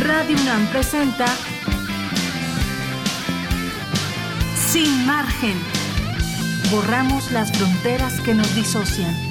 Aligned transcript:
Radio 0.00 0.36
UNAM 0.40 0.66
presenta 0.68 1.26
Sin 4.56 5.06
margen. 5.06 5.58
Borramos 6.70 7.30
las 7.32 7.52
fronteras 7.52 8.20
que 8.20 8.32
nos 8.34 8.54
disocian. 8.54 9.29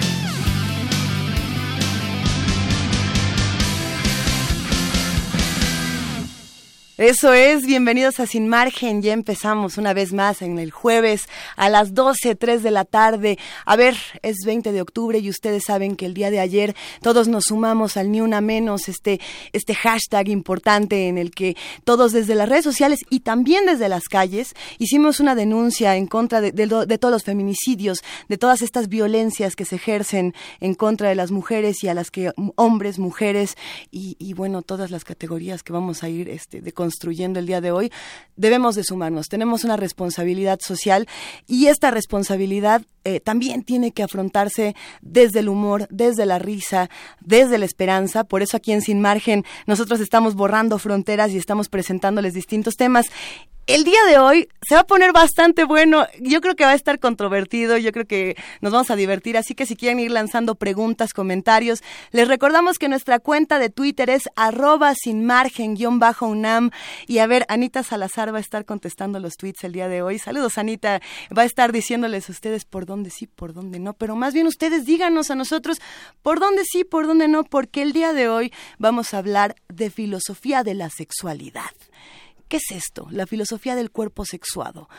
Eso 6.99 7.31
es, 7.31 7.65
bienvenidos 7.65 8.19
a 8.19 8.27
Sin 8.27 8.49
Margen. 8.49 9.01
Ya 9.01 9.13
empezamos 9.13 9.77
una 9.77 9.93
vez 9.93 10.11
más 10.11 10.41
en 10.41 10.59
el 10.59 10.69
jueves 10.69 11.29
a 11.55 11.69
las 11.69 11.93
12, 11.93 12.35
3 12.35 12.61
de 12.61 12.71
la 12.71 12.83
tarde. 12.83 13.39
A 13.65 13.77
ver, 13.77 13.95
es 14.21 14.39
20 14.45 14.73
de 14.73 14.81
octubre 14.81 15.17
y 15.17 15.29
ustedes 15.29 15.63
saben 15.65 15.95
que 15.95 16.05
el 16.05 16.13
día 16.13 16.29
de 16.29 16.41
ayer 16.41 16.75
todos 17.01 17.29
nos 17.29 17.45
sumamos 17.45 17.95
al 17.95 18.11
Ni 18.11 18.19
Una 18.19 18.41
Menos, 18.41 18.89
este, 18.89 19.21
este 19.53 19.75
hashtag 19.75 20.27
importante 20.27 21.07
en 21.07 21.17
el 21.17 21.31
que 21.31 21.55
todos 21.85 22.11
desde 22.11 22.35
las 22.35 22.49
redes 22.49 22.65
sociales 22.65 22.99
y 23.09 23.21
también 23.21 23.65
desde 23.65 23.87
las 23.87 24.09
calles 24.09 24.53
hicimos 24.77 25.21
una 25.21 25.35
denuncia 25.35 25.95
en 25.95 26.05
contra 26.05 26.41
de, 26.41 26.51
todos 26.97 27.13
los 27.13 27.23
feminicidios, 27.23 28.03
de 28.27 28.37
todas 28.37 28.61
estas 28.61 28.89
violencias 28.89 29.55
que 29.55 29.63
se 29.63 29.77
ejercen 29.77 30.33
en 30.59 30.73
contra 30.75 31.07
de 31.07 31.15
las 31.15 31.31
mujeres 31.31 31.81
y 31.81 31.87
a 31.87 31.93
las 31.93 32.11
que 32.11 32.33
hombres, 32.57 32.99
mujeres 32.99 33.55
y, 33.89 34.33
bueno, 34.33 34.63
todas 34.63 34.91
las 34.91 35.05
categorías 35.05 35.63
que 35.63 35.71
vamos 35.71 36.03
a 36.03 36.09
ir 36.09 36.27
este, 36.27 36.59
de 36.59 36.73
construyendo 36.89 37.37
el 37.39 37.45
día 37.45 37.61
de 37.61 37.71
hoy, 37.71 37.91
debemos 38.35 38.73
de 38.73 38.83
sumarnos. 38.83 39.27
Tenemos 39.27 39.63
una 39.63 39.77
responsabilidad 39.77 40.59
social 40.59 41.07
y 41.45 41.67
esta 41.67 41.91
responsabilidad 41.91 42.81
eh, 43.03 43.19
también 43.19 43.61
tiene 43.63 43.91
que 43.91 44.01
afrontarse 44.01 44.75
desde 45.01 45.41
el 45.41 45.49
humor, 45.49 45.87
desde 45.91 46.25
la 46.25 46.39
risa, 46.39 46.89
desde 47.21 47.59
la 47.59 47.65
esperanza. 47.65 48.23
Por 48.23 48.41
eso 48.41 48.57
aquí 48.57 48.71
en 48.71 48.81
Sin 48.81 49.01
Margen 49.01 49.45
nosotros 49.67 49.99
estamos 49.99 50.33
borrando 50.33 50.79
fronteras 50.79 51.31
y 51.31 51.37
estamos 51.37 51.69
presentándoles 51.69 52.33
distintos 52.33 52.75
temas 52.75 53.05
el 53.69 53.83
día 53.83 54.03
de 54.07 54.17
hoy 54.17 54.49
se 54.67 54.73
va 54.73 54.81
a 54.81 54.87
poner 54.87 55.13
bastante 55.13 55.63
bueno. 55.63 56.07
Yo 56.19 56.41
creo 56.41 56.55
que 56.55 56.65
va 56.65 56.71
a 56.71 56.75
estar 56.75 56.97
controvertido, 56.97 57.77
yo 57.77 57.91
creo 57.91 58.07
que 58.07 58.35
nos 58.61 58.73
vamos 58.73 58.89
a 58.89 58.95
divertir, 58.95 59.37
así 59.37 59.53
que 59.53 59.67
si 59.67 59.75
quieren 59.75 59.99
ir 59.99 60.09
lanzando 60.09 60.55
preguntas, 60.55 61.13
comentarios, 61.13 61.83
les 62.11 62.27
recordamos 62.27 62.79
que 62.79 62.89
nuestra 62.89 63.19
cuenta 63.19 63.59
de 63.59 63.69
Twitter 63.69 64.09
es 64.09 64.23
arroba 64.35 64.95
sin 64.95 65.23
margen 65.23 65.75
guion 65.75 65.99
bajo 65.99 66.25
UNAM. 66.25 66.71
Y 67.05 67.19
a 67.19 67.27
ver, 67.27 67.45
Anita 67.47 67.83
Salazar 67.83 68.33
va 68.33 68.39
a 68.39 68.41
estar 68.41 68.65
contestando 68.65 69.19
los 69.19 69.37
tweets 69.37 69.63
el 69.63 69.73
día 69.73 69.87
de 69.87 70.01
hoy. 70.01 70.17
Saludos, 70.17 70.57
Anita. 70.57 70.99
Va 71.37 71.43
a 71.43 71.45
estar 71.45 71.71
diciéndoles 71.71 72.27
a 72.27 72.31
ustedes 72.31 72.65
por 72.65 72.87
dónde 72.87 73.11
sí, 73.11 73.27
por 73.27 73.53
dónde 73.53 73.77
no, 73.77 73.93
pero 73.93 74.15
más 74.15 74.33
bien 74.33 74.47
ustedes 74.47 74.87
díganos 74.87 75.29
a 75.29 75.35
nosotros 75.35 75.79
por 76.23 76.39
dónde 76.39 76.63
sí, 76.65 76.85
por 76.85 77.05
dónde 77.05 77.27
no, 77.27 77.43
porque 77.43 77.83
el 77.83 77.93
día 77.93 78.13
de 78.13 78.29
hoy 78.29 78.51
vamos 78.79 79.13
a 79.13 79.19
hablar 79.19 79.55
de 79.67 79.91
filosofía 79.91 80.63
de 80.63 80.73
la 80.73 80.89
sexualidad. 80.89 81.69
¿Qué 82.49 82.57
es 82.57 82.71
esto? 82.71 83.07
La 83.11 83.27
filosofía 83.27 83.75
del 83.75 83.91
cuerpo 83.91 84.25
sexuado. 84.25 84.89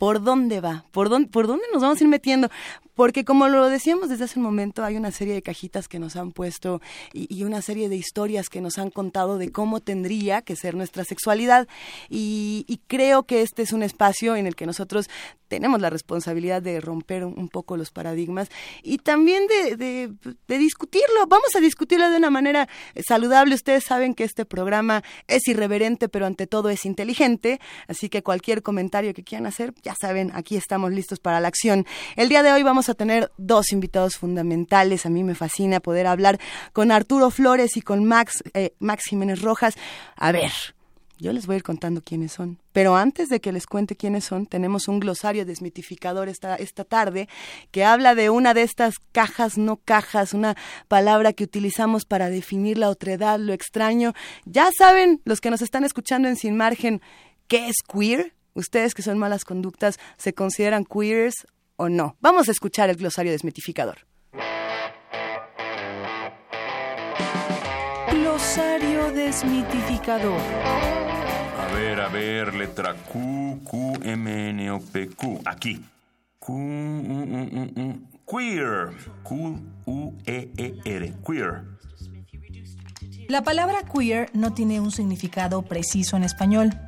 ¿Por 0.00 0.22
dónde 0.22 0.62
va? 0.62 0.86
¿Por 0.92 1.10
dónde, 1.10 1.28
¿Por 1.28 1.46
dónde 1.46 1.64
nos 1.74 1.82
vamos 1.82 2.00
a 2.00 2.04
ir 2.04 2.08
metiendo? 2.08 2.48
Porque 2.94 3.24
como 3.24 3.48
lo 3.48 3.68
decíamos 3.68 4.08
desde 4.08 4.24
hace 4.24 4.38
un 4.38 4.44
momento, 4.44 4.84
hay 4.84 4.96
una 4.96 5.10
serie 5.10 5.34
de 5.34 5.42
cajitas 5.42 5.88
que 5.88 5.98
nos 5.98 6.16
han 6.16 6.32
puesto 6.32 6.80
y, 7.12 7.44
una 7.44 7.62
serie 7.62 7.88
de 7.88 7.96
historias 7.96 8.48
que 8.48 8.60
nos 8.60 8.78
han 8.78 8.90
contado 8.90 9.38
de 9.38 9.52
cómo 9.52 9.80
tendría 9.80 10.42
que 10.42 10.56
ser 10.56 10.74
nuestra 10.74 11.04
sexualidad. 11.04 11.68
Y, 12.08 12.80
creo 12.86 13.24
que 13.24 13.42
este 13.42 13.62
es 13.62 13.72
un 13.72 13.82
espacio 13.82 14.36
en 14.36 14.46
el 14.46 14.56
que 14.56 14.66
nosotros 14.66 15.08
tenemos 15.48 15.80
la 15.80 15.90
responsabilidad 15.90 16.62
de 16.62 16.80
romper 16.80 17.24
un, 17.24 17.48
poco 17.48 17.76
los 17.76 17.90
paradigmas 17.90 18.48
y 18.82 18.98
también 18.98 19.46
de, 19.46 19.76
de 19.76 20.58
discutirlo. 20.58 21.26
Vamos 21.26 21.54
a 21.56 21.60
discutirlo 21.60 22.08
de 22.10 22.16
una 22.16 22.30
manera 22.30 22.68
saludable. 23.06 23.54
Ustedes 23.54 23.84
saben 23.84 24.14
que 24.14 24.24
este 24.24 24.44
programa 24.44 25.02
es 25.26 25.48
irreverente, 25.48 26.08
pero 26.08 26.26
ante 26.26 26.46
todo 26.46 26.70
es 26.70 26.84
inteligente. 26.84 27.60
Así 27.88 28.08
que 28.08 28.22
cualquier 28.22 28.62
comentario 28.62 29.14
que 29.14 29.24
quieran 29.24 29.46
hacer, 29.46 29.74
ya 29.82 29.89
saben, 29.98 30.30
aquí 30.34 30.56
estamos 30.56 30.92
listos 30.92 31.18
para 31.18 31.40
la 31.40 31.48
acción. 31.48 31.86
El 32.16 32.28
día 32.28 32.42
de 32.42 32.52
hoy 32.52 32.62
vamos 32.62 32.88
a 32.88 32.94
tener 32.94 33.30
dos 33.36 33.72
invitados 33.72 34.16
fundamentales. 34.16 35.06
A 35.06 35.10
mí 35.10 35.24
me 35.24 35.34
fascina 35.34 35.80
poder 35.80 36.06
hablar 36.06 36.38
con 36.72 36.92
Arturo 36.92 37.30
Flores 37.30 37.76
y 37.76 37.82
con 37.82 38.04
Max, 38.04 38.42
eh, 38.54 38.72
Max 38.78 39.04
Jiménez 39.08 39.42
Rojas. 39.42 39.74
A 40.16 40.32
ver, 40.32 40.52
yo 41.20 41.34
les 41.34 41.46
voy 41.46 41.54
a 41.54 41.56
ir 41.58 41.62
contando 41.62 42.00
quiénes 42.00 42.32
son. 42.32 42.58
Pero 42.72 42.96
antes 42.96 43.28
de 43.28 43.40
que 43.40 43.52
les 43.52 43.66
cuente 43.66 43.94
quiénes 43.94 44.24
son, 44.24 44.46
tenemos 44.46 44.88
un 44.88 45.00
glosario 45.00 45.44
desmitificador 45.44 46.30
esta, 46.30 46.56
esta 46.56 46.84
tarde 46.84 47.28
que 47.70 47.84
habla 47.84 48.14
de 48.14 48.30
una 48.30 48.54
de 48.54 48.62
estas 48.62 48.94
cajas, 49.12 49.58
no 49.58 49.76
cajas, 49.76 50.32
una 50.32 50.56
palabra 50.88 51.34
que 51.34 51.44
utilizamos 51.44 52.06
para 52.06 52.30
definir 52.30 52.78
la 52.78 52.88
otredad, 52.88 53.38
lo 53.38 53.52
extraño. 53.52 54.14
Ya 54.46 54.70
saben, 54.76 55.20
los 55.24 55.42
que 55.42 55.50
nos 55.50 55.60
están 55.60 55.84
escuchando 55.84 56.26
en 56.26 56.36
Sin 56.36 56.56
Margen, 56.56 57.02
¿qué 57.48 57.68
es 57.68 57.76
queer? 57.86 58.32
Ustedes 58.60 58.92
que 58.92 59.00
son 59.00 59.16
malas 59.16 59.46
conductas, 59.46 59.98
¿se 60.18 60.34
consideran 60.34 60.84
queers 60.84 61.46
o 61.76 61.88
no? 61.88 62.16
Vamos 62.20 62.48
a 62.48 62.52
escuchar 62.52 62.90
el 62.90 62.96
glosario 62.96 63.32
desmitificador. 63.32 64.00
Glosario 68.12 69.12
desmitificador. 69.12 70.38
A 71.58 71.72
ver, 71.74 72.00
a 72.00 72.08
ver, 72.08 72.54
letra 72.54 72.94
Q, 72.94 73.62
Q, 73.64 73.94
M, 74.02 74.50
N, 74.50 74.70
O, 74.72 74.80
P, 74.80 75.08
Q. 75.08 75.40
Aquí. 75.46 75.82
Q, 76.38 76.52
queer. 78.26 78.90
Q, 79.22 79.58
U, 79.86 80.14
E, 80.26 80.50
E, 80.58 80.74
R. 80.84 81.14
Queer. 81.26 81.64
La 83.26 83.42
palabra 83.42 83.84
queer 83.84 84.28
no 84.34 84.52
tiene 84.52 84.80
un 84.80 84.90
significado 84.90 85.62
preciso 85.62 86.18
en 86.18 86.24
español. 86.24 86.78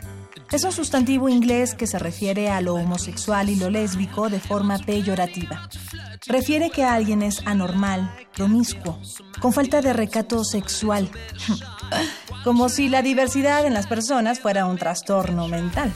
Es 0.53 0.65
un 0.65 0.73
sustantivo 0.73 1.31
inglés 1.31 1.75
que 1.75 1.87
se 1.87 1.99
refiere 1.99 2.51
a 2.51 2.61
lo 2.61 2.75
homosexual 2.75 3.49
y 3.49 3.57
lo 3.57 3.71
lésbico 3.71 4.29
de 4.29 4.39
forma 4.39 4.79
peyorativa. 4.79 5.67
Refiere 6.27 6.69
que 6.69 6.85
alguien 6.85 7.23
es 7.23 7.41
anormal, 7.47 8.15
promiscuo, 8.35 9.01
con 9.41 9.55
falta 9.55 9.81
de 9.81 9.95
recato 9.95 10.45
sexual. 10.45 11.09
Como 12.45 12.69
si 12.69 12.91
la 12.91 13.01
diversidad 13.01 13.65
en 13.65 13.73
las 13.73 13.87
personas 13.87 14.41
fuera 14.41 14.67
un 14.67 14.77
trastorno 14.77 15.49
mental. 15.49 15.91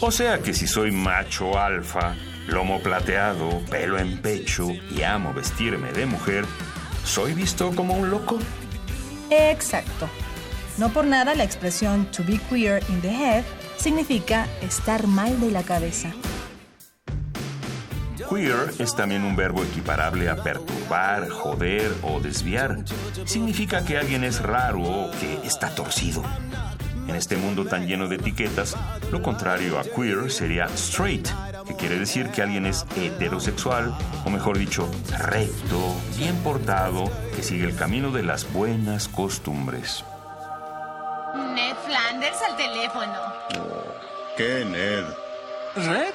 O 0.00 0.10
sea 0.10 0.40
que 0.40 0.52
si 0.52 0.66
soy 0.66 0.90
macho 0.90 1.58
alfa, 1.58 2.14
lomo 2.46 2.80
plateado, 2.80 3.48
pelo 3.70 3.98
en 3.98 4.20
pecho 4.20 4.68
y 4.90 5.02
amo 5.02 5.32
vestirme 5.32 5.92
de 5.92 6.04
mujer, 6.04 6.44
¿soy 7.04 7.32
visto 7.32 7.74
como 7.74 7.94
un 7.94 8.10
loco? 8.10 8.38
Exacto. 9.30 10.10
No 10.76 10.90
por 10.90 11.06
nada 11.06 11.34
la 11.34 11.44
expresión 11.44 12.06
to 12.12 12.22
be 12.22 12.38
queer 12.50 12.82
in 12.90 13.00
the 13.00 13.08
head 13.08 13.44
significa 13.78 14.46
estar 14.60 15.06
mal 15.06 15.40
de 15.40 15.50
la 15.50 15.62
cabeza. 15.62 16.12
Queer 18.28 18.74
es 18.78 18.94
también 18.94 19.24
un 19.24 19.36
verbo 19.36 19.64
equiparable 19.64 20.28
a 20.28 20.36
perturbar, 20.36 21.30
joder 21.30 21.94
o 22.02 22.20
desviar. 22.20 22.84
Significa 23.24 23.84
que 23.84 23.96
alguien 23.96 24.24
es 24.24 24.42
raro 24.42 24.82
o 24.82 25.10
que 25.12 25.46
está 25.46 25.74
torcido. 25.74 26.22
En 27.06 27.14
este 27.14 27.38
mundo 27.38 27.64
tan 27.64 27.86
lleno 27.86 28.06
de 28.06 28.16
etiquetas, 28.16 28.76
lo 29.10 29.22
contrario 29.22 29.78
a 29.78 29.84
queer 29.84 30.30
sería 30.30 30.66
straight, 30.74 31.26
que 31.66 31.74
quiere 31.74 31.98
decir 31.98 32.28
que 32.28 32.42
alguien 32.42 32.66
es 32.66 32.84
heterosexual, 32.96 33.96
o 34.26 34.30
mejor 34.30 34.58
dicho, 34.58 34.90
recto, 35.18 35.96
bien 36.18 36.36
portado, 36.44 37.10
que 37.34 37.42
sigue 37.42 37.64
el 37.64 37.76
camino 37.76 38.10
de 38.10 38.24
las 38.24 38.52
buenas 38.52 39.08
costumbres. 39.08 40.04
Ned 42.12 42.32
Flanders 42.32 42.42
al 42.42 42.56
teléfono. 42.56 43.12
¿Qué, 44.36 44.64
Ned? 44.64 45.04
¿Red? 45.76 46.14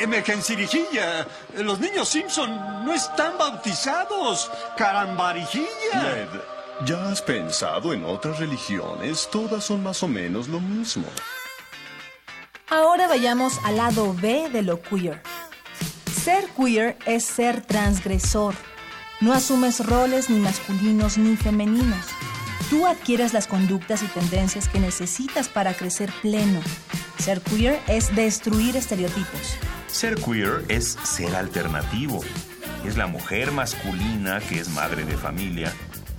Emergencia 0.00 0.56
vigilla. 0.56 1.26
Los 1.54 1.78
niños 1.78 2.08
Simpson 2.08 2.84
no 2.84 2.92
están 2.92 3.38
bautizados. 3.38 4.50
Carambarijilla. 4.76 6.02
Ned, 6.02 6.28
¿ya 6.84 7.08
has 7.10 7.22
pensado 7.22 7.92
en 7.92 8.04
otras 8.04 8.38
religiones? 8.38 9.28
Todas 9.30 9.64
son 9.64 9.82
más 9.82 10.02
o 10.02 10.08
menos 10.08 10.48
lo 10.48 10.60
mismo. 10.60 11.06
Ahora 12.68 13.06
vayamos 13.06 13.58
al 13.64 13.76
lado 13.76 14.14
B 14.14 14.48
de 14.50 14.62
lo 14.62 14.82
queer. 14.82 15.22
Ser 16.24 16.48
queer 16.56 16.96
es 17.06 17.24
ser 17.24 17.62
transgresor. 17.62 18.54
No 19.20 19.32
asumes 19.32 19.86
roles 19.86 20.28
ni 20.28 20.38
masculinos 20.40 21.16
ni 21.16 21.36
femeninos. 21.36 22.06
Tú 22.70 22.86
adquieres 22.86 23.32
las 23.32 23.46
conductas 23.46 24.02
y 24.02 24.06
tendencias 24.06 24.68
que 24.68 24.80
necesitas 24.80 25.48
para 25.48 25.74
crecer 25.74 26.12
pleno. 26.22 26.60
Ser 27.18 27.40
queer 27.40 27.80
es 27.86 28.14
destruir 28.14 28.76
estereotipos. 28.76 29.56
Ser 29.86 30.16
queer 30.16 30.64
es 30.68 30.96
ser 31.04 31.34
alternativo. 31.36 32.20
Es 32.84 32.96
la 32.96 33.06
mujer 33.06 33.52
masculina 33.52 34.40
que 34.40 34.58
es 34.58 34.68
madre 34.70 35.04
de 35.04 35.16
familia 35.16 35.72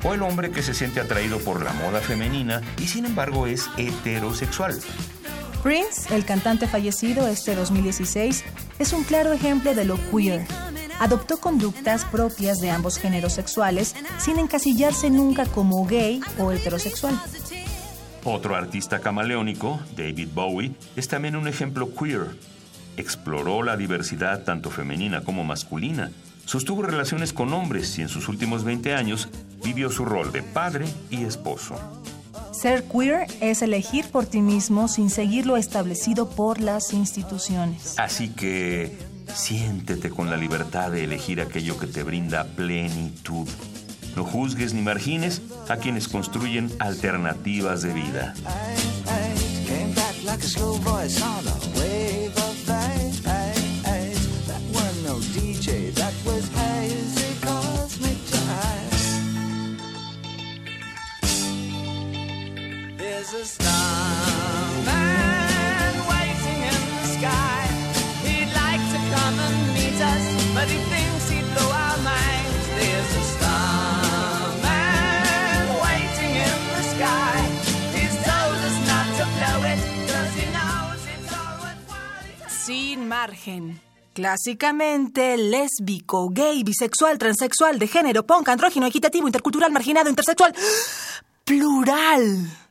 o 0.04 0.14
el 0.14 0.22
hombre 0.22 0.52
que 0.52 0.62
se 0.62 0.74
siente 0.74 1.00
atraído 1.00 1.40
por 1.40 1.64
la 1.64 1.74
moda 1.74 2.00
femenina 2.02 2.62
y 2.78 2.88
sin 2.88 3.06
embargo 3.06 3.48
es 3.48 3.70
heterosexual. 3.78 4.80
Prince, 5.64 6.16
el 6.16 6.24
cantante 6.24 6.68
fallecido 6.68 7.28
este 7.28 7.56
2016, 7.56 8.44
es 8.80 8.94
un 8.94 9.04
claro 9.04 9.34
ejemplo 9.34 9.74
de 9.74 9.86
lo 9.86 9.98
queer 10.12 10.46
adoptó 11.00 11.38
conductas 11.38 12.06
propias 12.06 12.60
de 12.60 12.72
ambos 12.72 12.98
géneros 12.98 13.34
sexuales 13.34 13.96
sin 14.20 14.40
encasillarse 14.40 15.10
nunca 15.10 15.46
como 15.46 15.86
gay 15.86 16.22
o 16.38 16.52
heterosexual. 16.52 17.20
Otro 18.24 18.56
artista 18.56 19.00
camaleónico, 19.00 19.80
David 19.96 20.30
Bowie, 20.34 20.76
es 20.96 21.08
también 21.08 21.36
un 21.36 21.48
ejemplo 21.48 21.94
queer. 21.96 22.36
Exploró 22.98 23.64
la 23.64 23.78
diversidad 23.78 24.44
tanto 24.44 24.70
femenina 24.70 25.22
como 25.22 25.44
masculina, 25.44 26.12
sostuvo 26.46 26.82
relaciones 26.82 27.32
con 27.32 27.54
hombres 27.54 27.98
y 28.00 28.02
en 28.02 28.10
sus 28.10 28.28
últimos 28.28 28.64
20 28.64 28.94
años 28.96 29.30
vivió 29.64 29.90
su 29.90 30.04
rol 30.04 30.32
de 30.32 30.44
padre 30.44 30.88
y 31.10 31.24
esposo. 31.24 31.76
Ser 32.52 32.86
queer 32.86 33.28
es 33.40 33.62
elegir 33.62 34.06
por 34.06 34.26
ti 34.26 34.42
mismo 34.42 34.88
sin 34.88 35.10
seguir 35.10 35.46
lo 35.46 35.58
establecido 35.58 36.30
por 36.30 36.60
las 36.60 36.92
instituciones. 36.92 38.00
Así 38.00 38.30
que 38.30 38.98
siéntete 39.34 40.10
con 40.10 40.30
la 40.30 40.38
libertad 40.38 40.92
de 40.92 41.04
elegir 41.04 41.42
aquello 41.42 41.78
que 41.78 41.88
te 41.88 42.04
brinda 42.04 42.44
plenitud. 42.44 43.48
No 44.16 44.24
juzgues 44.24 44.74
ni 44.74 44.82
margines 44.82 45.42
a 45.70 45.78
quienes 45.78 46.08
construyen 46.08 46.72
alternativas 46.80 47.82
de 47.82 47.94
vida. 47.94 48.34
Margen. 83.28 83.82
Clásicamente 84.14 85.38
lésbico, 85.38 86.30
gay, 86.30 86.64
bisexual, 86.64 87.18
transexual, 87.18 87.78
de 87.78 87.88
género, 87.88 88.24
punk, 88.26 88.50
andrógino, 88.50 88.88
equitativo, 88.88 89.28
intercultural, 89.28 89.72
marginado, 89.72 90.10
intersexual. 90.10 90.54
Plural 91.44 92.67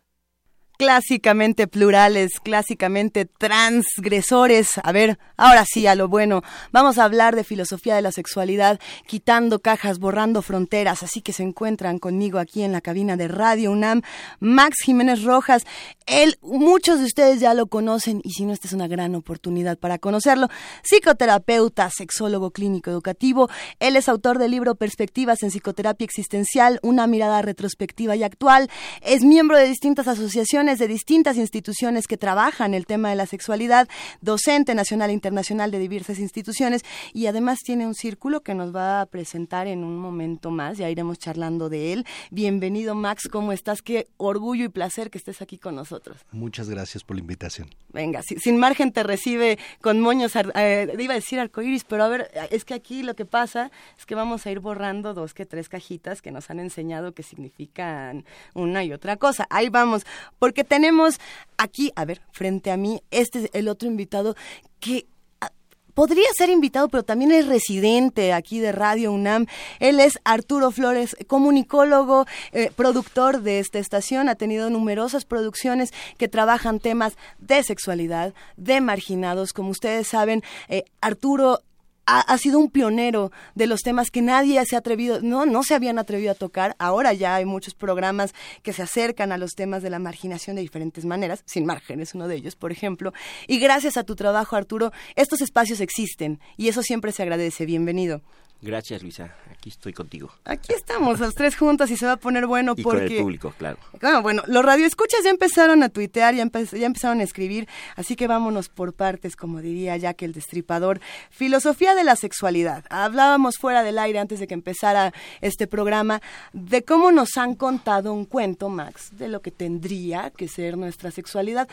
clásicamente 0.78 1.67
plurales, 1.67 2.40
clásicamente 2.43 3.25
transgresores. 3.25 4.73
A 4.82 4.93
ver, 4.93 5.19
ahora 5.37 5.64
sí, 5.67 5.87
a 5.87 5.94
lo 5.94 6.08
bueno. 6.08 6.43
Vamos 6.73 6.99
a 6.99 7.05
hablar 7.05 7.37
de 7.37 7.44
filosofía 7.44 7.94
de 7.94 8.02
la 8.02 8.12
sexualidad, 8.12 8.78
quitando 9.06 9.61
cajas, 9.61 9.99
borrando 9.99 10.43
fronteras. 10.43 11.02
Así 11.02 11.20
que 11.20 11.32
se 11.32 11.43
encuentran 11.43 11.99
conmigo 11.99 12.38
aquí 12.38 12.62
en 12.62 12.73
la 12.73 12.81
cabina 12.81 13.17
de 13.17 13.28
Radio 13.28 13.73
UNAM, 13.73 14.02
Max 14.40 14.76
Jiménez 14.84 15.23
Rojas. 15.23 15.64
Él, 16.06 16.38
muchos 16.43 16.99
de 16.99 17.06
ustedes 17.06 17.40
ya 17.40 17.55
lo 17.55 17.67
conocen 17.67 18.20
y 18.22 18.32
si 18.32 18.44
no, 18.44 18.52
esta 18.52 18.69
es 18.69 18.72
una 18.72 18.88
gran 18.88 19.14
oportunidad 19.14 19.79
para 19.79 19.99
conocerlo. 19.99 20.49
Psicoterapeuta, 20.82 21.90
sexólogo 21.90 22.50
clínico 22.50 22.90
educativo. 22.90 23.49
Él 23.81 23.96
es 23.96 24.08
autor 24.08 24.38
del 24.38 24.50
libro 24.50 24.75
Perspectivas 24.75 25.43
en 25.43 25.50
Psicoterapia 25.50 26.05
Existencial, 26.05 26.79
una 26.82 27.06
mirada 27.06 27.43
retrospectiva 27.43 28.17
y 28.17 28.22
actual. 28.22 28.70
Es 29.02 29.25
miembro 29.25 29.56
de 29.56 29.69
distintas 29.69 30.06
asociaciones 30.08 30.65
de 30.66 30.88
distintas 30.88 31.36
instituciones 31.36 32.08
que 32.08 32.16
trabajan 32.16 32.74
el 32.74 32.86
tema 32.86 33.10
de 33.10 33.14
la 33.14 33.26
sexualidad, 33.26 33.88
docente 34.20 34.74
nacional 34.74 35.10
e 35.10 35.12
internacional 35.12 35.70
de 35.70 35.78
diversas 35.78 36.18
instituciones 36.18 36.82
y 37.14 37.26
además 37.26 37.60
tiene 37.60 37.86
un 37.86 37.94
círculo 37.94 38.40
que 38.40 38.52
nos 38.52 38.74
va 38.74 39.00
a 39.00 39.06
presentar 39.06 39.68
en 39.68 39.84
un 39.84 39.96
momento 39.96 40.50
más, 40.50 40.76
ya 40.76 40.90
iremos 40.90 41.20
charlando 41.20 41.68
de 41.68 41.92
él. 41.92 42.04
Bienvenido 42.32 42.96
Max, 42.96 43.28
¿cómo 43.30 43.52
estás? 43.52 43.80
Qué 43.80 44.08
orgullo 44.16 44.64
y 44.64 44.68
placer 44.68 45.08
que 45.10 45.18
estés 45.18 45.40
aquí 45.40 45.56
con 45.56 45.76
nosotros. 45.76 46.18
Muchas 46.32 46.69
gracias 46.69 47.04
por 47.04 47.16
la 47.16 47.20
invitación. 47.20 47.70
Venga, 47.92 48.22
sin 48.22 48.58
margen 48.58 48.90
te 48.90 49.04
recibe 49.04 49.58
con 49.80 50.00
moños, 50.00 50.32
eh, 50.34 50.92
iba 50.98 51.14
a 51.14 51.16
decir 51.16 51.38
arcoíris, 51.38 51.84
pero 51.84 52.02
a 52.02 52.08
ver, 52.08 52.30
es 52.50 52.64
que 52.64 52.74
aquí 52.74 53.04
lo 53.04 53.14
que 53.14 53.24
pasa 53.24 53.70
es 53.96 54.04
que 54.04 54.16
vamos 54.16 54.46
a 54.46 54.50
ir 54.50 54.58
borrando 54.58 55.14
dos 55.14 55.32
que 55.32 55.46
tres 55.46 55.69
cajitas 55.69 56.22
que 56.22 56.32
nos 56.32 56.50
han 56.50 56.58
enseñado 56.58 57.12
que 57.12 57.22
significan 57.22 58.24
una 58.54 58.82
y 58.82 58.92
otra 58.92 59.16
cosa. 59.16 59.46
Ahí 59.50 59.69
vamos, 59.69 60.04
porque 60.38 60.56
que 60.56 60.64
tenemos 60.64 61.20
aquí, 61.58 61.93
a 61.94 62.05
ver, 62.05 62.23
frente 62.32 62.73
a 62.73 62.76
mí, 62.76 63.03
este 63.11 63.44
es 63.44 63.50
el 63.53 63.69
otro 63.69 63.88
invitado 63.88 64.35
que 64.81 65.06
ah, 65.43 65.53
podría 65.93 66.26
ser 66.37 66.49
invitado, 66.49 66.88
pero 66.88 67.03
también 67.03 67.31
es 67.31 67.47
residente 67.47 68.32
aquí 68.32 68.58
de 68.58 68.73
Radio 68.73 69.12
UNAM. 69.12 69.47
Él 69.81 70.00
es 70.00 70.19
Arturo 70.25 70.70
Flores, 70.70 71.14
comunicólogo, 71.26 72.26
eh, 72.53 72.73
productor 72.75 73.43
de 73.43 73.58
esta 73.58 73.79
estación. 73.79 74.31
Ha 74.31 74.35
tenido 74.35 74.70
numerosas 74.70 75.26
producciones 75.26 75.93
que 76.17 76.26
trabajan 76.26 76.81
temas 76.81 77.17
de 77.38 77.62
sexualidad, 77.62 78.32
de 78.56 78.81
marginados. 78.81 79.53
Como 79.53 79.69
ustedes 79.69 80.08
saben, 80.08 80.43
eh, 80.69 80.85
Arturo 81.03 81.61
ha, 82.06 82.38
sido 82.38 82.58
un 82.58 82.70
pionero 82.70 83.32
de 83.55 83.67
los 83.67 83.82
temas 83.82 84.11
que 84.11 84.23
nadie 84.23 84.64
se 84.64 84.76
ha 84.76 84.79
atrevido, 84.79 85.20
no, 85.23 85.44
no 85.44 85.62
se 85.64 85.75
habían 85.75 85.99
atrevido 85.99 86.31
a 86.31 86.35
tocar. 86.35 86.76
Ahora 86.79 87.12
ya 87.12 87.35
hay 87.35 87.44
muchos 87.44 87.75
programas 87.75 88.32
que 88.62 88.73
se 88.73 88.82
acercan 88.82 89.32
a 89.32 89.38
los 89.38 89.55
temas 89.55 89.82
de 89.82 89.91
la 89.91 89.99
marginación 89.99 90.56
de 90.56 90.62
diferentes 90.62 91.05
maneras. 91.05 91.43
Sin 91.47 91.67
margen 91.67 92.00
es 92.00 92.14
uno 92.14 92.29
de 92.29 92.37
ellos, 92.37 92.55
por 92.55 92.70
ejemplo. 92.70 93.12
Y 93.49 93.58
gracias 93.58 93.97
a 93.97 94.05
tu 94.05 94.14
trabajo, 94.14 94.56
Arturo, 94.56 94.93
estos 95.17 95.41
espacios 95.41 95.81
existen 95.81 96.41
y 96.56 96.69
eso 96.69 96.82
siempre 96.82 97.12
se 97.12 97.23
agradece. 97.23 97.67
Bienvenido. 97.67 98.23
Gracias, 98.62 99.03
Luisa. 99.03 99.35
Aquí 99.50 99.69
estoy 99.69 99.93
contigo. 99.93 100.31
Aquí 100.44 100.73
estamos, 100.73 101.20
los 101.20 101.35
tres 101.35 101.56
juntos 101.56 101.91
y 101.91 101.97
se 101.97 102.06
va 102.06 102.12
a 102.12 102.17
poner 102.17 102.47
bueno 102.47 102.75
y 102.76 102.82
porque... 102.82 103.05
con 103.05 103.12
el 103.12 103.23
público, 103.23 103.55
claro. 103.58 103.79
Bueno, 104.00 104.23
bueno, 104.23 104.43
los 104.47 104.64
radioescuchas 104.64 105.23
ya 105.25 105.31
empezaron 105.31 105.82
a 105.82 105.91
tuitear, 105.91 106.35
ya, 106.35 106.49
ya 106.73 106.87
empezaron 106.87 107.20
a 107.20 107.23
escribir, 107.23 107.69
así 107.97 108.17
que 108.17 108.26
vámonos 108.26 108.69
por 108.69 108.94
partes, 108.94 109.37
como 109.37 109.61
diría 109.61 109.97
Jack 109.97 110.23
el 110.23 110.32
Destripador. 110.32 111.00
Filosofía 111.31 111.94
de 111.94 112.05
la 112.05 112.17
sexualidad. 112.17 112.85
Hablábamos 112.88 113.58
fuera 113.58 113.82
del 113.82 113.99
aire 113.99 114.19
antes 114.19 114.41
de 114.41 114.47
que 114.47 114.55
empezara 114.55 115.12
este 115.43 115.67
programa 115.67 116.23
de 116.53 116.82
cómo 116.82 117.12
nos 117.12 117.37
han 117.37 117.55
contado 117.55 118.14
un 118.14 118.25
cuento, 118.25 118.70
Max, 118.70 119.11
de 119.19 119.29
lo 119.29 119.43
que 119.43 119.50
tendría 119.50 120.31
que 120.31 120.49
ser 120.49 120.79
nuestra 120.79 121.11
sexualidad. 121.11 121.69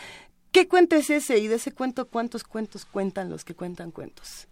¿Qué 0.52 0.68
cuento 0.68 0.96
es 0.98 1.10
ese? 1.10 1.40
Y 1.40 1.48
de 1.48 1.56
ese 1.56 1.72
cuento, 1.72 2.08
¿cuántos 2.08 2.44
cuentos 2.44 2.86
cuentan 2.86 3.30
los 3.30 3.44
que 3.44 3.56
cuentan 3.56 3.90
cuentos? 3.90 4.48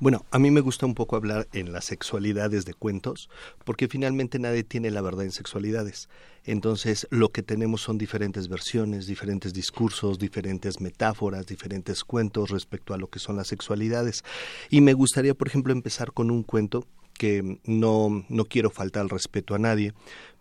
Bueno, 0.00 0.24
a 0.30 0.38
mí 0.38 0.50
me 0.50 0.60
gusta 0.60 0.86
un 0.86 0.94
poco 0.94 1.16
hablar 1.16 1.48
en 1.52 1.72
las 1.72 1.84
sexualidades 1.84 2.64
de 2.64 2.74
cuentos, 2.74 3.28
porque 3.64 3.88
finalmente 3.88 4.38
nadie 4.38 4.64
tiene 4.64 4.90
la 4.90 5.00
verdad 5.00 5.24
en 5.24 5.32
sexualidades. 5.32 6.08
Entonces, 6.44 7.06
lo 7.10 7.30
que 7.30 7.42
tenemos 7.42 7.80
son 7.80 7.96
diferentes 7.96 8.48
versiones, 8.48 9.06
diferentes 9.06 9.54
discursos, 9.54 10.18
diferentes 10.18 10.80
metáforas, 10.80 11.46
diferentes 11.46 12.04
cuentos 12.04 12.50
respecto 12.50 12.92
a 12.92 12.98
lo 12.98 13.08
que 13.08 13.18
son 13.18 13.36
las 13.36 13.48
sexualidades. 13.48 14.24
Y 14.68 14.80
me 14.80 14.92
gustaría, 14.92 15.34
por 15.34 15.48
ejemplo, 15.48 15.72
empezar 15.72 16.12
con 16.12 16.30
un 16.30 16.42
cuento 16.42 16.86
que 17.14 17.60
no, 17.64 18.24
no 18.28 18.44
quiero 18.44 18.70
faltar 18.70 19.02
al 19.02 19.10
respeto 19.10 19.54
a 19.54 19.58
nadie, 19.58 19.94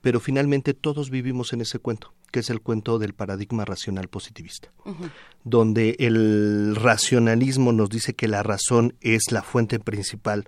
pero 0.03 0.19
finalmente 0.19 0.73
todos 0.73 1.09
vivimos 1.09 1.53
en 1.53 1.61
ese 1.61 1.79
cuento, 1.79 2.13
que 2.29 2.41
es 2.41 2.49
el 2.49 2.59
cuento 2.59 2.99
del 2.99 3.13
paradigma 3.13 3.63
racional 3.63 4.09
positivista, 4.09 4.69
donde 5.45 5.95
el 5.97 6.75
racionalismo 6.75 7.71
nos 7.71 7.89
dice 7.89 8.13
que 8.13 8.27
la 8.27 8.43
razón 8.43 8.95
es 8.99 9.31
la 9.31 9.43
fuente 9.43 9.79
principal 9.79 10.43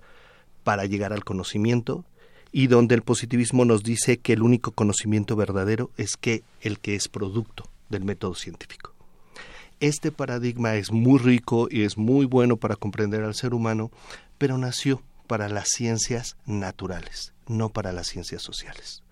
para 0.62 0.84
llegar 0.84 1.14
al 1.14 1.24
conocimiento 1.24 2.04
y 2.52 2.66
donde 2.66 2.96
el 2.96 3.00
positivismo 3.00 3.64
nos 3.64 3.82
dice 3.82 4.18
que 4.18 4.34
el 4.34 4.42
único 4.42 4.72
conocimiento 4.72 5.36
verdadero 5.36 5.90
es 5.96 6.18
que 6.18 6.44
el 6.60 6.78
que 6.78 6.94
es 6.94 7.08
producto 7.08 7.64
del 7.88 8.04
método 8.04 8.34
científico. 8.34 8.92
Este 9.80 10.12
paradigma 10.12 10.74
es 10.74 10.92
muy 10.92 11.18
rico 11.18 11.68
y 11.70 11.84
es 11.84 11.96
muy 11.96 12.26
bueno 12.26 12.58
para 12.58 12.76
comprender 12.76 13.24
al 13.24 13.34
ser 13.34 13.54
humano, 13.54 13.90
pero 14.36 14.58
nació 14.58 15.02
para 15.26 15.48
las 15.48 15.68
ciencias 15.68 16.36
naturales, 16.44 17.32
no 17.46 17.70
para 17.70 17.94
las 17.94 18.08
ciencias 18.08 18.42
sociales. 18.42 19.02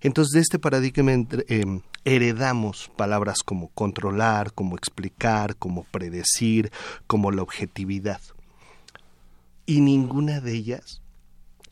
Entonces, 0.00 0.32
de 0.32 0.40
este 0.40 0.58
paradigma 0.58 1.12
em, 1.12 1.82
heredamos 2.04 2.90
palabras 2.96 3.42
como 3.44 3.68
controlar, 3.68 4.52
como 4.52 4.76
explicar, 4.76 5.56
como 5.56 5.84
predecir, 5.84 6.72
como 7.06 7.30
la 7.30 7.42
objetividad. 7.42 8.20
Y 9.66 9.80
ninguna 9.80 10.40
de 10.40 10.54
ellas 10.54 11.02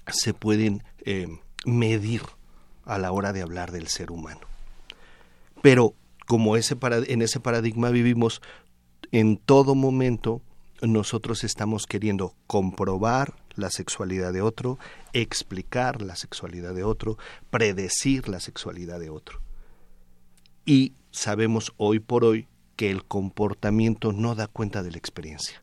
se 0.07 0.35
pueden 0.35 0.83
em, 1.05 1.39
medir 1.65 2.23
a 2.85 2.99
la 2.99 3.13
hora 3.13 3.33
de 3.33 3.43
hablar 3.43 3.73
del 3.73 3.89
ser 3.89 4.11
humano. 4.11 4.41
Pero 5.63 5.95
como 6.27 6.57
en 6.57 7.23
ese 7.23 7.41
paradigma 7.41 7.91
vivimos, 7.91 8.43
en 9.11 9.39
todo 9.39 9.75
momento 9.75 10.43
nosotros 10.83 11.45
estamos 11.45 11.87
queriendo 11.87 12.35
comprobar 12.47 13.35
la 13.59 13.71
sexualidad 13.71 14.33
de 14.33 14.43
otro, 14.43 14.79
explicar 15.13 16.03
la 16.03 16.17
sexualidad 16.17 16.75
de 16.75 16.85
otro, 16.85 17.19
predecir 17.51 18.29
la 18.29 18.41
sexualidad 18.41 19.01
de 19.01 19.11
otro. 19.11 19.41
Y 20.65 20.93
sabemos 21.11 21.73
hoy 21.77 21.99
por 21.99 22.25
hoy 22.25 22.47
que 22.77 22.91
el 22.91 23.05
comportamiento 23.05 24.13
no 24.13 24.35
da 24.35 24.47
cuenta 24.47 24.83
de 24.83 24.93
la 24.93 24.99
experiencia. 24.99 25.63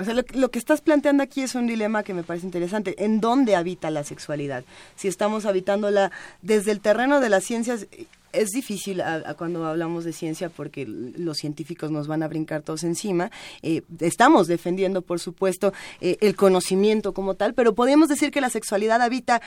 O 0.00 0.04
sea, 0.04 0.14
lo, 0.14 0.50
que 0.50 0.58
estás 0.58 0.80
planteando 0.80 1.22
aquí 1.22 1.42
es 1.42 1.54
un 1.54 1.68
dilema 1.68 2.02
que 2.02 2.12
me 2.12 2.24
parece 2.24 2.46
interesante. 2.46 3.04
¿En 3.04 3.20
dónde 3.20 3.54
habita 3.54 3.88
la 3.92 4.02
sexualidad? 4.02 4.64
Si 4.96 5.06
estamos 5.06 5.46
habitándola 5.46 6.10
desde 6.40 6.72
el 6.72 6.80
terreno 6.80 7.20
de 7.20 7.28
las 7.28 7.44
ciencias, 7.44 7.86
es 8.32 8.50
difícil 8.50 9.02
cuando 9.36 9.66
hablamos 9.66 10.04
de 10.04 10.12
ciencia 10.12 10.48
porque 10.48 10.86
los 10.86 11.38
científicos 11.38 11.90
nos 11.90 12.06
van 12.06 12.22
a 12.22 12.28
brincar 12.28 12.62
todos 12.62 12.84
encima. 12.84 13.30
Eh, 13.62 13.82
estamos 14.00 14.46
defendiendo, 14.46 15.02
por 15.02 15.20
supuesto, 15.20 15.72
eh, 16.00 16.16
el 16.20 16.34
conocimiento 16.34 17.12
como 17.12 17.34
tal, 17.34 17.54
pero 17.54 17.74
podríamos 17.74 18.08
decir 18.08 18.30
que 18.30 18.40
la 18.40 18.50
sexualidad 18.50 19.02
habita 19.02 19.42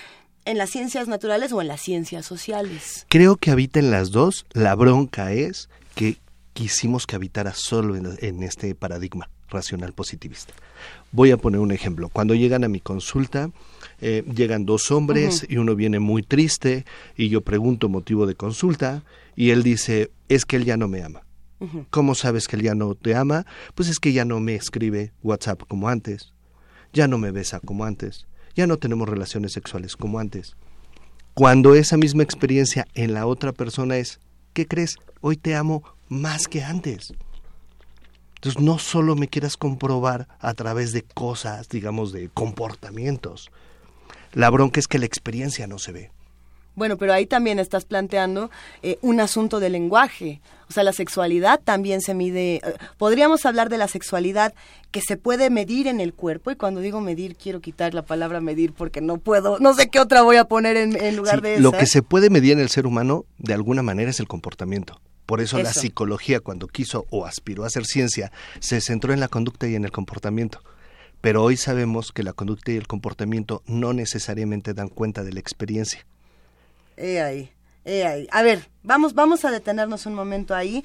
en 0.46 0.58
las 0.58 0.70
ciencias 0.70 1.08
naturales 1.08 1.52
o 1.52 1.62
en 1.62 1.68
las 1.68 1.82
ciencias 1.82 2.26
sociales. 2.26 3.06
Creo 3.10 3.36
que 3.36 3.52
habita 3.52 3.80
en 3.80 3.92
las 3.92 4.12
dos. 4.12 4.46
La 4.54 4.76
bronca 4.76 5.34
es 5.34 5.70
que 5.96 6.18
quisimos 6.54 7.08
que 7.08 7.16
habitara 7.16 7.54
solo 7.54 7.96
en 7.96 8.44
este 8.44 8.76
paradigma 8.76 9.30
racional 9.50 9.94
positivista. 9.94 10.54
Voy 11.12 11.32
a 11.32 11.38
poner 11.38 11.60
un 11.60 11.72
ejemplo. 11.72 12.10
Cuando 12.10 12.36
llegan 12.36 12.64
a 12.64 12.68
mi 12.68 12.80
consulta, 12.80 13.50
eh, 14.08 14.24
llegan 14.36 14.68
dos 14.68 14.92
hombres 14.92 15.48
y 15.50 15.58
uno 15.58 15.76
viene 15.76 15.98
muy 15.98 16.22
triste 16.22 16.86
y 17.18 17.30
yo 17.30 17.42
pregunto 17.42 17.90
motivo 17.90 18.28
de 18.28 18.36
consulta 18.36 19.04
y 19.36 19.50
él 19.50 19.64
dice, 19.64 20.12
es 20.30 20.46
que 20.46 20.58
él 20.58 20.66
ya 20.66 20.78
no 20.78 20.88
me 20.88 21.02
ama. 21.02 21.24
¿Cómo 21.90 22.14
sabes 22.14 22.48
que 22.48 22.56
él 22.56 22.62
ya 22.62 22.76
no 22.76 22.94
te 22.94 23.16
ama? 23.16 23.48
Pues 23.74 23.90
es 23.90 23.98
que 23.98 24.14
ya 24.14 24.24
no 24.24 24.40
me 24.40 24.54
escribe 24.54 25.12
WhatsApp 25.24 25.64
como 25.68 25.90
antes, 25.90 26.34
ya 26.94 27.08
no 27.08 27.18
me 27.18 27.32
besa 27.32 27.60
como 27.60 27.84
antes, 27.84 28.28
ya 28.54 28.68
no 28.68 28.78
tenemos 28.78 29.10
relaciones 29.10 29.54
sexuales 29.54 29.96
como 29.96 30.20
antes. 30.20 30.56
Cuando 31.34 31.74
esa 31.74 31.98
misma 31.98 32.22
experiencia 32.22 32.86
en 32.94 33.12
la 33.12 33.26
otra 33.26 33.54
persona 33.54 33.98
es, 33.98 34.20
¿qué 34.54 34.68
crees? 34.68 34.98
Hoy 35.22 35.36
te 35.36 35.56
amo 35.56 35.82
más 36.10 36.48
que 36.48 36.64
antes. 36.64 37.12
Entonces 38.36 38.62
no 38.62 38.78
solo 38.78 39.16
me 39.16 39.30
quieras 39.30 39.58
comprobar 39.58 40.28
a 40.40 40.54
través 40.54 40.92
de 40.92 41.02
cosas, 41.02 41.70
digamos, 41.70 42.12
de 42.12 42.30
comportamientos. 42.30 43.50
La 44.36 44.50
bronca 44.52 44.80
es 44.80 44.88
que 44.88 45.00
la 45.00 45.06
experiencia 45.06 45.66
no 45.66 45.80
se 45.80 45.92
ve. 45.92 46.12
Bueno, 46.76 46.98
pero 46.98 47.14
ahí 47.14 47.26
también 47.26 47.58
estás 47.58 47.86
planteando 47.86 48.52
eh, 48.84 48.98
un 49.02 49.22
asunto 49.22 49.62
de 49.62 49.70
lenguaje. 49.70 50.42
O 50.70 50.74
sea, 50.74 50.84
la 50.84 50.92
sexualidad 50.92 51.62
también 51.64 52.02
se 52.02 52.14
mide. 52.14 52.56
Eh, 52.56 52.62
podríamos 52.98 53.46
hablar 53.46 53.70
de 53.70 53.78
la 53.78 53.88
sexualidad 53.88 54.54
que 54.92 55.00
se 55.00 55.16
puede 55.16 55.50
medir 55.50 55.88
en 55.88 56.02
el 56.02 56.14
cuerpo. 56.14 56.52
Y 56.52 56.58
cuando 56.58 56.82
digo 56.82 57.00
medir, 57.00 57.38
quiero 57.38 57.62
quitar 57.62 57.94
la 57.94 58.02
palabra 58.02 58.42
medir 58.42 58.74
porque 58.74 59.00
no 59.00 59.18
puedo, 59.18 59.58
no 59.60 59.74
sé 59.74 59.90
qué 59.90 60.02
otra 60.02 60.22
voy 60.22 60.36
a 60.36 60.46
poner 60.46 60.76
en, 60.76 61.16
lugar 61.16 61.42
de 61.42 61.54
eso. 61.54 61.64
Lo 61.64 61.72
que 61.72 61.86
se 61.86 62.02
puede 62.02 62.30
medir 62.30 62.52
en 62.52 62.60
el 62.60 62.70
ser 62.70 62.86
humano, 62.86 63.24
de 63.38 63.54
alguna 63.54 63.82
manera, 63.82 64.10
es 64.10 64.20
el 64.20 64.28
comportamiento. 64.28 65.00
Por 65.26 65.42
eso, 65.42 65.58
la 65.58 65.74
psicología, 65.74 66.40
cuando 66.40 66.68
quiso 66.68 67.06
o 67.10 67.26
aspiró 67.26 67.64
a 67.64 67.68
hacer 67.68 67.86
ciencia, 67.86 68.32
se 68.60 68.80
centró 68.82 69.12
en 69.12 69.20
la 69.20 69.28
conducta 69.28 69.68
y 69.68 69.76
en 69.76 69.86
el 69.86 69.92
comportamiento. 69.92 70.62
Pero 71.26 71.42
hoy 71.42 71.58
sabemos 71.58 72.12
que 72.12 72.22
la 72.22 72.34
conducta 72.34 72.72
y 72.72 72.76
el 72.76 72.86
comportamiento 72.86 73.64
no 73.66 73.94
necesariamente 73.94 74.76
dan 74.76 74.90
cuenta 74.90 75.24
de 75.24 75.34
la 75.34 75.40
experiencia. 75.40 76.06
He 76.98 77.20
ahí, 77.20 77.50
he 77.84 78.06
ahí. 78.06 78.28
A 78.30 78.44
ver, 78.44 78.70
vamos, 78.84 79.16
vamos 79.16 79.44
a 79.44 79.50
detenernos 79.50 80.06
un 80.06 80.14
momento 80.14 80.54
ahí, 80.54 80.84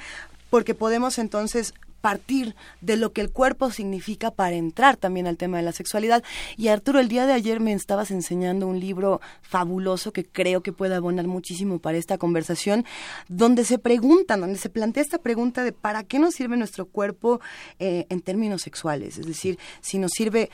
porque 0.48 0.74
podemos 0.74 1.18
entonces 1.18 1.74
partir 2.00 2.54
de 2.80 2.96
lo 2.96 3.12
que 3.12 3.20
el 3.20 3.30
cuerpo 3.30 3.70
significa 3.70 4.30
para 4.30 4.56
entrar 4.56 4.96
también 4.96 5.26
al 5.26 5.36
tema 5.36 5.58
de 5.58 5.62
la 5.62 5.72
sexualidad. 5.72 6.22
Y 6.56 6.68
Arturo, 6.68 6.98
el 7.00 7.08
día 7.08 7.26
de 7.26 7.32
ayer 7.32 7.60
me 7.60 7.72
estabas 7.72 8.10
enseñando 8.10 8.66
un 8.66 8.80
libro 8.80 9.20
fabuloso 9.42 10.12
que 10.12 10.24
creo 10.24 10.62
que 10.62 10.72
puede 10.72 10.94
abonar 10.94 11.26
muchísimo 11.26 11.78
para 11.78 11.98
esta 11.98 12.18
conversación, 12.18 12.84
donde 13.28 13.64
se 13.64 13.78
preguntan, 13.78 14.40
donde 14.40 14.58
se 14.58 14.70
plantea 14.70 15.02
esta 15.02 15.18
pregunta 15.18 15.64
de 15.64 15.72
para 15.72 16.04
qué 16.04 16.18
nos 16.18 16.34
sirve 16.34 16.56
nuestro 16.56 16.86
cuerpo 16.86 17.40
eh, 17.78 18.06
en 18.08 18.20
términos 18.20 18.62
sexuales. 18.62 19.18
Es 19.18 19.26
decir, 19.26 19.58
si 19.80 19.98
nos 19.98 20.12
sirve 20.12 20.50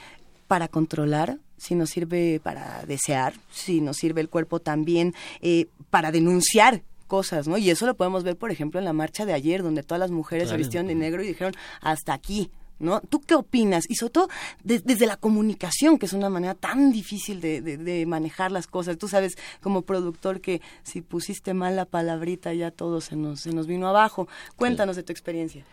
para 0.47 0.69
controlar, 0.69 1.39
si 1.57 1.75
nos 1.75 1.91
sirve 1.91 2.41
para 2.43 2.85
desear, 2.87 3.35
si 3.51 3.81
nos 3.81 3.97
sirve 3.97 4.21
el 4.21 4.29
cuerpo 4.29 4.61
también 4.61 5.15
eh, 5.41 5.67
para 5.91 6.13
denunciar 6.13 6.83
cosas, 7.07 7.49
¿no? 7.49 7.57
Y 7.59 7.71
eso 7.71 7.87
lo 7.87 7.97
podemos 7.97 8.25
ver, 8.25 8.37
por 8.37 8.51
ejemplo, 8.51 8.79
en 8.79 8.85
la 8.85 8.93
marcha 8.93 9.25
de 9.25 9.33
ayer, 9.33 9.63
donde 9.63 9.83
todas 9.83 10.01
las 10.01 10.11
mujeres 10.11 10.49
se 10.49 10.57
vistieron 10.57 10.89
de 10.89 10.95
negro 10.95 11.23
y 11.23 11.29
dijeron, 11.29 11.55
hasta 11.81 12.13
aquí, 12.13 12.51
¿no? 12.79 13.01
¿Tú 13.01 13.21
qué 13.21 13.35
opinas? 13.35 13.85
Y 13.89 13.95
sobre 13.95 14.13
todo 14.13 14.29
desde 14.63 15.07
la 15.07 15.17
comunicación, 15.17 15.99
que 15.99 16.07
es 16.07 16.13
una 16.13 16.29
manera 16.29 16.55
tan 16.55 16.93
difícil 16.93 17.41
de, 17.41 18.05
manejar 18.07 18.53
las 18.53 18.67
cosas. 18.67 18.99
Tú 18.99 19.09
sabes, 19.09 19.37
como 19.61 19.83
productor, 19.83 20.41
que 20.41 20.61
si 20.83 21.01
pusiste 21.01 21.55
mal 21.55 21.77
la 21.77 21.85
palabrita 21.85 22.53
ya 22.53 22.71
todo 22.71 23.01
se 23.01 23.17
nos, 23.17 23.41
se 23.41 23.53
nos 23.53 23.67
vino 23.67 23.89
abajo. 23.89 24.29
Cuéntanos 24.57 24.97
de 24.97 25.03
tu 25.03 25.13
experiencia. 25.13 25.65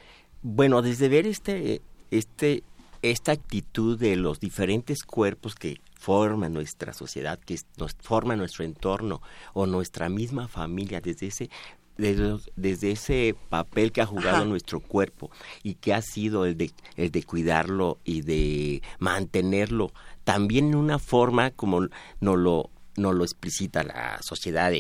Bueno, 0.42 0.82
desde 0.82 1.08
ver 1.10 1.26
este, 1.26 1.82
este, 2.12 2.64
esta 3.04 3.34
actitud 3.34 4.00
de 4.00 4.16
los 4.16 4.40
diferentes 4.40 5.04
cuerpos 5.04 5.56
que 5.56 5.82
forma 6.00 6.50
nuestra 6.50 6.94
sociedad, 6.94 7.38
que 7.38 7.60
nos 7.78 7.96
forma 8.02 8.36
nuestro 8.36 8.64
entorno 8.64 9.22
o 9.54 9.66
nuestra 9.66 10.10
misma 10.10 10.48
familia 10.48 11.02
desde 11.02 11.28
ese 11.28 11.50
desde, 11.96 12.92
ese 12.92 13.36
papel 13.50 13.92
que 13.92 14.02
ha 14.02 14.08
jugado 14.08 14.46
nuestro 14.46 14.80
cuerpo 14.80 15.30
y 15.62 15.76
que 15.76 15.94
ha 15.94 16.02
sido 16.02 16.46
el 16.46 16.58
de, 16.58 16.72
el 16.96 17.12
de 17.12 17.22
cuidarlo 17.22 18.00
y 18.04 18.22
de 18.22 18.82
mantenerlo 18.98 19.92
también 20.24 20.70
en 20.70 20.76
una 20.76 20.98
forma 20.98 21.52
como 21.52 21.88
no 22.20 22.36
lo 22.36 22.72
no 22.96 23.12
lo 23.12 23.24
explicita 23.24 23.84
la 23.84 24.20
sociedad 24.22 24.72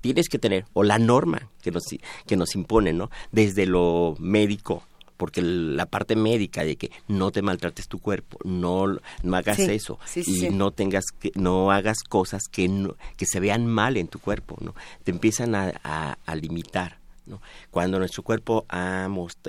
tienes 0.00 0.28
que 0.28 0.38
tener 0.38 0.66
o 0.72 0.84
la 0.84 0.98
norma 0.98 1.48
que 1.62 1.70
nos 1.70 1.84
que 2.26 2.36
nos 2.36 2.54
impone 2.54 2.92
no 2.92 3.10
desde 3.30 3.66
lo 3.66 4.14
médico 4.18 4.82
porque 5.18 5.42
la 5.42 5.84
parte 5.84 6.16
médica 6.16 6.64
de 6.64 6.76
que 6.76 6.90
no 7.08 7.30
te 7.30 7.42
maltrates 7.42 7.88
tu 7.88 7.98
cuerpo, 7.98 8.38
no, 8.44 8.86
no 9.22 9.36
hagas 9.36 9.58
eso 9.58 9.98
y 10.14 10.48
no 10.48 10.70
tengas 10.70 11.06
que, 11.06 11.32
no 11.34 11.70
hagas 11.72 11.98
cosas 12.08 12.44
que, 12.50 12.88
que 13.16 13.26
se 13.26 13.40
vean 13.40 13.66
mal 13.66 13.98
en 13.98 14.08
tu 14.08 14.20
cuerpo, 14.20 14.56
¿no? 14.60 14.74
Te 15.04 15.10
empiezan 15.10 15.54
a, 15.54 16.16
limitar. 16.40 16.98
¿no? 17.26 17.42
Cuando 17.70 17.98
nuestro 17.98 18.22
cuerpo 18.22 18.64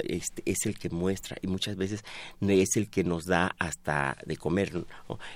este, 0.04 0.42
es 0.46 0.66
el 0.66 0.78
que 0.78 0.90
muestra 0.90 1.38
y 1.42 1.48
muchas 1.48 1.78
veces 1.78 2.04
es 2.42 2.76
el 2.76 2.90
que 2.90 3.06
nos 3.06 3.26
da 3.26 3.56
hasta 3.58 4.18
de 4.26 4.36
comer, 4.36 4.84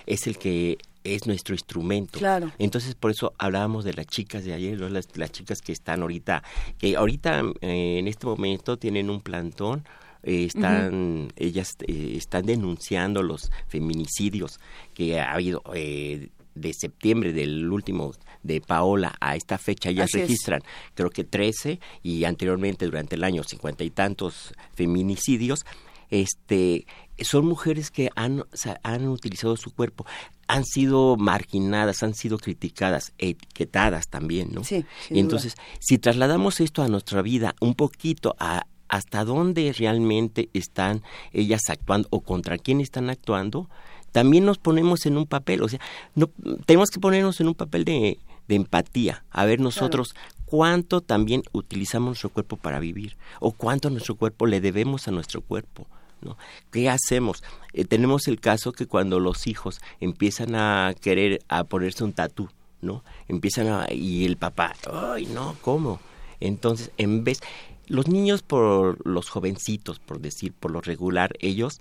es 0.06 0.28
el 0.28 0.38
que 0.38 0.78
es 1.04 1.28
nuestro 1.28 1.54
instrumento. 1.54 2.18
Claro. 2.20 2.52
Entonces, 2.58 2.96
por 2.96 3.12
eso 3.12 3.34
hablábamos 3.38 3.86
de 3.86 3.94
las 3.94 4.08
chicas 4.08 4.44
de 4.44 4.54
ayer, 4.54 4.80
las, 4.80 5.08
las 5.16 5.32
chicas 5.32 5.62
que 5.62 5.72
están 5.72 6.02
ahorita, 6.02 6.44
que 6.80 6.96
ahorita 6.98 7.44
eh, 7.62 8.00
en 8.00 8.08
este 8.08 8.26
momento 8.26 8.78
tienen 8.78 9.10
un 9.10 9.22
plantón 9.22 9.86
eh, 10.24 10.46
están, 10.46 11.34
ellas 11.36 11.76
eh, 11.86 12.16
están 12.18 12.46
denunciando 12.46 13.22
los 13.22 13.52
feminicidios 13.68 14.60
que 14.94 15.20
ha 15.20 15.34
habido 15.34 15.62
eh, 15.74 16.30
de 16.56 16.74
septiembre 16.74 17.34
del 17.34 17.70
último 17.70 18.14
de 18.42 18.62
Paola 18.62 19.16
a 19.20 19.36
esta 19.36 19.58
fecha. 19.58 19.92
Ya 19.92 20.06
registran 20.12 20.62
creo 20.94 21.10
que 21.10 21.26
13 21.26 21.80
y 22.04 22.24
anteriormente 22.24 22.86
durante 22.86 23.16
el 23.16 23.24
año 23.24 23.44
cincuenta 23.44 23.84
y 23.84 23.90
tantos 23.90 24.54
feminicidios. 24.74 25.66
Este 26.10 26.86
son 27.20 27.46
mujeres 27.46 27.92
que 27.92 28.10
han, 28.16 28.44
han 28.84 29.08
utilizado 29.08 29.58
su 29.58 29.74
cuerpo. 29.74 30.06
Han 30.48 30.64
sido 30.64 31.16
marginadas, 31.18 32.04
han 32.04 32.14
sido 32.14 32.38
criticadas, 32.38 33.14
etiquetadas 33.18 34.08
también, 34.08 34.50
¿no? 34.52 34.64
Sí, 34.64 34.86
y 35.10 35.20
entonces, 35.20 35.56
si 35.80 35.98
trasladamos 35.98 36.60
esto 36.60 36.84
a 36.84 36.88
nuestra 36.88 37.22
vida 37.22 37.56
un 37.62 37.76
poquito 37.76 38.36
a, 38.40 38.66
hasta 38.94 39.26
dónde 39.26 39.74
realmente 39.74 40.50
están 40.54 41.02
ellas 41.32 41.62
actuando 41.70 42.08
o 42.12 42.22
contra 42.22 42.60
quién 42.60 42.80
están 42.80 43.10
actuando, 43.10 43.68
también 44.12 44.46
nos 44.46 44.60
ponemos 44.60 45.08
en 45.08 45.18
un 45.18 45.26
papel, 45.26 45.64
o 45.64 45.68
sea, 45.68 45.80
no, 46.14 46.30
tenemos 46.68 46.92
que 46.92 47.00
ponernos 47.00 47.42
en 47.42 47.48
un 47.48 47.56
papel 47.56 47.86
de, 47.86 48.20
empatía, 48.50 49.24
a 49.32 49.46
ver 49.46 49.60
nosotros 49.60 50.14
cuánto 50.46 51.02
también 51.02 51.42
utilizamos 51.54 52.10
nuestro 52.10 52.30
cuerpo 52.30 52.56
para 52.56 52.80
vivir 52.80 53.18
o 53.40 53.52
cuánto 53.52 53.90
nuestro 53.90 54.14
cuerpo 54.14 54.46
le 54.46 54.62
debemos 54.62 55.08
a 55.08 55.12
nuestro 55.12 55.42
cuerpo. 55.42 55.88
¿no? 56.22 56.38
¿Qué 56.72 56.88
hacemos? 56.88 57.44
Eh, 57.74 57.86
tenemos 57.86 58.28
el 58.28 58.40
caso 58.40 58.74
que 58.74 58.86
cuando 58.86 59.20
los 59.20 59.48
hijos 59.48 59.82
empiezan 60.02 60.54
a 60.54 60.94
querer 61.02 61.42
a 61.48 61.64
ponerse 61.64 62.04
un 62.04 62.14
tatú, 62.14 62.48
¿no? 62.82 63.04
Empiezan 63.28 63.68
a 63.70 63.92
y 63.92 64.24
el 64.24 64.38
papá, 64.38 64.76
ay, 64.92 65.26
no, 65.26 65.56
¿cómo? 65.62 66.00
Entonces, 66.40 66.92
en 66.98 67.24
vez 67.24 67.40
los 67.94 68.08
niños 68.08 68.42
por 68.42 69.06
los 69.08 69.30
jovencitos, 69.30 70.00
por 70.00 70.20
decir, 70.20 70.52
por 70.52 70.72
lo 70.72 70.82
regular, 70.82 71.36
ellos 71.40 71.80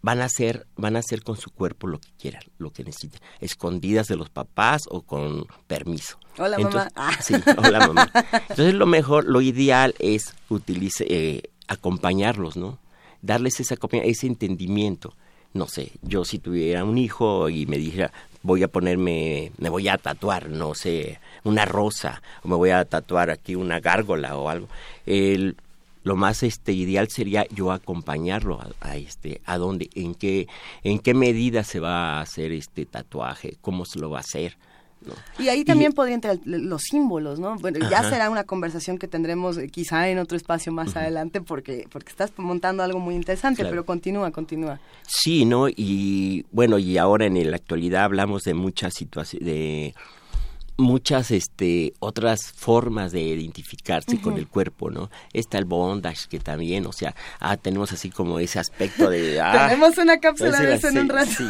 van 0.00 0.22
a 0.22 0.24
hacer 0.24 0.66
van 0.76 0.96
a 0.96 1.00
hacer 1.00 1.22
con 1.22 1.36
su 1.36 1.50
cuerpo 1.50 1.86
lo 1.86 1.98
que 1.98 2.08
quieran, 2.18 2.42
lo 2.56 2.72
que 2.72 2.82
necesiten, 2.82 3.20
escondidas 3.40 4.06
de 4.06 4.16
los 4.16 4.30
papás 4.30 4.84
o 4.88 5.02
con 5.02 5.46
permiso. 5.66 6.18
Hola 6.38 6.58
mamá. 6.58 6.90
Sí, 7.20 7.34
hola 7.58 7.86
mamá. 7.86 8.10
Entonces 8.48 8.72
lo 8.72 8.86
mejor, 8.86 9.26
lo 9.26 9.42
ideal 9.42 9.94
es 9.98 10.34
utilice, 10.48 11.04
eh, 11.10 11.42
acompañarlos, 11.68 12.56
¿no? 12.56 12.78
Darles 13.20 13.60
esa 13.60 13.76
ese 14.02 14.26
entendimiento. 14.26 15.14
No 15.52 15.68
sé, 15.68 15.92
yo 16.00 16.24
si 16.24 16.38
tuviera 16.38 16.84
un 16.84 16.96
hijo 16.96 17.50
y 17.50 17.66
me 17.66 17.76
dijera, 17.76 18.12
voy 18.44 18.62
a 18.62 18.68
ponerme, 18.68 19.50
me 19.58 19.70
voy 19.70 19.88
a 19.88 19.98
tatuar, 19.98 20.50
no 20.50 20.74
sé, 20.74 21.18
una 21.42 21.64
rosa, 21.64 22.22
o 22.44 22.48
me 22.48 22.54
voy 22.54 22.70
a 22.70 22.84
tatuar 22.84 23.30
aquí 23.30 23.56
una 23.56 23.80
gárgola 23.80 24.36
o 24.36 24.48
algo. 24.48 24.68
El, 25.06 25.56
lo 26.04 26.14
más 26.14 26.42
este 26.42 26.72
ideal 26.72 27.08
sería 27.08 27.46
yo 27.48 27.72
acompañarlo 27.72 28.60
a, 28.80 28.96
este 28.96 29.40
a 29.46 29.56
dónde 29.56 29.88
en 29.94 30.14
qué 30.14 30.46
en 30.82 30.98
qué 30.98 31.14
medida 31.14 31.64
se 31.64 31.80
va 31.80 32.18
a 32.18 32.20
hacer 32.20 32.52
este 32.52 32.84
tatuaje 32.84 33.56
cómo 33.62 33.86
se 33.86 33.98
lo 33.98 34.10
va 34.10 34.18
a 34.18 34.20
hacer 34.20 34.58
Y 35.38 35.48
ahí 35.48 35.64
también 35.64 35.92
podría 35.92 36.14
entrar 36.14 36.38
los 36.44 36.82
símbolos, 36.82 37.38
¿no? 37.38 37.56
Bueno, 37.56 37.78
ya 37.90 38.08
será 38.08 38.30
una 38.30 38.44
conversación 38.44 38.98
que 38.98 39.08
tendremos 39.08 39.58
eh, 39.58 39.68
quizá 39.68 40.08
en 40.08 40.18
otro 40.18 40.36
espacio 40.36 40.72
más 40.72 40.96
adelante 40.96 41.40
porque, 41.40 41.86
porque 41.90 42.10
estás 42.10 42.32
montando 42.36 42.82
algo 42.82 43.00
muy 43.00 43.14
interesante, 43.14 43.64
pero 43.64 43.84
continúa, 43.84 44.30
continúa. 44.30 44.80
Sí, 45.06 45.44
¿no? 45.44 45.68
Y 45.68 46.46
bueno, 46.52 46.78
y 46.78 46.98
ahora 46.98 47.26
en 47.26 47.50
la 47.50 47.56
actualidad 47.56 48.04
hablamos 48.04 48.42
de 48.42 48.54
muchas 48.54 48.94
situaciones, 48.94 49.46
de 49.46 49.94
muchas 50.76 51.30
este 51.30 51.92
otras 52.00 52.52
formas 52.52 53.12
de 53.12 53.20
identificarse 53.20 54.20
con 54.20 54.36
el 54.36 54.48
cuerpo, 54.48 54.90
¿no? 54.90 55.10
Está 55.32 55.58
el 55.58 55.64
bondage 55.64 56.28
que 56.28 56.40
también, 56.40 56.86
o 56.86 56.92
sea, 56.92 57.14
ah, 57.40 57.56
tenemos 57.56 57.92
así 57.92 58.10
como 58.10 58.38
ese 58.38 58.58
aspecto 58.58 59.08
de 59.08 59.40
ah, 59.42 59.68
tenemos 59.68 59.96
una 59.98 60.18
cápsula 60.18 60.60
de 60.60 60.74
eso 60.74 60.88
en 60.88 60.98
un 60.98 61.08
rato. 61.08 61.30
Sí, 61.30 61.44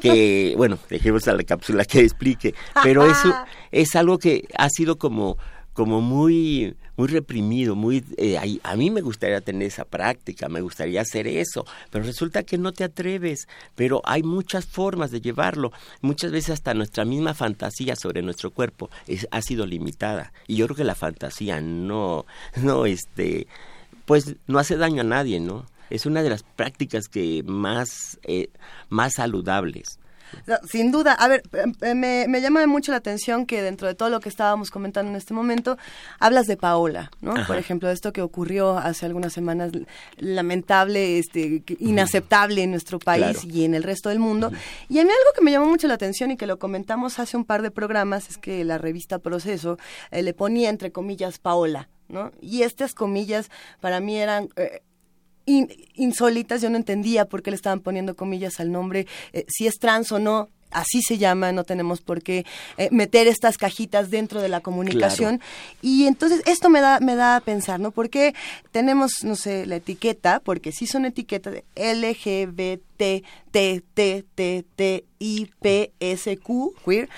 que 0.00 0.54
bueno, 0.56 0.78
dejemos 0.88 1.28
a 1.28 1.34
la 1.34 1.44
cápsula 1.44 1.84
que 1.84 2.00
explique, 2.00 2.54
pero 2.82 3.08
eso 3.08 3.34
es 3.70 3.94
algo 3.96 4.18
que 4.18 4.48
ha 4.56 4.68
sido 4.70 4.98
como 4.98 5.36
como 5.78 6.00
muy 6.00 6.74
muy 6.96 7.06
reprimido, 7.06 7.76
muy 7.76 8.04
eh, 8.16 8.60
a, 8.64 8.74
mí 8.74 8.90
me 8.90 9.00
gustaría 9.00 9.40
tener 9.40 9.68
esa 9.68 9.84
práctica, 9.84 10.48
me 10.48 10.60
gustaría 10.60 11.02
hacer 11.02 11.28
eso, 11.28 11.64
pero 11.92 12.04
resulta 12.04 12.42
que 12.42 12.58
no 12.58 12.72
te 12.72 12.82
atreves, 12.82 13.46
pero 13.76 14.02
hay 14.04 14.24
muchas 14.24 14.66
formas 14.66 15.12
de 15.12 15.20
llevarlo, 15.20 15.70
muchas 16.00 16.32
veces 16.32 16.50
hasta 16.50 16.74
nuestra 16.74 17.04
misma 17.04 17.32
fantasía 17.32 17.94
sobre 17.94 18.22
nuestro 18.22 18.50
cuerpo 18.50 18.90
es, 19.06 19.28
ha 19.30 19.40
sido 19.40 19.66
limitada 19.66 20.32
y 20.48 20.56
yo 20.56 20.66
creo 20.66 20.78
que 20.78 20.82
la 20.82 20.96
fantasía 20.96 21.60
no 21.60 22.26
no 22.56 22.84
este 22.84 23.46
pues 24.04 24.34
no 24.48 24.58
hace 24.58 24.76
daño 24.76 25.02
a 25.02 25.04
nadie, 25.04 25.38
¿no? 25.38 25.64
Es 25.90 26.06
una 26.06 26.24
de 26.24 26.30
las 26.30 26.42
prácticas 26.42 27.06
que 27.06 27.44
más 27.46 28.18
eh, 28.24 28.48
más 28.88 29.12
saludables 29.14 30.00
sin 30.70 30.90
duda, 30.90 31.12
a 31.12 31.28
ver, 31.28 31.42
eh, 31.82 31.94
me, 31.94 32.26
me, 32.28 32.40
llama 32.40 32.66
mucho 32.66 32.92
la 32.92 32.98
atención 32.98 33.46
que 33.46 33.62
dentro 33.62 33.88
de 33.88 33.94
todo 33.94 34.10
lo 34.10 34.20
que 34.20 34.28
estábamos 34.28 34.70
comentando 34.70 35.10
en 35.10 35.16
este 35.16 35.34
momento, 35.34 35.76
hablas 36.18 36.46
de 36.46 36.56
Paola, 36.56 37.10
¿no? 37.20 37.34
Por 37.46 37.56
ejemplo, 37.56 37.90
esto 37.90 38.12
que 38.12 38.22
ocurrió 38.22 38.78
hace 38.78 39.06
algunas 39.06 39.32
semanas, 39.32 39.72
lamentable, 40.16 41.18
este, 41.18 41.62
inaceptable 41.78 42.62
en 42.62 42.70
nuestro 42.70 42.98
país 42.98 43.44
y 43.44 43.64
en 43.64 43.74
el 43.74 43.82
resto 43.82 44.08
del 44.08 44.18
mundo. 44.18 44.50
Y 44.88 44.98
a 44.98 45.04
mí 45.04 45.10
algo 45.10 45.32
que 45.34 45.44
me 45.44 45.50
llamó 45.50 45.66
mucho 45.66 45.86
la 45.88 45.94
atención 45.94 46.30
y 46.30 46.36
que 46.36 46.46
lo 46.46 46.58
comentamos 46.58 47.18
hace 47.18 47.36
un 47.36 47.44
par 47.44 47.62
de 47.62 47.70
programas 47.70 48.30
es 48.30 48.38
que 48.38 48.64
la 48.64 48.78
revista 48.78 49.18
Proceso 49.18 49.78
eh, 50.10 50.22
le 50.22 50.34
ponía 50.34 50.70
entre 50.70 50.92
comillas 50.92 51.38
Paola, 51.38 51.88
¿no? 52.08 52.32
Y 52.40 52.62
estas 52.62 52.94
comillas 52.94 53.50
para 53.80 54.00
mí 54.00 54.16
eran 54.16 54.48
eh, 54.56 54.82
insólitas, 55.94 56.60
yo 56.60 56.70
no 56.70 56.76
entendía 56.76 57.24
por 57.24 57.42
qué 57.42 57.50
le 57.50 57.56
estaban 57.56 57.80
poniendo 57.80 58.16
comillas 58.16 58.60
al 58.60 58.70
nombre, 58.70 59.06
eh, 59.32 59.44
si 59.48 59.66
es 59.66 59.78
trans 59.78 60.12
o 60.12 60.18
no, 60.18 60.48
así 60.70 61.02
se 61.02 61.18
llama, 61.18 61.52
no 61.52 61.64
tenemos 61.64 62.00
por 62.00 62.22
qué 62.22 62.44
eh, 62.76 62.88
meter 62.90 63.26
estas 63.26 63.58
cajitas 63.58 64.10
dentro 64.10 64.40
de 64.40 64.48
la 64.48 64.60
comunicación. 64.60 65.40
Y 65.82 66.06
entonces 66.06 66.42
esto 66.46 66.68
me 66.68 66.80
da, 66.80 67.00
me 67.00 67.16
da 67.16 67.36
a 67.36 67.40
pensar, 67.40 67.80
¿no? 67.80 67.90
Porque 67.90 68.34
tenemos, 68.70 69.24
no 69.24 69.36
sé, 69.36 69.66
la 69.66 69.76
etiqueta, 69.76 70.40
porque 70.40 70.72
sí 70.72 70.86
son 70.86 71.04
etiquetas 71.04 71.54
de 71.54 71.64
LGBT, 71.74 72.82
T, 73.50 73.82
T, 73.94 74.24
T, 74.34 74.64
T, 74.76 75.04
I, 75.18 75.50
P, 75.60 75.92
S, 76.00 76.36
Q, 76.38 76.74
queer, 76.84 77.08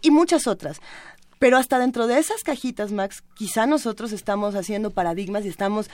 y 0.00 0.10
muchas 0.10 0.46
otras. 0.46 0.80
Pero 1.38 1.58
hasta 1.58 1.78
dentro 1.78 2.06
de 2.06 2.18
esas 2.18 2.42
cajitas, 2.42 2.92
Max, 2.92 3.22
quizá 3.34 3.66
nosotros 3.66 4.12
estamos 4.12 4.54
haciendo 4.54 4.90
paradigmas 4.90 5.44
y 5.44 5.48
estamos 5.48 5.90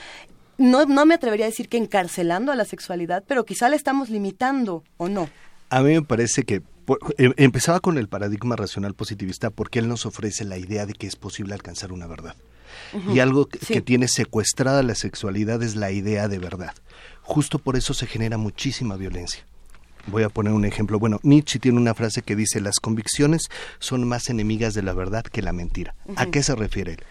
no, 0.59 0.85
no 0.85 1.06
me 1.06 1.14
atrevería 1.14 1.47
a 1.47 1.49
decir 1.49 1.68
que 1.68 1.76
encarcelando 1.76 2.52
a 2.52 2.56
la 2.56 2.64
sexualidad, 2.64 3.25
pero 3.26 3.44
quizá 3.44 3.68
la 3.68 3.76
estamos 3.76 4.11
limitando 4.11 4.85
o 4.97 5.09
no. 5.09 5.28
A 5.71 5.80
mí 5.82 5.94
me 5.94 6.02
parece 6.02 6.42
que 6.44 6.62
em, 7.18 7.32
empezaba 7.37 7.80
con 7.80 7.97
el 7.99 8.09
paradigma 8.09 8.56
racional 8.56 8.94
positivista 8.94 9.50
porque 9.50 9.78
él 9.78 9.88
nos 9.88 10.06
ofrece 10.06 10.44
la 10.44 10.59
idea 10.59 10.87
de 10.87 10.92
que 10.92 11.06
es 11.06 11.16
posible 11.16 11.54
alcanzar 11.54 11.92
una 11.92 12.06
verdad. 12.06 12.37
Y 13.12 13.21
algo 13.21 13.47
que, 13.47 13.80
tiene 13.82 14.09
secuestrada 14.09 14.83
la 14.83 14.94
sexualidad 14.94 15.62
es 15.62 15.77
la 15.77 15.90
idea 15.90 16.29
de 16.29 16.38
verdad. 16.38 16.74
Justo 17.22 17.59
por 17.59 17.77
eso 17.77 17.94
se 17.94 18.07
genera 18.07 18.38
muchísima 18.38 18.96
violencia. 18.96 19.44
Voy 20.07 20.24
a 20.24 20.29
poner 20.29 20.53
un 20.53 20.64
ejemplo. 20.64 20.98
Bueno, 20.98 21.20
Nietzsche 21.22 21.59
tiene 21.59 21.79
una 21.79 21.94
frase 21.94 22.22
que 22.22 22.35
dice, 22.35 22.61
las 22.61 22.81
convicciones 22.81 23.42
son 23.79 24.07
más 24.09 24.29
enemigas 24.29 24.74
de 24.74 24.83
la 24.83 24.94
verdad 24.94 25.22
que 25.22 25.42
la 25.42 25.53
mentira. 25.53 25.94
¿A 26.16 26.27
qué 26.27 26.42
se 26.42 26.55
refiere 26.55 26.92
él? 26.92 27.05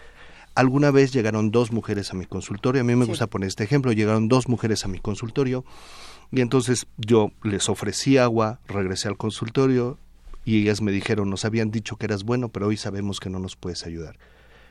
Alguna 0.54 0.90
vez 0.90 1.12
llegaron 1.12 1.50
dos 1.50 1.72
mujeres 1.72 2.10
a 2.10 2.14
mi 2.14 2.26
consultorio, 2.26 2.82
a 2.82 2.84
mí 2.84 2.94
me 2.94 3.06
gusta 3.06 3.26
poner 3.26 3.48
este 3.48 3.64
ejemplo, 3.64 3.92
llegaron 3.92 4.28
dos 4.28 4.48
mujeres 4.48 4.84
a 4.84 4.88
mi 4.88 4.98
consultorio 4.98 5.64
y 6.30 6.40
entonces 6.40 6.86
yo 6.98 7.30
les 7.42 7.68
ofrecí 7.70 8.18
agua, 8.18 8.60
regresé 8.68 9.08
al 9.08 9.16
consultorio 9.16 9.98
y 10.44 10.60
ellas 10.60 10.82
me 10.82 10.92
dijeron, 10.92 11.30
nos 11.30 11.44
habían 11.46 11.70
dicho 11.70 11.96
que 11.96 12.04
eras 12.04 12.24
bueno, 12.24 12.50
pero 12.50 12.66
hoy 12.66 12.76
sabemos 12.76 13.18
que 13.18 13.30
no 13.30 13.38
nos 13.38 13.56
puedes 13.56 13.86
ayudar. 13.86 14.18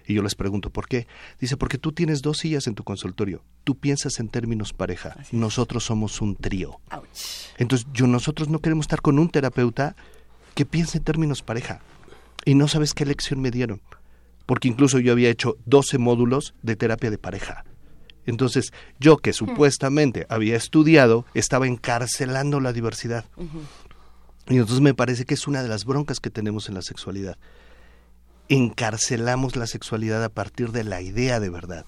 Y 0.06 0.16
yo 0.16 0.24
les 0.24 0.36
pregunto, 0.36 0.72
¿por 0.72 0.88
qué? 0.88 1.08
Dice, 1.40 1.58
porque 1.58 1.78
tú 1.78 1.92
tienes 1.92 2.22
dos 2.22 2.40
sillas 2.40 2.68
en 2.68 2.76
tu 2.76 2.84
consultorio. 2.84 3.44
Tú 3.64 3.76
piensas 3.76 4.20
en 4.20 4.28
términos 4.28 4.74
pareja. 4.74 5.16
Nosotros 5.32 5.86
somos 5.86 6.22
un 6.22 6.36
trío. 6.36 6.80
Entonces, 7.58 7.88
yo, 7.94 8.08
nosotros 8.08 8.50
no 8.50 8.60
queremos 8.60 8.86
estar 8.86 9.02
con 9.02 9.20
un 9.20 9.30
terapeuta 9.30 9.96
que 10.56 10.66
piense 10.66 10.98
en 10.98 11.04
términos 11.04 11.44
pareja. 11.44 11.82
Y 12.46 12.56
no 12.56 12.68
sabes 12.68 12.96
qué 12.96 13.06
lección 13.06 13.40
me 13.42 13.52
dieron 13.52 13.82
porque 14.46 14.68
incluso 14.68 15.00
yo 15.00 15.12
había 15.12 15.30
hecho 15.30 15.58
12 15.66 15.98
módulos 15.98 16.54
de 16.62 16.76
terapia 16.76 17.12
de 17.12 17.18
pareja. 17.18 17.64
Entonces, 18.26 18.72
yo 19.00 19.18
que 19.18 19.34
supuestamente 19.34 20.26
había 20.30 20.56
estudiado, 20.56 21.26
estaba 21.34 21.68
encarcelando 21.68 22.60
la 22.60 22.74
diversidad. 22.74 23.26
Y 24.48 24.58
entonces 24.58 24.82
me 24.82 24.94
parece 24.94 25.26
que 25.26 25.34
es 25.34 25.48
una 25.48 25.64
de 25.64 25.70
las 25.70 25.86
broncas 25.86 26.20
que 26.20 26.30
tenemos 26.30 26.70
en 26.70 26.76
la 26.76 26.82
sexualidad. 26.82 27.38
Encarcelamos 28.50 29.56
la 29.56 29.66
sexualidad 29.66 30.24
a 30.24 30.30
partir 30.30 30.72
de 30.72 30.84
la 30.84 31.02
idea 31.02 31.40
de 31.40 31.50
verdad. 31.50 31.86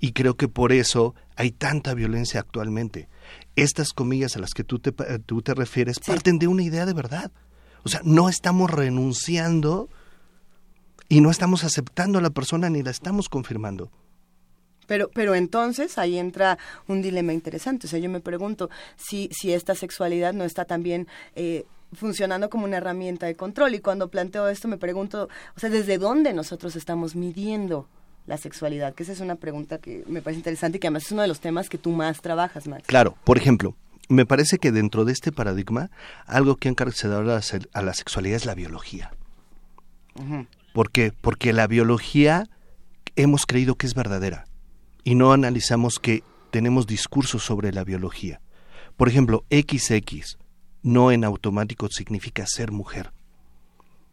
Y 0.00 0.12
creo 0.12 0.36
que 0.36 0.48
por 0.48 0.72
eso 0.72 1.14
hay 1.36 1.52
tanta 1.52 1.94
violencia 1.94 2.40
actualmente. 2.40 3.08
Estas 3.54 3.92
comillas 3.92 4.36
a 4.36 4.40
las 4.40 4.50
que 4.52 4.64
tú 4.64 4.80
te, 4.80 4.90
tú 5.20 5.42
te 5.42 5.54
refieres 5.54 6.00
parten 6.00 6.38
de 6.40 6.48
una 6.48 6.64
idea 6.64 6.86
de 6.86 6.92
verdad. 6.92 7.30
O 7.84 7.88
sea, 7.88 8.00
no 8.04 8.28
estamos 8.28 8.70
renunciando 8.70 9.88
y 11.12 11.20
no 11.20 11.30
estamos 11.30 11.62
aceptando 11.62 12.18
a 12.18 12.22
la 12.22 12.30
persona 12.30 12.70
ni 12.70 12.82
la 12.82 12.90
estamos 12.90 13.28
confirmando. 13.28 13.90
Pero, 14.86 15.10
pero 15.12 15.34
entonces 15.34 15.98
ahí 15.98 16.16
entra 16.16 16.56
un 16.88 17.02
dilema 17.02 17.34
interesante. 17.34 17.86
O 17.86 17.90
sea, 17.90 17.98
yo 17.98 18.08
me 18.08 18.20
pregunto 18.20 18.70
si, 18.96 19.28
si 19.30 19.52
esta 19.52 19.74
sexualidad 19.74 20.32
no 20.32 20.44
está 20.44 20.64
también 20.64 21.06
eh, 21.34 21.66
funcionando 21.92 22.48
como 22.48 22.64
una 22.64 22.78
herramienta 22.78 23.26
de 23.26 23.36
control. 23.36 23.74
Y 23.74 23.80
cuando 23.80 24.08
planteo 24.08 24.48
esto 24.48 24.68
me 24.68 24.78
pregunto, 24.78 25.28
o 25.54 25.60
sea, 25.60 25.68
¿desde 25.68 25.98
dónde 25.98 26.32
nosotros 26.32 26.76
estamos 26.76 27.14
midiendo 27.14 27.86
la 28.26 28.38
sexualidad? 28.38 28.94
Que 28.94 29.02
esa 29.02 29.12
es 29.12 29.20
una 29.20 29.34
pregunta 29.34 29.76
que 29.76 30.04
me 30.06 30.22
parece 30.22 30.38
interesante 30.38 30.78
y 30.78 30.80
que 30.80 30.86
además 30.86 31.04
es 31.04 31.12
uno 31.12 31.20
de 31.20 31.28
los 31.28 31.40
temas 31.40 31.68
que 31.68 31.76
tú 31.76 31.90
más 31.90 32.22
trabajas, 32.22 32.66
Max. 32.66 32.84
Claro, 32.86 33.16
por 33.24 33.36
ejemplo, 33.36 33.74
me 34.08 34.24
parece 34.24 34.56
que 34.56 34.72
dentro 34.72 35.04
de 35.04 35.12
este 35.12 35.30
paradigma, 35.30 35.90
algo 36.24 36.56
que 36.56 36.68
ha 36.68 36.70
encarcelado 36.70 37.20
a 37.20 37.82
la, 37.82 37.92
sexualidad 37.92 38.36
es 38.36 38.46
la 38.46 38.54
biología. 38.54 39.10
¿Por 40.72 40.90
qué? 40.90 41.12
Porque 41.12 41.52
la 41.52 41.66
biología 41.66 42.48
hemos 43.16 43.46
creído 43.46 43.74
que 43.76 43.86
es 43.86 43.94
verdadera 43.94 44.46
y 45.04 45.14
no 45.14 45.32
analizamos 45.32 45.98
que 45.98 46.22
tenemos 46.50 46.86
discursos 46.86 47.42
sobre 47.42 47.72
la 47.72 47.84
biología. 47.84 48.40
Por 48.96 49.08
ejemplo, 49.08 49.44
XX 49.50 50.38
no 50.82 51.12
en 51.12 51.24
automático 51.24 51.88
significa 51.88 52.46
ser 52.46 52.72
mujer. 52.72 53.12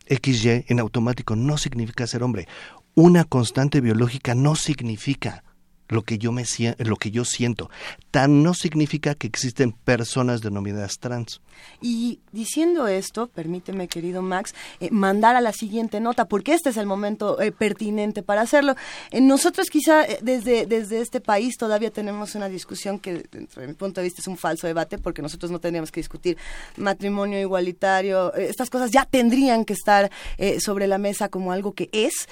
XY 0.07 0.65
en 0.67 0.79
automático 0.79 1.35
no 1.35 1.57
significa 1.57 2.07
ser 2.07 2.23
hombre. 2.23 2.47
Una 2.95 3.23
constante 3.23 3.81
biológica 3.81 4.35
no 4.35 4.55
significa 4.55 5.43
lo 5.89 6.03
que 6.03 6.17
yo 6.17 6.31
me 6.31 6.45
lo 6.77 6.95
que 6.95 7.11
yo 7.11 7.25
siento. 7.25 7.69
Tan 8.11 8.43
no 8.43 8.53
significa 8.53 9.15
que 9.15 9.27
existen 9.27 9.71
personas 9.71 10.41
denominadas 10.41 10.99
trans. 10.99 11.41
Y 11.81 12.19
diciendo 12.31 12.87
esto, 12.87 13.27
permíteme, 13.27 13.87
querido 13.87 14.21
Max, 14.21 14.53
eh, 14.79 14.89
mandar 14.91 15.35
a 15.35 15.41
la 15.41 15.51
siguiente 15.51 15.99
nota, 15.99 16.25
porque 16.25 16.53
este 16.53 16.69
es 16.69 16.77
el 16.77 16.85
momento 16.85 17.41
eh, 17.41 17.51
pertinente 17.51 18.23
para 18.23 18.41
hacerlo. 18.41 18.75
Eh, 19.11 19.19
nosotros 19.19 19.69
quizá 19.69 20.05
desde, 20.21 20.65
desde 20.65 21.01
este 21.01 21.19
país 21.19 21.57
todavía 21.57 21.91
tenemos 21.91 22.35
una 22.35 22.49
discusión 22.49 22.99
que, 22.99 23.25
desde 23.31 23.67
mi 23.67 23.73
punto 23.73 24.01
de 24.01 24.05
vista, 24.05 24.21
es 24.21 24.27
un 24.27 24.37
falso 24.37 24.67
debate, 24.67 24.97
porque 24.97 25.21
nosotros 25.21 25.51
no 25.51 25.59
tendríamos 25.59 25.91
que 25.91 25.99
discutir 25.99 26.37
matrimonio 26.77 27.39
igualitario. 27.39 28.33
estas 28.35 28.69
cosas 28.69 28.91
ya 28.91 29.05
tendrían 29.05 29.65
que 29.65 29.73
estar 29.73 30.11
sobre 30.59 30.87
la 30.87 30.97
mesa 30.97 31.29
como 31.29 31.51
algo 31.51 31.73
que 31.73 31.89
es. 31.91 32.27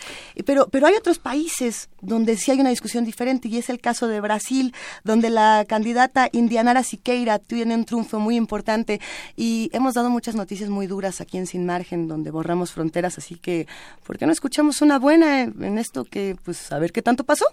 pero, 0.46 0.68
pero 0.68 0.88
hay 0.88 0.96
otros 0.96 1.20
países 1.20 1.90
donde 2.02 2.38
sí 2.38 2.52
hay 2.52 2.60
una 2.60 2.70
discusión 2.70 3.06
diferente, 3.06 3.47
y 3.48 3.58
es 3.58 3.70
el 3.70 3.80
caso 3.80 4.08
de 4.08 4.22
Brasil, 4.22 4.74
donde 5.04 5.30
la 5.30 5.66
candidata 5.68 6.30
Indianara 6.32 6.84
Siqueira 6.84 7.40
tiene 7.40 7.76
un 7.76 7.86
triunfo 7.86 8.20
muy 8.20 8.36
importante 8.36 9.00
y 9.36 9.70
hemos 9.74 9.96
dado 9.96 10.10
muchas 10.10 10.36
noticias 10.36 10.70
muy 10.70 10.88
duras 10.88 11.22
aquí 11.22 11.38
en 11.38 11.48
Sin 11.48 11.66
Margen, 11.66 12.08
donde 12.08 12.32
borramos 12.32 12.72
fronteras, 12.72 13.18
así 13.18 13.36
que, 13.36 13.68
¿por 14.06 14.18
qué 14.18 14.26
no 14.26 14.32
escuchamos 14.32 14.82
una 14.82 15.00
buena 15.00 15.42
en 15.42 15.78
esto 15.78 16.04
que, 16.04 16.36
pues, 16.44 16.72
a 16.72 16.80
ver 16.80 16.92
qué 16.92 17.02
tanto 17.02 17.24
pasó? 17.24 17.46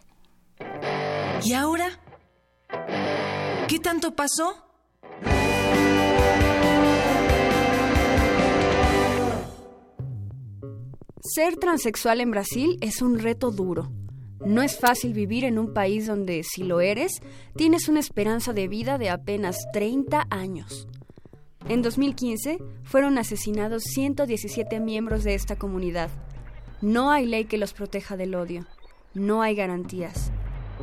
¿Y 1.45 1.53
ahora? 1.53 1.89
¿Qué 3.69 3.79
tanto 3.79 4.15
pasó? 4.15 4.65
Ser 11.23 11.57
transexual 11.57 12.21
en 12.21 12.31
Brasil 12.31 12.79
es 12.81 13.01
un 13.01 13.19
reto 13.19 13.51
duro. 13.51 13.91
No 14.45 14.63
es 14.63 14.79
fácil 14.79 15.15
vivir 15.15 15.45
en 15.45 15.59
un 15.59 15.73
país 15.73 16.07
donde, 16.07 16.43
si 16.43 16.65
lo 16.65 16.81
eres, 16.81 17.23
tienes 17.57 17.89
una 17.89 18.01
esperanza 18.01 18.53
de 18.53 18.69
vida 18.69 18.99
de 18.99 19.09
apenas 19.09 19.57
30 19.73 20.27
años. 20.29 20.87
En 21.67 21.81
2015 21.81 22.59
fueron 22.83 23.17
asesinados 23.17 23.85
117 23.85 24.81
miembros 24.81 25.25
de 25.25 25.35
esta 25.35 25.57
comunidad. 25.57 26.11
No 26.83 27.11
hay 27.11 27.25
ley 27.25 27.47
que 27.47 27.57
los 27.57 27.73
proteja 27.73 28.19
del 28.19 28.35
odio. 28.35 28.67
No 29.15 29.41
hay 29.41 29.55
garantías. 29.55 30.31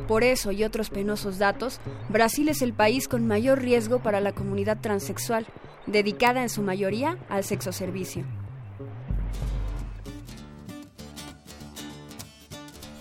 Por 0.08 0.24
eso 0.24 0.50
y 0.50 0.64
otros 0.64 0.90
penosos 0.90 1.38
datos, 1.38 1.78
Brasil 2.08 2.48
es 2.48 2.62
el 2.62 2.72
país 2.72 3.06
con 3.06 3.28
mayor 3.28 3.60
riesgo 3.60 4.02
para 4.02 4.20
la 4.20 4.32
comunidad 4.32 4.80
transexual, 4.80 5.46
dedicada 5.86 6.42
en 6.42 6.48
su 6.48 6.62
mayoría 6.62 7.18
al 7.28 7.44
sexo 7.44 7.70
servicio. 7.70 8.24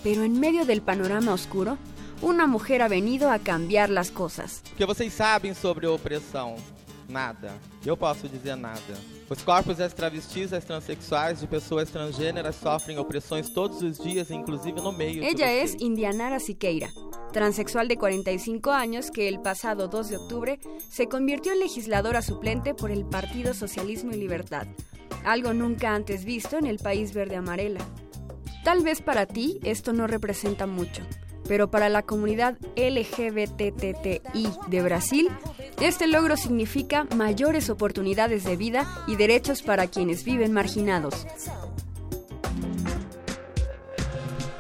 Pero 0.03 0.23
en 0.23 0.39
medio 0.39 0.65
del 0.65 0.81
panorama 0.81 1.33
oscuro, 1.33 1.77
una 2.21 2.47
mujer 2.47 2.81
ha 2.81 2.87
venido 2.87 3.29
a 3.29 3.39
cambiar 3.39 3.89
las 3.89 4.11
cosas. 4.11 4.61
¿Qué 4.77 4.85
vocês 4.85 5.11
sabem 5.13 5.53
sobre 5.55 5.87
opresión? 5.87 6.55
Nada. 7.07 7.53
Yo 7.83 7.97
posso 7.97 8.27
dizer 8.27 8.57
nada. 8.57 8.79
Os 9.29 9.43
corpos 9.43 9.77
das 9.77 9.93
travestis, 9.93 10.49
das 10.49 10.65
transexuais, 10.65 11.39
de 11.39 11.47
pessoas 11.47 11.89
transgêneras 11.89 12.55
sofrem 12.55 12.97
opressões 12.97 13.49
todos 13.49 13.81
os 13.81 13.97
dias, 13.97 14.29
inclusive 14.29 14.81
no 14.81 14.91
meio. 14.91 15.23
Ella 15.23 15.51
es 15.51 15.75
Indianara 15.79 16.39
Siqueira, 16.39 16.89
transexual 17.31 17.87
de 17.87 17.97
45 17.97 18.71
años 18.71 19.09
que 19.09 19.27
el 19.27 19.39
pasado 19.39 19.87
2 19.87 20.09
de 20.09 20.17
octubre 20.17 20.59
se 20.89 21.07
convirtió 21.07 21.53
en 21.53 21.59
legisladora 21.59 22.21
suplente 22.21 22.73
por 22.73 22.91
el 22.91 23.05
Partido 23.05 23.53
Socialismo 23.53 24.11
y 24.11 24.17
Libertad, 24.17 24.67
algo 25.25 25.53
nunca 25.53 25.95
antes 25.95 26.25
visto 26.25 26.57
en 26.57 26.65
el 26.65 26.77
país 26.77 27.13
verde 27.13 27.37
amarela. 27.37 27.85
Tal 28.63 28.83
vez 28.83 29.01
para 29.01 29.25
ti 29.25 29.59
esto 29.63 29.91
no 29.91 30.05
representa 30.05 30.67
mucho, 30.67 31.01
pero 31.47 31.71
para 31.71 31.89
la 31.89 32.03
comunidad 32.03 32.57
LGBTTI 32.75 34.49
de 34.67 34.81
Brasil, 34.81 35.29
este 35.81 36.05
logro 36.05 36.37
significa 36.37 37.07
mayores 37.15 37.71
oportunidades 37.71 38.43
de 38.43 38.55
vida 38.55 38.87
y 39.07 39.15
derechos 39.15 39.63
para 39.63 39.87
quienes 39.87 40.23
viven 40.23 40.53
marginados. 40.53 41.25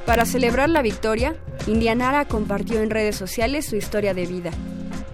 Para 0.07 0.25
celebrar 0.25 0.69
la 0.69 0.81
victoria, 0.81 1.35
Indianara 1.67 2.25
compartió 2.25 2.81
en 2.81 2.89
redes 2.89 3.15
sociales 3.15 3.67
su 3.67 3.75
historia 3.75 4.15
de 4.15 4.25
vida. 4.25 4.49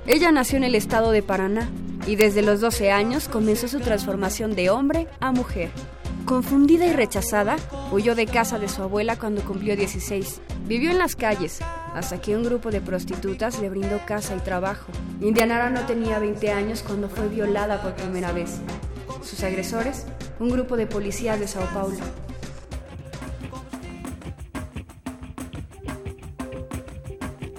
Ella 0.08 0.32
nació 0.32 0.58
en 0.58 0.64
el 0.64 0.76
estado 0.76 1.12
de 1.12 1.22
Paraná 1.22 1.70
y 2.08 2.16
desde 2.16 2.42
los 2.42 2.62
12 2.62 2.90
años 2.92 3.28
comenzó 3.28 3.68
su 3.68 3.82
transformación 3.82 4.56
de 4.56 4.70
hombre 4.70 5.08
a 5.20 5.34
mujer. 5.34 5.72
Confundida 6.28 6.86
y 6.86 6.92
rechazada, 6.92 7.56
huyó 7.90 8.14
de 8.14 8.26
casa 8.26 8.60
de 8.60 8.68
su 8.68 8.84
abuela 8.84 9.18
cuando 9.18 9.42
cumplió 9.46 9.78
16. 9.78 10.42
Vivió 10.66 10.92
en 10.92 10.98
las 10.98 11.16
calles, 11.16 11.60
hasta 11.96 12.20
que 12.20 12.36
un 12.36 12.44
grupo 12.44 12.70
de 12.70 12.82
prostitutas 12.82 13.62
le 13.62 13.70
brindó 13.70 14.06
casa 14.06 14.36
y 14.36 14.40
trabajo. 14.42 14.92
Indianara 15.22 15.70
no 15.70 15.86
tenía 15.86 16.20
20 16.20 16.52
años 16.52 16.84
cuando 16.86 17.08
fue 17.08 17.30
violada 17.30 17.82
por 17.82 17.94
primera 17.94 18.34
vez. 18.34 18.58
Sus 19.24 19.42
agresores, 19.42 20.06
un 20.38 20.50
grupo 20.50 20.76
de 20.76 20.86
policías 20.86 21.40
de 21.40 21.48
Sao 21.48 21.66
Paulo. 21.74 21.96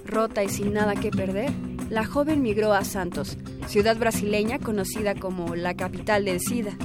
Rota 0.05 0.45
y 0.45 0.51
sin 0.51 0.75
nada 0.75 0.95
que 0.95 1.11
perder, 1.11 1.53
la 1.89 2.05
joven 2.05 2.43
migró 2.43 2.75
a 2.75 2.85
Santos, 2.85 3.39
ciudad 3.67 3.97
brasileña 3.97 4.59
conocida 4.59 5.15
como 5.15 5.57
la 5.57 5.73
capital 5.73 6.27
del 6.27 6.41
SIDA. 6.41 6.77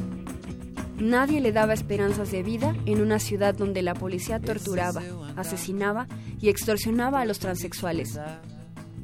Nadie 1.00 1.42
le 1.42 1.52
daba 1.52 1.74
esperanzas 1.74 2.32
de 2.32 2.44
vida 2.44 2.76
en 2.86 3.02
una 3.02 3.20
ciudad 3.20 3.56
donde 3.56 3.82
la 3.82 3.94
policía 3.94 4.40
torturaba, 4.40 5.02
asesinaba 5.36 6.08
y 6.40 6.50
extorsionaba 6.50 7.22
a 7.22 7.26
los 7.26 7.40
transexuales. 7.40 8.20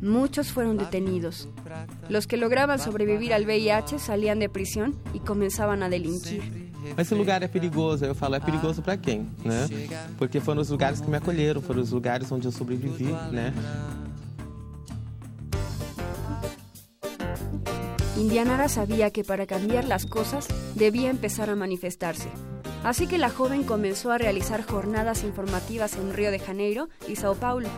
Muchos 0.01 0.51
fueron 0.51 0.77
detenidos. 0.77 1.49
Los 2.07 2.25
que 2.25 2.37
lograban 2.37 2.79
sobrevivir 2.79 3.33
al 3.33 3.45
VIH 3.45 3.99
salían 3.99 4.39
de 4.39 4.47
prisión 4.49 4.97
y 5.13 5.19
comenzaban 5.19 5.83
a 5.83 5.89
delinquir. 5.89 6.69
Esse 6.97 7.13
lugar 7.13 7.47
perigoso. 7.49 8.05
Eu 8.05 8.15
falo, 8.15 8.35
é 8.35 8.39
perigoso 8.39 8.81
para 8.81 8.97
quem? 8.97 9.27
Porque 10.17 10.39
foram 10.39 10.61
os 10.61 10.69
lugares 10.69 11.01
que 11.01 11.09
me 11.09 11.17
acolheram, 11.17 11.61
foram 11.61 11.81
os 11.81 11.91
lugares 11.91 12.31
onde 12.31 12.47
eu 12.47 12.51
sobrevivi? 12.51 13.13
Indianara 18.19 18.67
sabía 18.67 19.11
que 19.11 19.23
para 19.23 19.47
cambiar 19.47 19.85
las 19.85 20.05
cosas 20.05 20.45
debía 20.75 21.09
empezar 21.09 21.49
a 21.49 21.55
manifestarse. 21.55 22.27
Así 22.83 23.07
que 23.07 23.17
la 23.17 23.29
joven 23.29 23.63
comenzó 23.63 24.11
a 24.11 24.17
realizar 24.17 24.61
jornadas 24.61 25.23
informativas 25.23 25.95
en 25.95 26.13
Río 26.13 26.29
de 26.29 26.39
Janeiro 26.39 26.89
y 27.07 27.15
Sao 27.15 27.35
Paulo. 27.35 27.69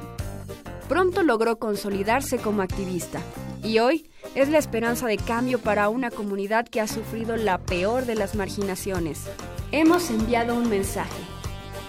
Pronto 0.90 1.22
logró 1.22 1.60
consolidarse 1.60 2.40
como 2.40 2.64
activista 2.64 3.22
y 3.64 3.78
hoy 3.78 4.10
es 4.34 4.50
la 4.50 4.58
esperanza 4.58 5.06
de 5.06 5.18
cambio 5.18 5.60
para 5.60 5.90
una 5.90 6.10
comunidad 6.10 6.68
que 6.68 6.82
ha 6.82 6.88
sufrido 6.88 7.38
la 7.38 7.60
peor 7.60 8.08
de 8.08 8.16
las 8.16 8.34
marginaciones. 8.34 9.28
Hemos 9.72 10.10
enviado 10.10 10.56
un 10.56 10.70
mensaje. 10.70 11.22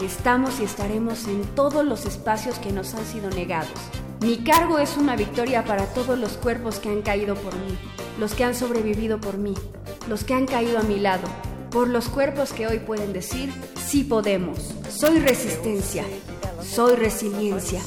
Estamos 0.05 0.61
y 0.61 0.65
estaremos 0.65 1.27
en 1.27 1.43
todos 1.55 1.87
los 1.87 2.05
espacios 2.05 2.59
que 2.59 2.71
nos 2.71 2.93
han 2.93 3.07
sido 3.07 3.31
negados. 3.31 3.73
Mi 4.23 4.39
cargo 4.39 4.79
es 4.79 4.97
una 4.97 5.17
victoria 5.17 5.65
para 5.65 5.85
todos 5.95 6.17
los 6.17 6.37
cuerpos 6.37 6.79
que 6.79 6.89
han 6.89 7.03
caído 7.03 7.35
por 7.35 7.57
mí, 7.57 7.77
los 8.21 8.35
que 8.35 8.45
han 8.45 8.55
sobrevivido 8.55 9.21
por 9.21 9.37
mí, 9.37 9.53
los 10.09 10.23
que 10.23 10.35
han 10.35 10.47
caído 10.47 10.79
a 10.79 10.85
mi 10.85 11.01
lado, 11.01 11.27
por 11.73 11.89
los 11.89 12.09
cuerpos 12.09 12.53
que 12.53 12.69
hoy 12.69 12.79
pueden 12.79 13.13
decir, 13.13 13.53
sí 13.85 14.05
podemos, 14.05 14.77
soy 14.89 15.19
resistencia, 15.19 16.05
soy 16.63 16.95
resiliencia. 16.95 17.81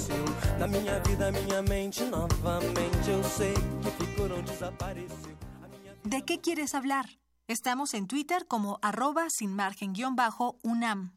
¿De 6.04 6.26
qué 6.26 6.42
quieres 6.42 6.76
hablar? 6.76 7.06
Estamos 7.48 7.94
en 7.94 8.08
Twitter 8.08 8.46
como 8.46 8.78
arroba 8.82 9.30
sin 9.30 9.56
margen 9.56 9.94
guion 9.94 10.18
bajo 10.18 10.58
UNAM. 10.64 11.15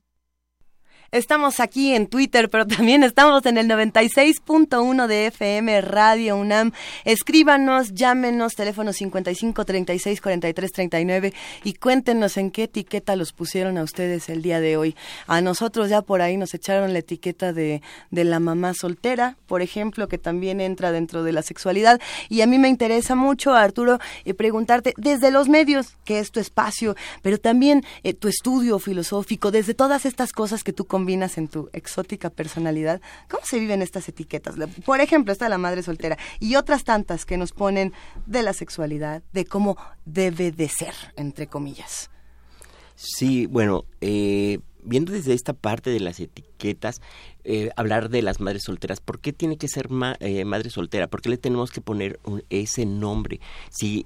Estamos 1.11 1.59
aquí 1.59 1.95
en 1.95 2.07
Twitter, 2.07 2.51
pero 2.51 2.67
también 2.67 3.03
estamos 3.03 3.47
en 3.47 3.57
el 3.57 3.67
96.1 3.67 5.07
de 5.07 5.29
FM 5.29 5.81
Radio 5.81 6.37
UNAM. 6.37 6.73
Escríbanos, 7.07 7.95
llámenos, 7.95 8.55
teléfono 8.55 8.93
55 8.93 9.65
36 9.65 10.21
43 10.21 10.71
39 10.71 11.33
y 11.65 11.73
cuéntenos 11.73 12.37
en 12.37 12.51
qué 12.51 12.65
etiqueta 12.65 13.17
los 13.17 13.33
pusieron 13.33 13.79
a 13.79 13.85
ustedes 13.85 14.29
el 14.29 14.43
día 14.43 14.61
de 14.61 14.77
hoy. 14.77 14.97
A 15.27 15.41
nosotros 15.41 15.89
ya 15.89 16.03
por 16.03 16.21
ahí 16.21 16.37
nos 16.37 16.53
echaron 16.53 16.93
la 16.93 16.99
etiqueta 16.99 17.55
de, 17.55 17.81
de 18.11 18.25
la 18.25 18.39
mamá 18.39 18.75
soltera, 18.75 19.39
por 19.47 19.63
ejemplo, 19.63 20.09
que 20.09 20.19
también 20.19 20.61
entra 20.61 20.93
dentro 20.93 21.23
de 21.23 21.33
la 21.33 21.41
sexualidad. 21.41 22.03
Y 22.29 22.43
a 22.43 22.47
mí 22.47 22.59
me 22.59 22.69
interesa 22.69 23.15
mucho, 23.15 23.55
Arturo, 23.55 23.99
eh, 24.27 24.35
preguntarte 24.35 24.93
desde 24.99 25.31
los 25.31 25.49
medios, 25.49 25.97
que 26.05 26.19
es 26.19 26.33
tu 26.33 26.39
espacio, 26.39 26.97
pero 27.23 27.39
también 27.39 27.83
eh, 28.03 28.13
tu 28.13 28.29
estudio 28.29 28.79
filosófico, 28.79 29.51
desde 29.51 29.73
todas 29.73 30.05
estas 30.05 30.33
cosas 30.33 30.63
que 30.63 30.75
tú 30.75 30.85
combinas 30.99 31.39
en 31.39 31.47
tu 31.47 31.71
exótica 31.73 32.29
personalidad, 32.29 33.01
¿cómo 33.31 33.45
se 33.45 33.61
viven 33.61 33.83
estas 33.83 34.09
etiquetas? 34.09 34.57
Por 34.85 35.01
ejemplo, 35.01 35.33
esta 35.33 35.45
de 35.45 35.51
la 35.51 35.59
madre 35.59 35.85
soltera 35.85 36.19
y 36.41 36.57
otras 36.57 36.83
tantas 36.83 37.25
que 37.25 37.37
nos 37.37 37.53
ponen 37.53 37.93
de 38.27 38.43
la 38.43 38.53
sexualidad, 38.53 39.23
de 39.33 39.45
cómo 39.45 39.77
debe 40.05 40.51
de 40.51 40.69
ser, 40.69 40.95
entre 41.17 41.47
comillas. 41.47 42.11
Sí, 42.97 43.47
bueno, 43.47 43.85
eh, 44.01 44.59
viendo 44.83 45.13
desde 45.13 45.35
esta 45.35 45.53
parte 45.53 45.91
de 45.91 46.01
las 46.01 46.19
etiquetas, 46.19 47.01
eh, 47.45 47.71
hablar 47.77 48.09
de 48.09 48.23
las 48.23 48.41
madres 48.41 48.65
solteras, 48.65 49.01
¿por 49.01 49.21
qué 49.21 49.33
tiene 49.33 49.57
que 49.57 49.69
ser 49.69 49.89
eh, 50.19 50.45
madre 50.45 50.71
soltera? 50.71 51.07
¿Por 51.07 51.23
qué 51.23 51.29
le 51.29 51.39
tenemos 51.39 51.71
que 51.71 51.81
poner 51.81 52.19
ese 52.51 52.87
nombre? 52.87 53.39
Si 53.71 54.05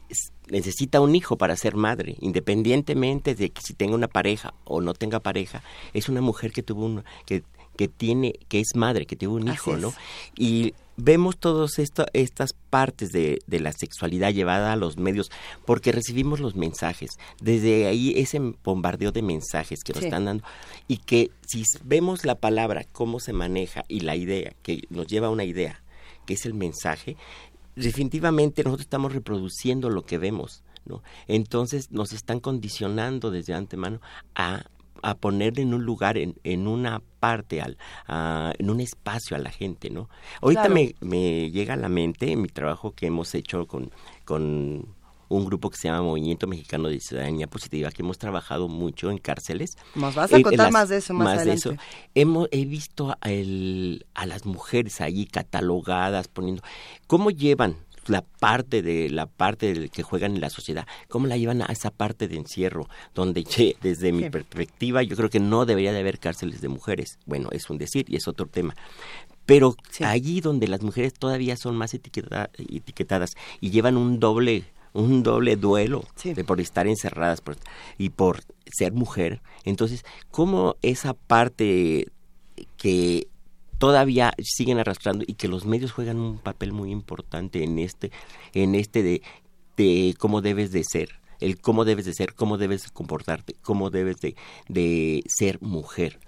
necesita 0.49 1.01
un 1.01 1.15
hijo 1.15 1.37
para 1.37 1.57
ser 1.57 1.77
madre, 1.77 2.17
independientemente 2.21 3.35
de 3.35 3.51
que 3.51 3.63
si 3.63 3.75
tenga 3.75 3.95
una 3.95 4.09
pareja 4.09 4.55
o 4.65 4.81
no 4.81 4.95
tenga 4.95 5.21
pareja, 5.21 5.63
es 5.93 6.09
una 6.09 6.21
mujer 6.21 6.53
que 6.53 6.63
tuvo 6.63 6.85
un, 6.85 7.05
que, 7.27 7.43
que 7.77 7.89
tiene, 7.89 8.35
que 8.49 8.61
es 8.61 8.75
madre, 8.75 9.07
que 9.07 9.17
tuvo 9.17 9.37
un 9.37 9.49
hijo, 9.49 9.77
¿no? 9.77 9.93
Y 10.37 10.75
vemos 10.97 11.39
todas 11.39 11.79
estas 11.79 12.53
partes 12.71 13.13
de, 13.13 13.41
de, 13.47 13.61
la 13.61 13.73
sexualidad 13.73 14.33
llevada 14.33 14.73
a 14.73 14.77
los 14.77 14.99
medios 14.99 15.31
porque 15.65 15.91
recibimos 15.91 16.41
los 16.41 16.55
mensajes. 16.55 17.11
Desde 17.41 17.87
ahí 17.87 18.13
ese 18.17 18.39
bombardeo 18.63 19.11
de 19.11 19.23
mensajes 19.23 19.83
que 19.83 19.93
nos 19.93 20.01
sí. 20.01 20.07
están 20.07 20.27
dando 20.27 20.45
y 20.89 20.99
que 20.99 21.31
si 21.47 21.65
vemos 21.85 22.25
la 22.25 22.35
palabra, 22.35 22.85
cómo 22.93 23.21
se 23.21 23.33
maneja 23.33 23.85
y 23.89 24.01
la 24.01 24.17
idea, 24.17 24.53
que 24.63 24.83
nos 24.91 25.07
lleva 25.07 25.29
a 25.29 25.31
una 25.31 25.45
idea, 25.45 25.83
que 26.27 26.35
es 26.35 26.45
el 26.47 26.55
mensaje, 26.55 27.17
definitivamente 27.77 28.63
nosotros 28.63 28.87
estamos 28.87 29.13
reproduciendo 29.13 29.91
lo 29.91 30.05
que 30.05 30.19
vemos. 30.19 30.63
¿no? 30.85 31.03
Entonces 31.29 31.93
nos 31.93 32.13
están 32.13 32.41
condicionando 32.41 33.31
desde 33.31 33.55
antemano 33.55 34.01
a 34.35 34.65
a 35.03 35.17
poner 35.17 35.59
en 35.59 35.75
un 35.75 35.85
lugar, 35.85 36.17
en, 36.17 36.37
en 36.45 36.67
una 36.67 37.03
parte, 37.21 37.61
al, 37.61 37.77
a, 38.07 38.53
en 38.59 38.71
un 38.71 38.81
espacio 38.81 39.37
a 39.37 39.41
la 39.41 39.51
gente, 39.51 39.91
¿no? 39.91 40.09
Ahorita 40.41 40.67
claro. 40.67 40.75
me, 40.75 40.95
me, 41.01 41.51
llega 41.51 41.75
a 41.75 41.77
la 41.77 41.89
mente 41.89 42.37
mi 42.37 42.49
trabajo 42.49 42.93
que 42.93 43.07
hemos 43.07 43.35
hecho 43.35 43.67
con, 43.67 43.91
con 44.25 44.87
un 45.33 45.45
grupo 45.47 45.71
que 45.71 45.77
se 45.77 45.89
llama 45.89 46.03
Movimiento 46.03 46.47
Mexicano 46.47 46.89
de 46.89 47.01
Ciudadanía 47.01 47.47
Positiva, 47.47 47.91
que 47.91 48.03
hemos 48.03 48.19
trabajado 48.19 48.69
mucho 48.69 49.11
en 49.11 49.19
cárceles. 49.19 49.77
Nos 49.95 50.15
vas 50.15 50.33
a 50.33 50.39
Eh, 50.39 50.43
contar 50.43 50.67
las- 50.67 50.73
más 50.73 50.89
de 50.89 50.99
eso 50.99 51.15
más, 51.15 51.27
adelante. 51.39 51.51
de 51.51 51.55
eso. 51.57 51.75
Hemos, 52.15 52.49
he 52.51 52.65
visto 52.65 53.17
a, 53.21 53.31
el- 53.31 54.07
a 54.15 54.27
las 54.27 54.45
mujeres 54.47 55.01
ahí 55.01 55.27
catalogadas, 55.27 56.29
poniendo 56.29 56.63
cómo 57.07 57.31
llevan 57.31 57.77
la 58.09 58.23
parte 58.23 58.83
de 58.83 59.09
la 59.11 59.27
parte 59.27 59.73
del 59.73 59.89
que 59.91 60.03
juegan 60.03 60.35
en 60.35 60.41
la 60.41 60.51
sociedad, 60.51 60.87
cómo 61.09 61.29
la 61.29 61.37
llevan 61.37 61.63
a 61.63 61.67
esa 61.67 61.91
parte 61.93 62.27
de 62.27 62.37
encierro, 62.37 62.89
donde 63.15 63.45
che, 63.45 63.77
desde 63.81 64.11
mi 64.13 64.25
Sí. 64.25 64.31
perspectiva 64.31 65.03
yo 65.05 65.15
creo 65.17 65.31
que 65.31 65.39
no 65.39 65.65
debería 65.67 65.93
de 65.93 66.01
haber 66.01 66.19
cárceles 66.19 66.61
de 66.61 66.69
mujeres. 66.69 67.19
Bueno, 67.27 67.49
es 67.53 67.71
un 67.71 67.79
decir 67.79 68.05
y 68.09 68.17
es 68.17 68.27
otro 68.27 68.47
tema. 68.47 68.75
Pero 69.47 69.77
allí 70.05 70.41
donde 70.41 70.69
las 70.69 70.83
mujeres 70.83 71.15
todavía 71.15 71.57
son 71.57 71.77
más 71.77 71.95
etiqueta- 71.95 72.51
etiquetadas 72.59 73.35
y 73.61 73.71
llevan 73.71 73.97
un 73.97 74.19
doble 74.21 74.65
un 74.95 75.23
doble 75.23 75.57
duelo 75.57 76.05
de 76.35 76.45
por 76.45 76.61
estar 76.61 76.87
encerradas 76.87 77.41
por- 77.41 77.57
y 77.99 78.11
por 78.11 78.43
ser 78.67 78.93
mujer, 78.93 79.41
entonces 79.65 80.05
cómo 80.31 80.77
esa 80.83 81.15
parte 81.15 82.09
que 82.77 83.29
todavía 83.79 84.33
siguen 84.43 84.79
arrastrando 84.79 85.25
y 85.27 85.35
que 85.35 85.49
los 85.49 85.65
medios 85.65 85.93
juegan 85.93 86.19
un 86.19 86.39
papel 86.39 86.73
muy 86.73 86.91
importante 86.91 87.65
en 87.65 87.79
este 87.79 88.13
en 88.55 88.75
este 88.75 89.03
de, 89.03 89.23
de 89.77 90.15
cómo 90.19 90.41
debes 90.41 90.71
de 90.73 90.85
ser 90.85 91.09
el 91.41 91.61
cómo 91.61 91.85
debes 91.85 92.05
de 92.05 92.15
ser 92.15 92.35
cómo 92.35 92.59
debes 92.59 92.85
de 92.85 92.91
comportarte 92.91 93.55
cómo 93.63 93.91
debes 93.91 94.21
de, 94.21 94.37
de 94.69 95.25
ser 95.27 95.61
mujer 95.61 96.21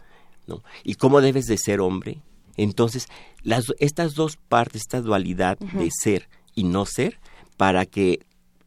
¿no? 0.46 0.62
y 0.82 0.94
cómo 0.96 1.20
debes 1.20 1.46
de 1.46 1.56
ser 1.58 1.80
hombre. 1.80 2.20
Entonces 2.56 3.06
las 3.42 3.66
estas 3.78 4.14
dos 4.14 4.36
partes 4.36 4.82
esta 4.82 5.00
dualidad 5.00 5.58
de 5.58 5.90
ser 5.92 6.28
y 6.54 6.64
no 6.64 6.86
ser 6.86 7.18
para 7.56 7.86
que 7.86 8.20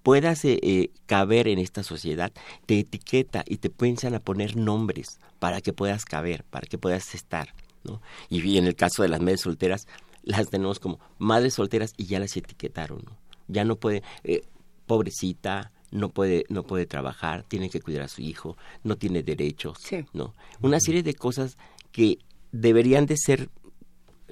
puedas 0.07 0.45
eh, 0.45 0.57
eh, 0.63 0.91
caber 1.05 1.49
en 1.49 1.59
esta 1.59 1.83
sociedad, 1.83 2.31
te 2.65 2.79
etiqueta 2.79 3.43
y 3.45 3.57
te 3.57 3.69
piensan 3.69 4.15
a 4.15 4.21
poner 4.21 4.55
nombres 4.55 5.19
para 5.37 5.59
que 5.59 5.73
puedas 5.73 6.05
caber, 6.05 6.45
para 6.45 6.65
que 6.65 6.77
puedas 6.77 7.13
estar. 7.13 7.53
¿no? 7.83 8.01
Y, 8.29 8.57
en 8.57 8.67
el 8.67 8.75
caso 8.77 9.03
de 9.03 9.09
las 9.09 9.19
madres 9.19 9.41
solteras, 9.41 9.85
las 10.23 10.49
tenemos 10.49 10.79
como 10.79 10.97
madres 11.17 11.55
solteras 11.55 11.93
y 11.97 12.05
ya 12.05 12.21
las 12.21 12.37
etiquetaron. 12.37 13.01
¿no? 13.05 13.17
Ya 13.49 13.65
no 13.65 13.75
puede, 13.75 14.01
eh, 14.23 14.43
pobrecita, 14.85 15.73
no 15.91 16.07
puede, 16.07 16.45
no 16.47 16.63
puede 16.63 16.85
trabajar, 16.85 17.43
tiene 17.43 17.69
que 17.69 17.81
cuidar 17.81 18.03
a 18.03 18.07
su 18.07 18.21
hijo, 18.21 18.55
no 18.85 18.95
tiene 18.95 19.23
derechos. 19.23 19.77
¿no? 20.13 20.35
Una 20.61 20.79
serie 20.79 21.03
de 21.03 21.15
cosas 21.15 21.57
que 21.91 22.19
deberían 22.53 23.07
de 23.07 23.17
ser 23.17 23.49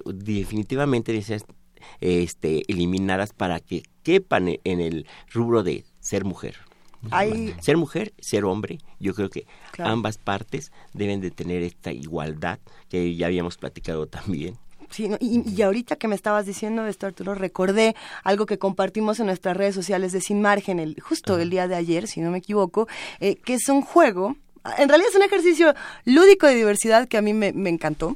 definitivamente 0.06 1.12
este, 2.02 2.64
eliminadas 2.68 3.34
para 3.34 3.60
que 3.60 3.84
quepan 4.04 4.48
e- 4.48 4.60
en 4.64 4.80
el 4.82 5.06
rubro 5.32 5.64
de 5.64 5.86
ser 6.00 6.26
mujer. 6.26 6.56
Hay- 7.12 7.54
Ser 7.62 7.78
mujer, 7.78 8.14
ser 8.20 8.46
hombre, 8.46 8.80
yo 9.00 9.14
creo 9.14 9.30
que 9.30 9.46
Claro. 9.72 9.92
ambas 9.92 10.18
partes 10.18 10.72
deben 10.94 11.22
de 11.22 11.30
tener 11.30 11.62
esta 11.62 11.92
igualdad 11.92 12.58
que 12.90 13.16
ya 13.16 13.28
habíamos 13.28 13.58
platicado 13.58 14.08
también. 14.08 14.58
Sí, 14.90 15.08
no, 15.10 15.18
y, 15.20 15.44
y 15.50 15.62
ahorita 15.62 15.96
que 15.98 16.08
me 16.08 16.16
estabas 16.16 16.46
diciendo 16.46 16.86
esto, 16.88 17.06
Arturo, 17.08 17.34
recordé 17.36 17.96
algo 18.24 18.46
que 18.46 18.58
compartimos 18.58 19.20
en 19.20 19.26
nuestras 19.28 19.58
redes 19.58 19.76
sociales 19.76 20.14
de 20.14 20.22
Sin 20.22 20.42
Margen, 20.42 20.80
el, 20.80 21.00
justo 21.02 21.38
el 21.40 21.50
día 21.50 21.68
de 21.68 21.76
ayer, 21.76 22.08
si 22.08 22.22
no 22.22 22.32
me 22.32 22.38
equivoco, 22.40 22.88
eh, 23.20 23.36
que 23.36 23.56
es 23.56 23.68
un 23.70 23.82
juego, 23.82 24.36
en 24.78 24.88
realidad 24.90 25.10
es 25.10 25.16
un 25.16 25.24
ejercicio 25.24 25.74
lúdico 26.06 26.48
de 26.48 26.56
diversidad 26.56 27.08
que 27.08 27.18
a 27.18 27.22
mí 27.22 27.34
me, 27.34 27.52
me 27.54 27.70
encantó 27.70 28.16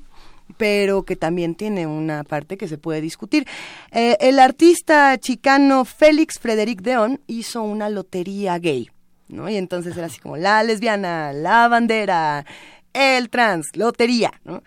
pero 0.57 1.03
que 1.03 1.15
también 1.15 1.55
tiene 1.55 1.87
una 1.87 2.23
parte 2.23 2.57
que 2.57 2.67
se 2.67 2.77
puede 2.77 3.01
discutir. 3.01 3.47
Eh, 3.91 4.17
el 4.19 4.39
artista 4.39 5.17
chicano 5.17 5.85
Félix 5.85 6.39
Frederic 6.39 6.81
Deón 6.81 7.21
hizo 7.27 7.61
una 7.61 7.89
lotería 7.89 8.57
gay, 8.59 8.89
¿no? 9.27 9.49
Y 9.49 9.57
entonces 9.57 9.95
era 9.95 10.07
así 10.07 10.19
como 10.19 10.37
la 10.37 10.63
lesbiana, 10.63 11.33
la 11.33 11.67
bandera, 11.67 12.45
el 12.93 13.29
trans, 13.29 13.67
lotería, 13.75 14.31
¿no? 14.43 14.63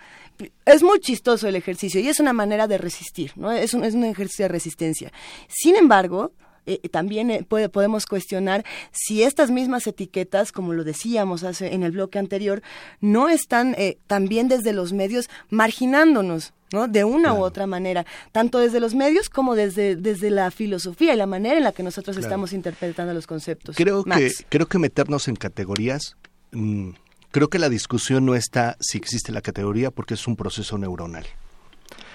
Es 0.65 0.83
muy 0.83 0.99
chistoso 0.99 1.47
el 1.47 1.57
ejercicio 1.57 2.01
y 2.01 2.09
es 2.09 2.19
una 2.19 2.33
manera 2.33 2.67
de 2.67 2.79
resistir, 2.79 3.33
¿no? 3.37 3.53
Es 3.53 3.75
un, 3.75 3.85
es 3.85 3.95
un 3.95 4.05
ejercicio 4.05 4.45
de 4.45 4.49
resistencia. 4.49 5.13
Sin 5.49 5.77
embargo, 5.77 6.33
eh, 6.67 6.81
también 6.91 7.31
eh, 7.31 7.45
puede- 7.49 7.69
podemos 7.69 8.07
cuestionar 8.07 8.65
si 8.93 9.23
estas 9.23 9.51
mismas 9.51 9.87
etiquetas, 9.87 10.53
como 10.53 10.73
lo 10.73 10.85
decíamos 10.85 11.45
hace, 11.45 11.75
en 11.75 11.83
el 11.83 11.93
bloque 11.93 12.19
anterior, 12.19 12.63
no 13.01 13.29
están 13.29 13.75
eh, 13.79 13.99
también 14.07 14.49
desde 14.49 14.73
los 14.73 14.93
medios 14.93 15.29
marginándonos. 15.51 16.53
¿no? 16.73 16.89
De 16.89 17.05
una 17.05 17.35
u 17.35 17.43
otra 17.43 17.67
manera, 17.67 18.07
tanto 18.33 18.59
desde 18.59 18.81
los 18.81 18.95
medios 18.95 19.29
como 19.29 19.55
desde, 19.55 19.95
desde 19.95 20.31
la 20.31 20.51
filosofía 20.51 21.13
y 21.13 21.19
la 21.19 21.27
manera 21.27 21.59
en 21.59 21.65
la 21.65 21.73
que 21.73 21.83
nosotros 21.83 22.17
Claro. 22.17 22.29
estamos 22.29 22.55
interpretando 22.55 23.13
los 23.13 23.27
conceptos. 23.27 23.77
Creo 23.77 24.03
que, 24.05 24.33
creo 24.49 24.67
que 24.67 24.79
meternos 24.79 25.29
en 25.29 25.37
categorías, 25.37 26.17
mm, 26.53 26.93
creo 27.31 27.49
que 27.51 27.59
la 27.59 27.69
discusión 27.69 28.25
no 28.25 28.35
está 28.35 28.79
si 28.81 28.97
existe 28.97 29.33
la 29.33 29.43
categoría 29.43 29.91
porque 29.91 30.15
es 30.15 30.27
un 30.27 30.35
proceso 30.35 30.79
neuronal. 30.79 31.27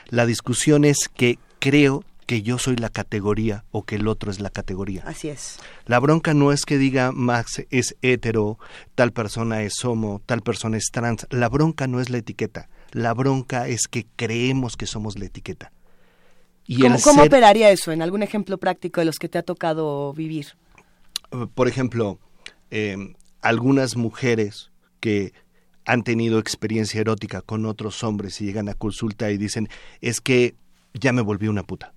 La 0.10 0.25
discusión 0.25 0.86
es 0.86 1.07
que 1.07 1.38
creo 1.60 2.03
que 2.27 2.43
yo 2.43 2.59
soy 2.59 2.75
la 2.75 2.89
categoría 2.89 3.63
o 3.71 3.83
que 3.83 3.95
el 3.95 4.07
otro 4.07 4.29
es 4.29 4.39
la 4.39 4.49
categoría. 4.51 5.01
Así 5.07 5.29
es. 5.29 5.57
La 5.85 5.99
bronca 5.99 6.33
no 6.35 6.51
es 6.51 6.65
que 6.65 6.77
diga 6.77 7.11
Max 7.11 7.63
es 7.71 7.95
hetero, 8.03 8.59
tal 8.95 9.11
persona 9.13 9.63
es 9.63 9.83
homo, 9.83 10.21
tal 10.25 10.41
persona 10.41 10.77
es 10.77 10.89
trans. 10.91 11.25
La 11.31 11.49
bronca 11.49 11.87
no 11.87 11.99
es 12.01 12.09
la 12.09 12.17
etiqueta. 12.19 12.69
La 12.91 13.13
bronca 13.13 13.67
es 13.67 13.87
que 13.87 14.05
creemos 14.15 14.75
que 14.77 14.85
somos 14.85 15.17
la 15.17 15.25
etiqueta. 15.25 15.71
Y 16.65 16.81
¿Cómo, 16.81 16.95
el 16.95 17.01
cómo 17.01 17.19
ser- 17.21 17.27
operaría 17.29 17.71
eso 17.71 17.91
en 17.93 18.01
algún 18.01 18.21
ejemplo 18.23 18.57
práctico 18.57 18.99
de 19.01 19.05
los 19.05 19.19
que 19.19 19.29
te 19.29 19.37
ha 19.37 19.43
tocado 19.43 20.11
vivir? 20.13 20.47
Por 21.55 21.67
ejemplo, 21.69 22.19
eh, 22.71 23.15
algunas 23.41 23.95
mujeres 23.95 24.69
que 24.99 25.31
han 25.85 26.03
tenido 26.03 26.39
experiencia 26.39 26.99
erótica 26.99 27.41
con 27.41 27.65
otros 27.65 28.03
hombres 28.03 28.41
y 28.41 28.45
llegan 28.45 28.67
a 28.67 28.73
consulta 28.73 29.31
y 29.31 29.37
dicen, 29.37 29.69
es 30.01 30.19
que 30.19 30.55
ya 30.93 31.13
me 31.13 31.21
volví 31.21 31.47
una 31.47 31.63
puta. 31.63 31.93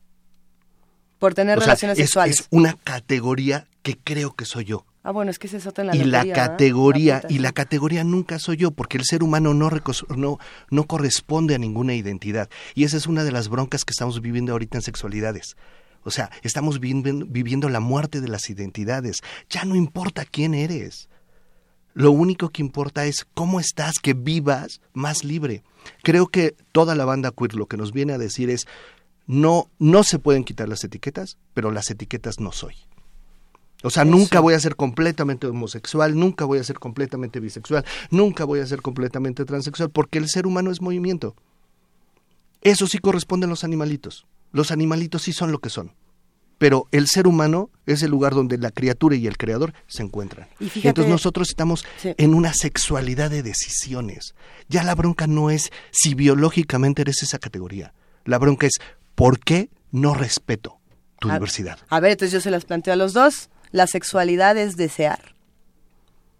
Por 1.20 1.34
tener 1.34 1.58
O 1.58 1.60
sea, 1.60 1.66
relaciones 1.66 1.98
es, 1.98 2.06
sexuales. 2.06 2.40
es 2.40 2.46
una 2.50 2.72
categoría 2.72 3.68
que 3.82 3.96
creo 3.96 4.34
que 4.34 4.44
soy 4.44 4.64
yo. 4.64 4.84
Ah, 5.02 5.12
bueno, 5.12 5.30
es 5.30 5.38
que 5.38 5.46
ese 5.46 5.58
es 5.58 5.66
en 5.78 5.86
la 5.86 5.96
y 5.96 6.04
la 6.04 6.26
categoría 6.30 7.22
y 7.28 7.38
la 7.38 7.52
categoría 7.52 8.04
nunca 8.04 8.38
soy 8.38 8.56
yo 8.58 8.70
porque 8.70 8.98
el 8.98 9.04
ser 9.04 9.22
humano 9.22 9.54
no, 9.54 9.70
no 10.16 10.38
no 10.70 10.84
corresponde 10.84 11.54
a 11.54 11.58
ninguna 11.58 11.94
identidad. 11.94 12.50
Y 12.74 12.84
esa 12.84 12.96
es 12.96 13.06
una 13.06 13.24
de 13.24 13.32
las 13.32 13.48
broncas 13.48 13.84
que 13.84 13.92
estamos 13.92 14.20
viviendo 14.20 14.52
ahorita 14.52 14.78
en 14.78 14.82
sexualidades. 14.82 15.56
O 16.02 16.10
sea 16.10 16.30
estamos 16.42 16.80
viviendo, 16.80 17.26
viviendo 17.26 17.68
la 17.68 17.80
muerte 17.80 18.20
de 18.20 18.28
las 18.28 18.50
identidades. 18.50 19.20
Ya 19.48 19.64
no 19.64 19.74
importa 19.74 20.24
quién 20.24 20.52
eres. 20.52 21.08
Lo 21.94 22.12
único 22.12 22.50
que 22.50 22.62
importa 22.62 23.04
es 23.06 23.26
cómo 23.34 23.58
estás 23.58 23.98
que 24.00 24.14
vivas 24.14 24.80
más 24.92 25.24
libre. 25.24 25.64
Creo 26.02 26.28
que 26.28 26.54
toda 26.72 26.94
la 26.94 27.04
banda 27.04 27.32
queer 27.32 27.54
lo 27.54 27.66
que 27.66 27.76
nos 27.76 27.92
viene 27.92 28.12
a 28.12 28.18
decir 28.18 28.48
es 28.50 28.66
no 29.30 29.70
no 29.78 30.02
se 30.02 30.18
pueden 30.18 30.42
quitar 30.44 30.68
las 30.68 30.82
etiquetas 30.82 31.38
pero 31.54 31.70
las 31.70 31.88
etiquetas 31.90 32.40
no 32.40 32.50
soy 32.52 32.74
o 33.82 33.88
sea, 33.88 34.04
nunca 34.04 34.40
voy 34.40 34.52
a 34.52 34.60
ser 34.60 34.76
completamente 34.76 35.46
homosexual, 35.46 36.14
nunca 36.18 36.44
voy 36.44 36.58
a 36.58 36.64
ser 36.64 36.78
completamente 36.78 37.40
bisexual, 37.40 37.82
nunca 38.10 38.44
voy 38.44 38.60
a 38.60 38.66
ser 38.66 38.82
completamente 38.82 39.46
transexual, 39.46 39.88
porque 39.88 40.18
el 40.18 40.28
ser 40.28 40.46
humano 40.46 40.70
es 40.70 40.82
movimiento. 40.82 41.34
Eso 42.60 42.86
sí 42.86 42.98
corresponde 42.98 43.46
a 43.46 43.48
los 43.48 43.64
animalitos. 43.64 44.26
Los 44.52 44.70
animalitos 44.70 45.22
sí 45.22 45.32
son 45.32 45.50
lo 45.50 45.60
que 45.60 45.70
son. 45.70 45.92
Pero 46.58 46.88
el 46.90 47.06
ser 47.06 47.26
humano 47.26 47.70
es 47.86 48.02
el 48.02 48.10
lugar 48.10 48.34
donde 48.34 48.58
la 48.58 48.70
criatura 48.70 49.16
y 49.16 49.26
el 49.26 49.38
creador 49.38 49.72
se 49.86 50.02
encuentran. 50.02 50.48
Y 50.58 50.68
fíjate- 50.68 50.88
Entonces 50.88 51.10
nosotros 51.10 51.48
estamos 51.48 51.86
Sí. 52.02 52.12
en 52.18 52.34
una 52.34 52.52
sexualidad 52.52 53.30
de 53.30 53.42
decisiones. 53.42 54.34
Ya 54.68 54.84
la 54.84 54.94
bronca 54.94 55.26
no 55.26 55.48
es 55.48 55.70
si 55.90 56.12
biológicamente 56.14 57.00
eres 57.00 57.22
esa 57.22 57.38
categoría. 57.38 57.94
La 58.26 58.36
bronca 58.38 58.66
es 58.66 58.74
por 59.20 59.38
qué 59.38 59.68
no 59.92 60.14
respeto 60.14 60.78
tu 61.18 61.30
A- 61.30 61.34
diversidad. 61.34 61.78
A 61.88 62.00
ver, 62.00 62.12
entonces 62.12 62.32
yo 62.32 62.40
se 62.40 62.50
las 62.50 62.64
planteo 62.64 62.94
a 62.94 62.96
los 62.96 63.12
dos. 63.12 63.50
¿La 63.70 63.86
sexualidad 63.86 64.56
es 64.56 64.76
desear 64.76 65.34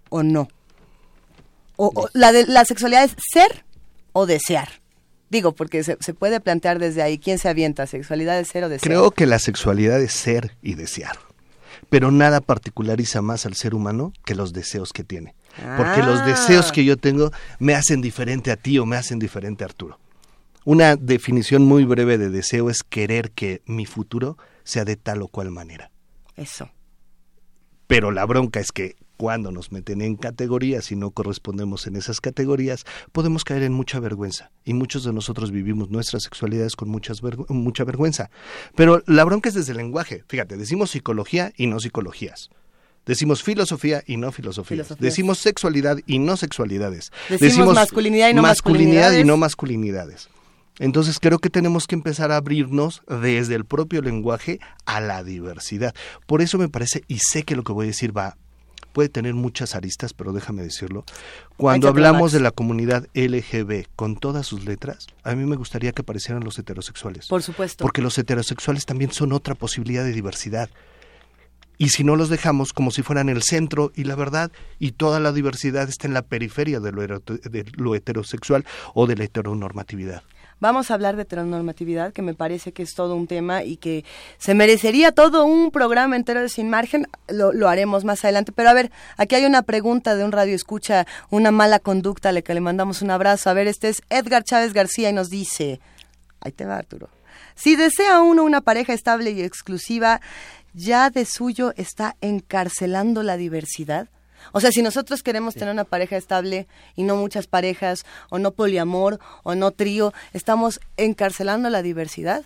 o 0.09 0.23
no? 0.23 0.49
O, 1.77 1.93
o 1.95 2.09
la, 2.13 2.33
de, 2.33 2.47
la 2.47 2.65
sexualidad 2.65 3.05
es 3.05 3.15
ser 3.33 3.65
o 4.13 4.27
desear. 4.27 4.69
Digo, 5.29 5.53
porque 5.53 5.85
se, 5.85 5.97
se 6.01 6.13
puede 6.15 6.41
plantear 6.41 6.79
desde 6.79 7.03
ahí 7.03 7.19
quién 7.19 7.39
se 7.39 7.49
avienta, 7.49 7.87
sexualidad 7.87 8.39
es 8.41 8.49
ser 8.49 8.65
o 8.65 8.69
desear. 8.69 8.83
Creo 8.89 9.11
que 9.13 9.27
la 9.27 9.39
sexualidad 9.39 10.01
es 10.01 10.13
ser 10.13 10.57
y 10.63 10.75
desear. 10.75 11.17
Pero 11.89 12.11
nada 12.11 12.41
particulariza 12.41 13.23
más 13.23 13.47
al 13.47 13.55
ser 13.55 13.75
humano 13.75 14.13
que 14.25 14.35
los 14.35 14.53
deseos 14.53 14.93
que 14.93 15.05
tiene. 15.05 15.35
Porque 15.77 16.03
los 16.03 16.21
Ah. 16.21 16.27
deseos 16.27 16.73
que 16.73 16.85
yo 16.85 16.97
tengo 16.97 17.31
me 17.59 17.75
hacen 17.75 18.01
diferente 18.01 18.51
a 18.51 18.57
ti 18.57 18.79
o 18.79 18.87
me 18.87 18.97
hacen 18.97 19.19
diferente 19.19 19.65
a 19.65 19.67
Arturo. 19.67 19.99
Una 20.65 20.97
definición 20.97 21.65
muy 21.65 21.85
breve 21.85 22.19
de 22.19 22.31
deseo 22.31 22.71
es 22.71 22.83
querer 22.83 23.31
que 23.31 23.63
mi 23.67 23.87
futuro 23.87 24.37
sea 24.65 24.85
de 24.85 24.97
tal 24.97 25.23
o 25.23 25.29
cual 25.29 25.51
manera. 25.51 25.91
Eso. 26.37 26.71
Pero 27.87 28.11
la 28.11 28.25
bronca 28.25 28.61
es 28.61 28.71
que 28.71 28.97
cuando 29.17 29.51
nos 29.51 29.73
meten 29.73 30.01
en 30.01 30.17
categorías 30.17 30.91
y 30.93 30.97
no 30.97 31.11
correspondemos 31.11 31.87
en 31.87 31.97
esas 31.97 32.23
categorías, 32.23 32.87
podemos 33.13 33.45
caer 33.45 33.65
en 33.65 33.73
mucha 33.75 34.01
vergüenza. 34.01 34.51
Y 34.65 34.73
muchos 34.73 35.05
de 35.05 35.13
nosotros 35.13 35.51
vivimos 35.51 35.91
nuestras 35.91 36.23
sexualidades 36.23 36.75
con 36.75 36.89
muchas 36.89 37.21
mucha 37.49 37.85
vergüenza. 37.85 38.31
Pero 38.77 39.03
la 39.07 39.25
bronca 39.25 39.51
es 39.51 39.55
desde 39.55 39.73
el 39.73 39.79
lenguaje. 39.79 40.25
Fíjate, 40.27 40.57
decimos 40.57 40.91
psicología 40.91 41.53
y 41.57 41.67
no 41.67 41.81
psicologías. 41.81 42.49
Decimos 43.05 43.43
filosofía 43.43 44.03
y 44.07 44.17
no 44.17 44.33
filosofía. 44.33 44.77
Filosofías. 44.77 45.01
Decimos 45.01 45.39
sexualidad 45.39 45.99
y 46.07 46.19
no 46.19 46.39
sexualidades. 46.39 47.13
Decimos 47.29 47.75
masculinidad 47.75 48.31
y 48.31 48.35
no 48.35 48.43
masculinidad 48.43 49.13
y 49.13 49.25
no 49.25 49.37
masculinidades. 49.37 50.31
Entonces 50.81 51.21
creo 51.21 51.39
que 51.39 51.51
tenemos 51.51 51.87
que 51.87 51.95
empezar 51.95 52.33
a 52.33 52.37
abrirnos 52.37 53.03
desde 53.07 53.55
el 53.55 53.67
propio 53.67 54.01
lenguaje 54.01 54.61
a 54.87 55.01
la 55.01 55.23
diversidad. 55.23 55.95
Por 56.27 56.41
eso 56.41 56.57
me 56.57 56.71
parece, 56.71 57.05
y 57.07 57.19
sé 57.19 57.43
que 57.43 57.55
lo 57.55 57.63
que 57.63 57.73
voy 57.73 57.85
a 57.85 57.89
decir 57.89 58.17
va, 58.17 58.39
puede 58.95 59.11
tener 59.11 59.35
muchas 59.35 59.75
aristas, 59.75 60.15
pero 60.15 60.33
déjame 60.33 60.63
decirlo. 60.63 61.05
Cuando 61.59 61.87
hablamos 61.87 62.33
de 62.33 62.41
la 62.41 62.51
comunidad 62.51 63.07
LGB 63.13 63.89
con 63.95 64.17
todas 64.17 64.47
sus 64.47 64.65
letras, 64.65 65.07
a 65.23 65.35
mí 65.35 65.45
me 65.45 65.57
gustaría 65.57 65.93
que 65.93 66.01
aparecieran 66.01 66.45
los 66.45 66.59
heterosexuales. 66.59 67.29
Por 67.29 67.43
supuesto. 67.43 67.85
Porque 67.85 68.01
los 68.01 68.17
heterosexuales 68.17 68.87
también 68.87 69.13
son 69.13 69.33
otra 69.35 69.55
posibilidad 69.55 70.03
de 70.03 70.13
diversidad. 70.13 70.71
Y 71.77 71.91
si 71.91 72.05
no 72.05 72.17
los 72.17 72.31
dejamos 72.31 72.73
como 72.73 72.91
si 72.91 73.03
fueran 73.03 73.29
el 73.29 73.43
centro 73.43 73.93
y 73.95 74.05
la 74.05 74.15
verdad, 74.15 74.51
y 74.79 74.93
toda 74.93 75.21
la 75.21 75.33
diversidad 75.33 75.91
está 75.91 76.07
en 76.07 76.15
la 76.15 76.23
periferia 76.23 76.81
de 76.81 76.93
lo, 76.93 77.03
de 77.03 77.65
lo 77.77 77.95
heterosexual 77.95 78.65
o 78.95 79.07
de 79.07 79.17
la 79.17 79.25
heteronormatividad. 79.25 80.23
Vamos 80.61 80.91
a 80.91 80.95
hablar 80.95 81.17
de 81.17 81.23
heteronormatividad, 81.23 82.13
que 82.13 82.21
me 82.21 82.35
parece 82.35 82.73
que 82.73 82.83
es 82.83 82.95
todo 82.95 83.17
un 83.17 83.27
tema 83.27 83.65
y 83.65 83.79
que 83.79 84.05
se 84.39 84.55
merecería 84.55 85.11
todo 85.11 85.45
un 85.47 85.71
programa 85.71 86.17
entero 86.17 86.43
de 86.43 86.51
Sin 86.51 86.69
Margen. 86.69 87.09
Lo, 87.29 87.69
haremos 87.69 88.05
más 88.05 88.23
adelante. 88.25 88.53
Pero 88.53 88.69
a 88.69 88.75
ver, 88.75 88.93
aquí 89.17 89.35
hay 89.35 89.47
una 89.47 89.63
pregunta 89.63 90.15
de 90.15 90.25
un 90.25 90.33
radio 90.33 90.55
escucha, 90.55 91.07
una 91.31 91.51
mala 91.51 91.79
conducta, 91.79 92.31
la 92.31 92.43
que 92.43 92.53
le 92.53 92.61
mandamos 92.61 93.01
un 93.01 93.11
abrazo. 93.11 93.49
A 93.49 93.55
ver, 93.55 93.69
este 93.69 93.89
es 93.89 94.03
Edgar 94.11 94.45
Chávez 94.45 94.75
García 94.75 95.09
y 95.09 95.15
nos 95.15 95.31
dice, 95.31 95.81
ahí 96.41 96.53
te 96.53 96.67
va 96.67 96.77
Arturo, 96.77 97.09
si 97.55 97.77
desea 97.77 98.21
uno 98.21 98.45
una 98.45 98.61
pareja 98.61 98.93
estable 98.93 99.31
y 99.31 99.43
exclusiva, 99.43 100.21
¿ya 100.75 101.11
de 101.11 101.25
suyo 101.25 101.73
está 101.77 102.17
encarcelando 102.21 103.23
la 103.23 103.37
diversidad? 103.37 104.09
O 104.53 104.61
sea, 104.61 104.71
si 104.73 104.83
nosotros 104.83 105.23
queremos 105.23 105.55
tener 105.55 105.73
una 105.73 105.85
pareja 105.85 106.17
estable 106.17 106.67
y 106.97 107.03
no 107.05 107.17
muchas 107.17 107.47
parejas, 107.47 108.05
o 108.31 108.39
no 108.39 108.53
poliamor, 108.53 109.19
o 109.43 109.55
no 109.55 109.71
trío, 109.71 110.13
¿estamos 110.33 110.81
encarcelando 110.97 111.71
la 111.71 111.83
diversidad? 111.83 112.45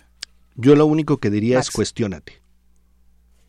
Yo 0.55 0.75
lo 0.75 0.85
único 0.85 1.17
que 1.17 1.29
diría 1.29 1.57
Max. 1.57 1.67
es 1.69 1.73
cuestiónate. 1.75 2.41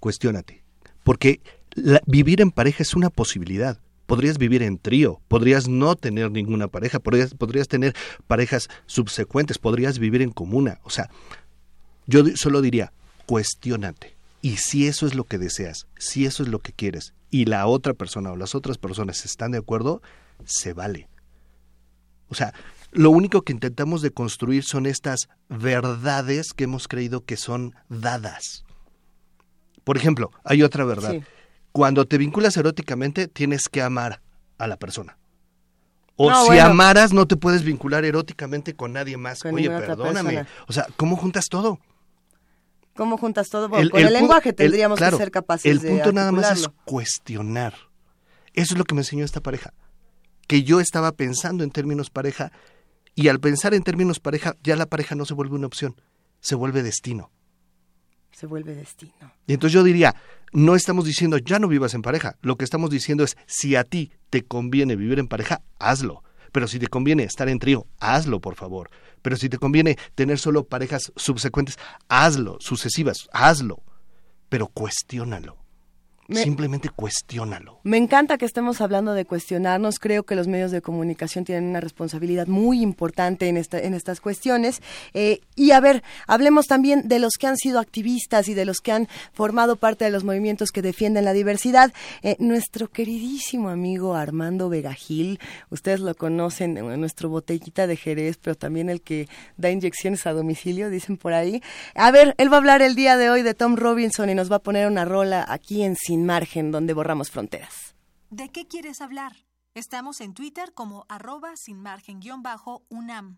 Cuestiónate. 0.00 0.62
Porque 1.04 1.40
la- 1.74 2.00
vivir 2.06 2.40
en 2.40 2.50
pareja 2.50 2.82
es 2.82 2.94
una 2.94 3.11
posibilidad. 3.11 3.78
Podrías 4.06 4.38
vivir 4.38 4.62
en 4.62 4.78
trío, 4.78 5.20
podrías 5.26 5.66
no 5.68 5.96
tener 5.96 6.30
ninguna 6.30 6.68
pareja, 6.68 7.00
podrías, 7.00 7.35
podrías 7.35 7.66
tener 7.66 7.94
parejas 8.28 8.68
subsecuentes, 8.87 9.59
podrías 9.59 9.98
vivir 9.98 10.22
en 10.22 10.30
comuna. 10.30 10.78
O 10.85 10.90
sea, 10.90 11.11
yo 12.06 12.24
solo 12.37 12.61
diría, 12.62 12.92
cuestiónate. 13.26 14.15
Y 14.46 14.59
si 14.59 14.87
eso 14.87 15.09
es 15.09 15.16
lo 15.16 15.24
que 15.24 15.38
deseas, 15.38 15.88
si 15.98 16.24
eso 16.24 16.44
es 16.44 16.48
lo 16.48 16.61
que 16.61 16.72
quieres, 16.72 17.14
y 17.30 17.46
la 17.46 17.66
otra 17.66 17.94
persona 17.94 18.30
o 18.30 18.37
las 18.37 18.54
otras 18.54 18.78
personas 18.78 19.24
están 19.24 19.50
de 19.50 19.59
acuerdo, 19.59 20.02
se 20.44 20.72
vale. 20.72 21.09
O 22.28 22.37
sea, 22.37 22.54
lo 22.92 23.11
único 23.11 23.42
que 23.42 23.52
intentamos 23.52 24.02
de 24.02 24.12
construir 24.12 24.62
son 24.62 24.87
estas 24.87 25.28
verdades 25.48 26.52
que 26.52 26.62
hemos 26.62 26.87
creído 26.87 27.24
que 27.24 27.37
son 27.37 27.74
dadas. 27.88 28.64
Por 29.82 29.96
ejemplo, 29.96 30.30
hay 30.44 30.62
otra 30.62 30.85
verdad. 30.85 31.11
Sí. 31.11 31.22
Cuando 31.72 32.06
te 32.06 32.16
vinculas 32.16 32.56
eróticamente, 32.56 33.26
tienes 33.26 33.68
que 33.68 33.82
amar 33.82 34.22
a 34.59 34.68
la 34.68 34.76
persona. 34.76 35.18
O 36.14 36.30
No, 36.30 36.42
si 36.42 36.50
bueno. 36.50 36.66
amaras, 36.66 37.12
no 37.12 37.26
te 37.26 37.35
puedes 37.35 37.64
vincular 37.64 38.04
eróticamente 38.04 38.76
con 38.76 38.92
nadie 38.92 39.16
más. 39.16 39.42
Con 39.42 39.56
Oye, 39.56 39.70
perdóname. 39.70 40.46
O 40.68 40.72
sea, 40.72 40.87
¿cómo 40.96 41.16
juntas 41.16 41.46
todo? 41.50 41.80
¿Cómo 42.96 43.16
juntas 43.18 43.48
todo? 43.48 43.68
Bueno, 43.68 43.82
El- 43.85 43.90
con 43.90 44.00
el, 44.00 44.06
el 44.06 44.12
lenguaje 44.12 44.48
el- 44.50 44.54
tendríamos 44.56 44.98
claro, 44.98 45.18
que 45.18 45.24
ser 45.24 45.30
capaces 45.30 45.70
El 45.70 45.78
de 45.80 45.88
punto 45.90 46.12
nada 46.12 46.32
más 46.32 46.59
es 46.61 46.68
cuestionar. 46.85 47.74
Eso 48.54 48.74
es 48.74 48.78
lo 48.78 48.85
que 48.85 48.94
me 48.94 49.02
enseñó 49.02 49.24
esta 49.24 49.40
pareja. 49.40 49.74
Que 50.48 50.62
yo 50.62 50.80
estaba 50.80 51.12
pensando 51.12 51.62
en 51.64 51.70
términos 51.70 52.11
pareja 52.11 52.52
y 53.14 53.28
al 53.28 53.40
pensar 53.40 53.74
en 53.74 53.82
términos 53.82 54.20
pareja, 54.20 54.54
ya 54.62 54.76
la 54.76 54.87
pareja 54.87 55.14
no 55.14 55.24
se 55.24 55.35
vuelve 55.35 55.54
una 55.56 55.66
opción, 55.66 55.94
se 56.40 56.54
vuelve 56.54 56.82
destino. 56.82 57.30
Se 58.30 58.46
vuelve 58.46 58.74
destino. 58.74 59.32
Y 59.46 59.54
entonces 59.54 59.72
yo 59.72 59.82
diría, 59.82 60.14
no 60.52 60.74
estamos 60.74 61.06
diciendo 61.06 61.38
ya 61.38 61.59
no 61.59 61.68
vivas 61.68 61.94
en 61.94 62.02
pareja, 62.02 62.37
lo 62.42 62.56
que 62.56 62.64
estamos 62.64 62.90
diciendo 62.90 63.24
es 63.24 63.37
si 63.46 63.76
a 63.76 63.85
ti 63.85 64.12
te 64.30 64.42
conviene 64.42 64.94
vivir 64.96 65.18
en 65.18 65.26
pareja, 65.28 65.62
hazlo. 65.78 66.22
Pero 66.52 66.68
si 66.68 66.78
te 66.78 66.87
conviene 66.88 67.24
estar 67.24 67.48
en 67.48 67.59
trío, 67.59 67.87
hazlo, 67.98 68.40
por 68.40 68.54
favor. 68.54 68.90
Pero 69.27 69.37
si 69.37 69.49
te 69.49 69.59
conviene 69.59 69.99
tener 70.15 70.39
solo 70.39 70.69
parejas 70.69 71.12
subsecuentes, 71.17 71.81
hazlo, 72.07 72.59
sucesivas, 72.61 73.29
hazlo. 73.33 73.83
Pero 74.49 74.69
cuestiónalo. 74.69 75.65
Me- 76.29 76.43
Simplemente 76.43 76.89
cuestiónalo. 76.89 77.79
Me 77.85 77.97
encanta 77.97 78.37
que 78.39 78.45
estemos 78.47 78.81
hablando 78.81 79.12
de 79.15 79.25
cuestionarnos. 79.25 79.99
Creo 79.99 80.25
que 80.25 80.35
los 80.35 80.49
medios 80.49 80.71
de 80.71 80.83
comunicación 80.83 81.45
tienen 81.45 81.65
una 81.65 81.81
responsabilidad 81.81 82.47
muy 82.47 82.81
importante 82.83 83.49
en, 83.49 83.57
esta, 83.57 83.79
en 83.79 83.95
estas 83.95 84.21
cuestiones. 84.21 84.83
Eh, 85.15 85.41
y 85.55 85.71
a 85.71 85.81
ver, 85.81 86.03
hablemos 86.27 86.67
también 86.67 87.07
de 87.09 87.19
los 87.19 87.35
que 87.39 87.47
han 87.47 87.57
sido 87.57 87.79
activistas 87.79 88.49
y 88.49 88.55
de 88.55 88.65
los 88.65 88.79
que 88.79 88.93
han 88.93 89.09
formado 89.33 89.77
parte 89.77 90.05
de 90.05 90.11
los 90.11 90.25
movimientos 90.25 90.71
que 90.71 90.83
defienden 90.83 91.25
la 91.25 91.33
diversidad. 91.33 91.93
Eh, 92.23 92.37
nuestro 92.39 92.89
queridísimo 92.89 93.69
amigo 93.69 94.15
Armando 94.15 94.69
Vegagil, 94.69 95.39
ustedes 95.71 96.01
lo 96.01 96.15
conocen, 96.15 96.77
eh, 96.77 96.83
nuestro 96.97 97.29
botellita 97.29 97.87
de 97.87 97.97
Jerez, 97.97 98.37
pero 98.43 98.57
también 98.57 98.91
el 98.91 99.01
que 99.01 99.29
da 99.57 99.71
inyecciones 99.71 100.27
a 100.27 100.33
domicilio, 100.33 100.91
dicen 100.91 101.17
por 101.17 101.33
ahí. 101.35 101.62
A 101.95 102.11
ver, 102.11 102.35
él 102.39 102.51
va 102.51 102.57
a 102.57 102.59
hablar 102.59 102.83
el 102.83 102.95
día 102.95 103.17
de 103.17 103.31
hoy 103.31 103.43
de 103.43 103.55
Tom 103.55 103.77
Robinson 103.77 104.29
y 104.31 104.35
nos 104.35 104.51
va 104.51 104.57
a 104.57 104.61
poner 104.61 104.87
una 104.89 105.05
rola 105.05 105.45
aquí 105.49 105.83
en 105.83 105.95
Sin 106.16 106.24
Margen, 106.24 106.72
donde 106.72 106.94
borramos 106.94 107.31
fronteras. 107.31 107.94
¿De 108.31 108.48
qué 108.48 108.66
quieres 108.66 109.02
hablar? 109.02 109.33
Estamos 109.74 110.22
en 110.22 110.33
Twitter 110.33 110.72
como 110.72 111.05
arroba 111.11 111.57
sin 111.57 111.83
margen 111.83 112.20
guion 112.20 112.42
bajo 112.42 112.87
UNAM. 112.88 113.37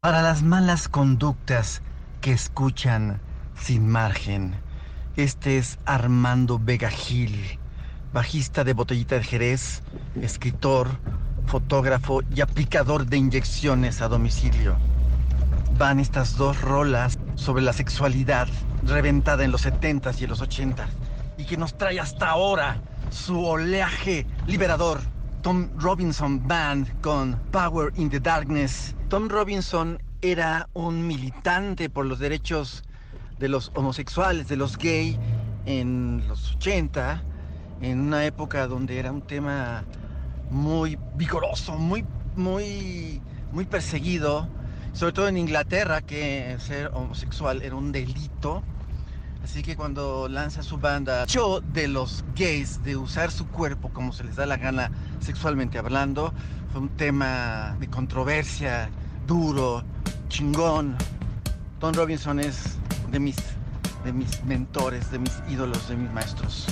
Para 0.00 0.20
las 0.20 0.42
malas 0.42 0.90
conductas 0.90 1.80
que 2.20 2.32
escuchan 2.32 3.18
sin 3.58 3.88
margen, 3.88 4.54
este 5.16 5.56
es 5.56 5.78
Armando 5.86 6.58
Vega 6.58 6.90
Gil, 6.90 7.58
bajista 8.12 8.62
de 8.62 8.74
Botellita 8.74 9.14
de 9.14 9.24
Jerez, 9.24 9.82
escritor, 10.20 10.90
fotógrafo 11.46 12.20
y 12.36 12.42
aplicador 12.42 13.06
de 13.06 13.16
inyecciones 13.16 14.02
a 14.02 14.08
domicilio. 14.08 14.76
Van 15.78 15.98
estas 15.98 16.36
dos 16.36 16.60
rolas 16.60 17.18
sobre 17.36 17.62
la 17.62 17.72
sexualidad 17.72 18.48
reventada 18.82 19.44
en 19.44 19.50
los 19.50 19.64
70s 19.64 20.20
y 20.20 20.24
en 20.24 20.30
los 20.30 20.42
80s 20.42 20.90
y 21.36 21.44
que 21.44 21.56
nos 21.56 21.76
trae 21.76 21.98
hasta 22.00 22.30
ahora 22.30 22.80
su 23.10 23.44
oleaje 23.44 24.26
liberador. 24.46 25.00
Tom 25.42 25.70
Robinson 25.76 26.46
Band 26.46 27.00
con 27.00 27.36
Power 27.50 27.92
in 27.96 28.08
the 28.08 28.20
Darkness. 28.20 28.94
Tom 29.08 29.28
Robinson 29.28 30.00
era 30.20 30.68
un 30.72 31.06
militante 31.06 31.90
por 31.90 32.06
los 32.06 32.20
derechos 32.20 32.84
de 33.40 33.48
los 33.48 33.72
homosexuales, 33.74 34.46
de 34.46 34.56
los 34.56 34.78
gay 34.78 35.18
en 35.66 36.22
los 36.28 36.54
80, 36.54 37.22
en 37.80 38.00
una 38.00 38.24
época 38.24 38.68
donde 38.68 38.98
era 38.98 39.10
un 39.10 39.22
tema 39.22 39.84
muy 40.50 40.96
vigoroso, 41.16 41.76
muy, 41.76 42.04
muy, 42.36 43.20
muy 43.50 43.64
perseguido, 43.64 44.48
sobre 44.92 45.12
todo 45.12 45.28
en 45.28 45.38
Inglaterra, 45.38 46.02
que 46.02 46.56
ser 46.60 46.90
homosexual 46.94 47.62
era 47.62 47.74
un 47.74 47.90
delito. 47.90 48.62
Así 49.42 49.62
que 49.62 49.76
cuando 49.76 50.28
lanza 50.28 50.62
su 50.62 50.78
banda 50.78 51.26
Show 51.26 51.60
de 51.72 51.88
los 51.88 52.24
gays 52.36 52.82
de 52.84 52.96
usar 52.96 53.30
su 53.30 53.46
cuerpo 53.48 53.88
como 53.92 54.12
se 54.12 54.24
les 54.24 54.36
da 54.36 54.46
la 54.46 54.56
gana 54.56 54.90
sexualmente 55.20 55.78
hablando, 55.78 56.32
fue 56.70 56.82
un 56.82 56.88
tema 56.90 57.76
de 57.80 57.88
controversia, 57.88 58.88
duro, 59.26 59.82
chingón. 60.28 60.96
Tom 61.80 61.92
Robinson 61.94 62.40
es 62.40 62.76
de 63.10 63.18
mis, 63.18 63.36
de 64.04 64.12
mis 64.12 64.42
mentores, 64.44 65.10
de 65.10 65.18
mis 65.18 65.32
ídolos, 65.48 65.88
de 65.88 65.96
mis 65.96 66.10
maestros. 66.12 66.66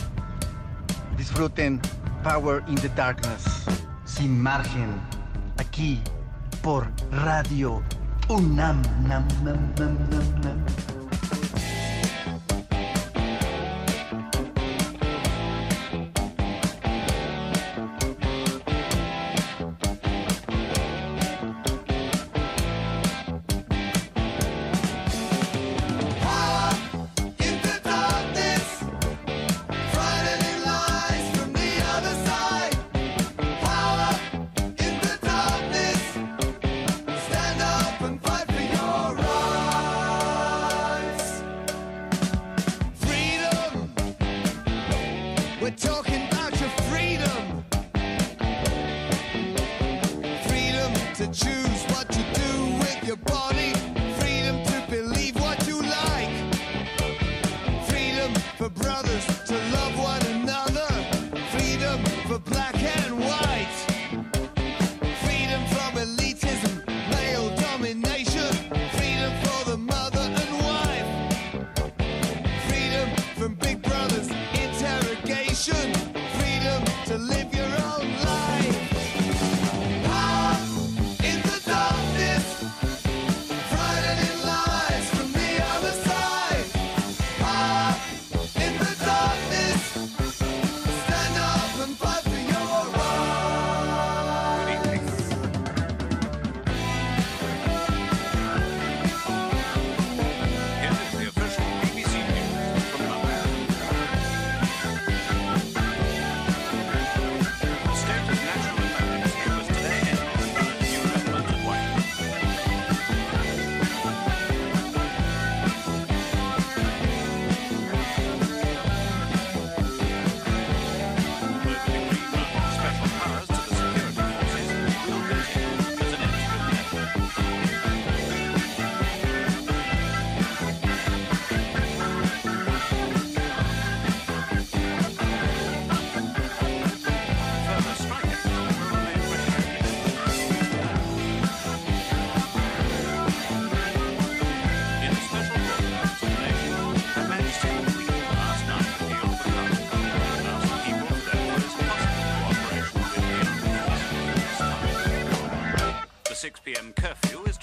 Disfruten 1.17 1.81
Power 2.23 2.63
in 2.69 2.77
the 2.77 2.89
Darkness, 2.91 3.67
sin 4.05 4.41
margen, 4.41 4.89
aquí 5.59 6.01
por 6.63 6.91
Radio 7.11 7.83
UNAM. 8.29 8.81
Nam, 9.07 9.27
nam, 9.45 9.75
nam, 9.75 11.00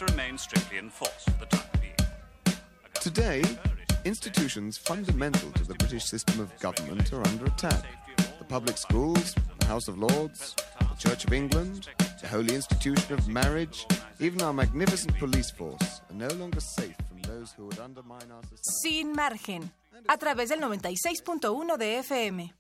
remain 0.09 0.37
strictly 0.37 0.77
enforced 0.77 1.29
for 1.29 1.39
the 1.39 1.45
time 1.47 1.67
being. 1.81 2.57
Today, 3.01 3.43
institutions 4.05 4.77
fundamental 4.77 5.51
to 5.51 5.63
the 5.63 5.75
British 5.75 6.05
system 6.05 6.39
of 6.39 6.57
government 6.59 7.11
are 7.13 7.25
under 7.27 7.45
attack. 7.45 7.83
The 8.39 8.45
public 8.45 8.77
schools, 8.77 9.35
the 9.59 9.65
House 9.65 9.87
of 9.87 9.97
Lords, 9.97 10.55
the 10.79 11.09
Church 11.09 11.25
of 11.25 11.33
England, 11.33 11.89
the 12.21 12.27
holy 12.27 12.55
institution 12.55 13.13
of 13.13 13.27
marriage, 13.27 13.85
even 14.19 14.41
our 14.41 14.53
magnificent 14.53 15.17
police 15.19 15.51
force 15.51 16.01
are 16.09 16.15
no 16.15 16.27
longer 16.35 16.59
safe 16.59 16.95
from 17.07 17.21
those 17.21 17.51
who 17.51 17.65
would 17.65 17.79
undermine 17.79 18.31
our 18.31 18.41
society. 18.43 18.63
Sin 18.81 19.13
margen, 19.13 19.71
a 20.07 20.17
través 20.17 20.49
del 20.49 20.59
96.1 20.59 21.77
de 21.77 21.99
FM. 21.99 22.53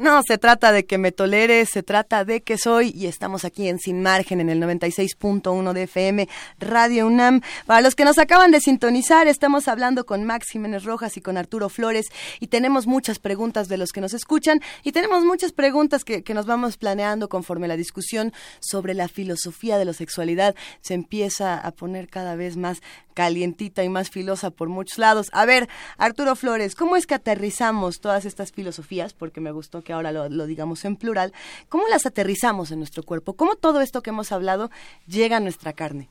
No, 0.00 0.22
se 0.26 0.38
trata 0.38 0.72
de 0.72 0.86
que 0.86 0.96
me 0.96 1.12
toleres, 1.12 1.68
se 1.68 1.82
trata 1.82 2.24
de 2.24 2.40
que 2.40 2.56
soy 2.56 2.90
y 2.96 3.04
estamos 3.04 3.44
aquí 3.44 3.68
en 3.68 3.78
Sin 3.78 4.02
Margen 4.02 4.40
en 4.40 4.48
el 4.48 4.58
96.1 4.58 5.74
de 5.74 5.82
FM 5.82 6.26
Radio 6.58 7.06
UNAM. 7.06 7.42
Para 7.66 7.82
los 7.82 7.94
que 7.94 8.06
nos 8.06 8.16
acaban 8.16 8.50
de 8.50 8.62
sintonizar, 8.62 9.28
estamos 9.28 9.68
hablando 9.68 10.06
con 10.06 10.24
Max 10.24 10.46
Jiménez 10.52 10.84
Rojas 10.84 11.18
y 11.18 11.20
con 11.20 11.36
Arturo 11.36 11.68
Flores 11.68 12.06
y 12.40 12.46
tenemos 12.46 12.86
muchas 12.86 13.18
preguntas 13.18 13.68
de 13.68 13.76
los 13.76 13.92
que 13.92 14.00
nos 14.00 14.14
escuchan 14.14 14.62
y 14.84 14.92
tenemos 14.92 15.22
muchas 15.26 15.52
preguntas 15.52 16.02
que, 16.02 16.22
que 16.22 16.32
nos 16.32 16.46
vamos 16.46 16.78
planeando 16.78 17.28
conforme 17.28 17.68
la 17.68 17.76
discusión 17.76 18.32
sobre 18.58 18.94
la 18.94 19.06
filosofía 19.06 19.76
de 19.76 19.84
la 19.84 19.92
sexualidad 19.92 20.54
se 20.80 20.94
empieza 20.94 21.58
a 21.58 21.72
poner 21.72 22.08
cada 22.08 22.36
vez 22.36 22.56
más 22.56 22.80
calientita 23.12 23.84
y 23.84 23.90
más 23.90 24.08
filosa 24.08 24.50
por 24.50 24.70
muchos 24.70 24.96
lados. 24.96 25.28
A 25.32 25.44
ver, 25.44 25.68
Arturo 25.98 26.36
Flores, 26.36 26.74
¿cómo 26.74 26.96
es 26.96 27.06
que 27.06 27.14
aterrizamos 27.14 28.00
todas 28.00 28.24
estas 28.24 28.50
filosofías? 28.50 29.12
Porque 29.12 29.42
me 29.42 29.52
gustó 29.52 29.82
que 29.82 29.89
ahora 29.92 30.12
lo, 30.12 30.28
lo 30.28 30.46
digamos 30.46 30.84
en 30.84 30.96
plural. 30.96 31.32
¿Cómo 31.68 31.88
las 31.88 32.06
aterrizamos 32.06 32.70
en 32.70 32.78
nuestro 32.78 33.02
cuerpo? 33.02 33.34
¿Cómo 33.34 33.56
todo 33.56 33.80
esto 33.80 34.02
que 34.02 34.10
hemos 34.10 34.32
hablado 34.32 34.70
llega 35.06 35.38
a 35.38 35.40
nuestra 35.40 35.72
carne? 35.72 36.08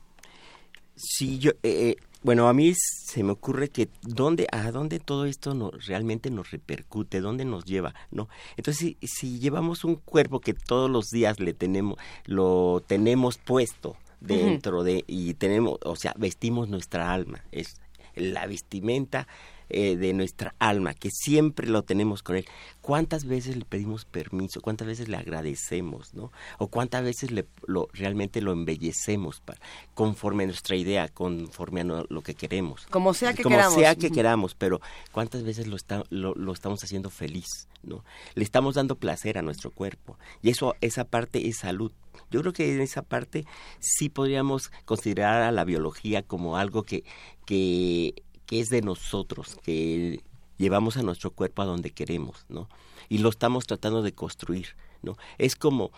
Sí, 0.96 1.38
yo, 1.38 1.52
eh, 1.62 1.96
bueno, 2.22 2.48
a 2.48 2.52
mí 2.52 2.74
se 2.74 3.22
me 3.22 3.32
ocurre 3.32 3.70
que 3.70 3.88
dónde, 4.02 4.46
a 4.52 4.70
dónde 4.70 5.00
todo 5.00 5.24
esto 5.24 5.54
nos, 5.54 5.86
realmente 5.86 6.30
nos 6.30 6.50
repercute, 6.50 7.20
dónde 7.20 7.46
nos 7.46 7.64
lleva, 7.64 7.94
¿no? 8.10 8.28
Entonces, 8.58 8.96
si, 9.00 9.06
si 9.06 9.38
llevamos 9.38 9.84
un 9.84 9.96
cuerpo 9.96 10.40
que 10.40 10.52
todos 10.52 10.90
los 10.90 11.06
días 11.08 11.40
le 11.40 11.54
tenemos, 11.54 11.98
lo 12.26 12.82
tenemos 12.86 13.38
puesto 13.38 13.96
dentro 14.20 14.84
de, 14.84 15.04
y 15.06 15.32
tenemos, 15.34 15.78
o 15.82 15.96
sea, 15.96 16.12
vestimos 16.18 16.68
nuestra 16.68 17.10
alma, 17.10 17.42
es 17.52 17.80
la 18.14 18.46
vestimenta 18.46 19.26
eh, 19.70 19.96
de 19.96 20.12
nuestra 20.12 20.54
alma, 20.58 20.94
que 20.94 21.10
siempre 21.10 21.68
lo 21.68 21.82
tenemos 21.82 22.22
con 22.22 22.36
él. 22.36 22.46
¿Cuántas 22.80 23.24
veces 23.24 23.56
le 23.56 23.64
pedimos 23.64 24.04
permiso? 24.04 24.60
¿Cuántas 24.60 24.86
veces 24.86 25.08
le 25.08 25.16
agradecemos? 25.16 26.14
¿no? 26.14 26.32
¿O 26.58 26.68
cuántas 26.68 27.02
veces 27.04 27.30
le, 27.30 27.46
lo, 27.66 27.88
realmente 27.92 28.40
lo 28.40 28.52
embellecemos 28.52 29.40
para, 29.40 29.60
conforme 29.94 30.44
a 30.44 30.46
nuestra 30.46 30.76
idea, 30.76 31.08
conforme 31.08 31.82
a 31.82 31.84
no- 31.84 32.04
lo 32.08 32.22
que 32.22 32.34
queremos? 32.34 32.86
Como 32.90 33.14
sea 33.14 33.32
que 33.34 33.42
Como 33.42 33.56
queramos. 33.56 33.74
sea 33.78 33.94
que 33.94 34.10
queramos, 34.10 34.54
pero 34.54 34.80
¿cuántas 35.12 35.42
veces 35.42 35.66
lo, 35.66 35.76
está, 35.76 36.02
lo, 36.10 36.34
lo 36.34 36.52
estamos 36.52 36.82
haciendo 36.84 37.10
feliz? 37.10 37.68
¿no? 37.82 38.04
Le 38.34 38.44
estamos 38.44 38.74
dando 38.74 38.96
placer 38.96 39.38
a 39.38 39.42
nuestro 39.42 39.70
cuerpo. 39.70 40.18
Y 40.42 40.50
eso, 40.50 40.74
esa 40.80 41.04
parte 41.04 41.48
es 41.48 41.58
salud. 41.58 41.92
Yo 42.30 42.40
creo 42.40 42.52
que 42.52 42.72
en 42.74 42.80
esa 42.80 43.02
parte 43.02 43.46
sí 43.78 44.08
podríamos 44.08 44.70
considerar 44.84 45.42
a 45.42 45.50
la 45.52 45.64
biología 45.64 46.22
como 46.22 46.56
algo 46.56 46.82
que, 46.82 47.04
que, 47.46 48.14
que 48.50 48.58
es 48.58 48.68
de 48.68 48.82
nosotros, 48.82 49.56
que 49.62 50.24
llevamos 50.58 50.96
a 50.96 51.04
nuestro 51.04 51.30
cuerpo 51.30 51.62
a 51.62 51.66
donde 51.66 51.92
queremos, 51.92 52.46
¿no? 52.48 52.68
Y 53.08 53.18
lo 53.18 53.28
estamos 53.28 53.64
tratando 53.64 54.02
de 54.02 54.12
construir, 54.12 54.74
¿no? 55.02 55.16
Es 55.38 55.54
como 55.54 55.92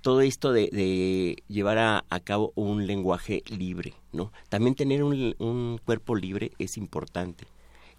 todo 0.00 0.22
esto 0.22 0.52
de, 0.52 1.36
llevar 1.48 1.76
a, 1.76 2.06
a 2.08 2.20
cabo 2.20 2.54
un 2.54 2.86
lenguaje 2.86 3.42
libre, 3.46 3.92
¿no? 4.10 4.32
También 4.48 4.74
tener 4.74 5.04
un, 5.04 5.34
un 5.38 5.78
cuerpo 5.84 6.16
libre 6.16 6.52
es 6.58 6.78
importante 6.78 7.46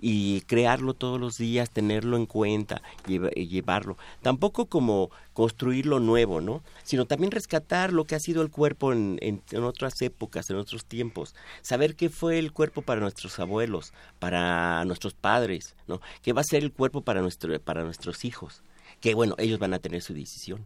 y 0.06 0.41
crearlo 0.41 0.93
todos 0.93 1.18
los 1.18 1.38
días, 1.38 1.70
tenerlo 1.72 2.18
en 2.18 2.26
cuenta, 2.26 2.82
lleva- 3.08 3.30
llevarlo. 3.30 3.97
Tampoco 4.22 4.66
como 4.66 5.10
construir 5.32 5.86
lo 5.86 6.01
nuevo, 6.01 6.41
¿no? 6.41 6.62
Sino 6.84 7.06
también 7.06 7.32
rescatar 7.32 7.93
lo 7.93 8.04
que 8.04 8.16
ha 8.16 8.20
sido 8.20 8.41
el 8.41 8.51
cuerpo 8.51 8.91
en, 8.91 9.18
en- 9.22 9.41
en 9.51 9.64
otras 9.64 10.01
épocas, 10.01 10.49
en 10.49 10.58
otros 10.58 10.84
tiempos. 10.86 11.36
Saber 11.62 11.95
qué 11.95 12.10
fue 12.10 12.38
el 12.38 12.51
cuerpo 12.51 12.82
para 12.82 12.99
nuestros 12.99 13.39
abuelos, 13.39 13.93
para 14.20 14.84
nuestros 14.84 15.14
padres, 15.14 15.78
¿no? 15.88 16.01
¿Qué 16.22 16.34
va 16.34 16.41
a 16.41 16.43
ser 16.43 16.64
el 16.64 16.74
cuerpo 16.74 16.99
para, 17.01 17.22
nuestro, 17.22 17.58
para 17.62 17.86
nuestros 17.86 18.26
hijos? 18.26 18.62
Que 18.99 19.14
bueno, 19.16 19.36
ellos 19.38 19.58
van 19.58 19.74
a 19.74 19.80
tener 19.80 20.01
su 20.01 20.14
decisión. 20.14 20.66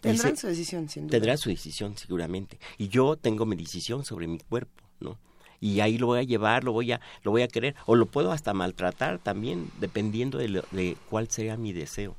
Tendrán 0.00 0.36
se- 0.36 0.40
su 0.42 0.46
decisión, 0.46 0.88
sin 0.88 1.02
duda. 1.06 1.10
Tendrán 1.10 1.36
su 1.36 1.50
decisión, 1.50 1.98
seguramente. 1.98 2.58
Y 2.78 2.88
yo 2.88 3.16
tengo 3.16 3.44
mi 3.44 3.56
decisión 3.56 4.04
sobre 4.06 4.26
mi 4.26 4.38
cuerpo, 4.38 4.84
¿no? 5.00 5.18
Y 5.60 5.80
ahí 5.80 5.98
lo 5.98 6.06
voy 6.06 6.20
a 6.20 6.22
llevar, 6.22 6.64
lo 6.64 6.72
voy 6.72 6.92
a, 6.92 7.00
lo 7.22 7.30
voy 7.32 7.42
a 7.42 7.48
querer, 7.48 7.74
o 7.86 7.94
lo 7.96 8.06
puedo 8.06 8.32
hasta 8.32 8.54
maltratar 8.54 9.18
también, 9.18 9.70
dependiendo 9.80 10.38
de, 10.38 10.48
lo- 10.48 10.64
de 10.70 10.96
cuál 11.10 11.28
sea 11.30 11.56
mi 11.56 11.72
deseo. 11.72 12.16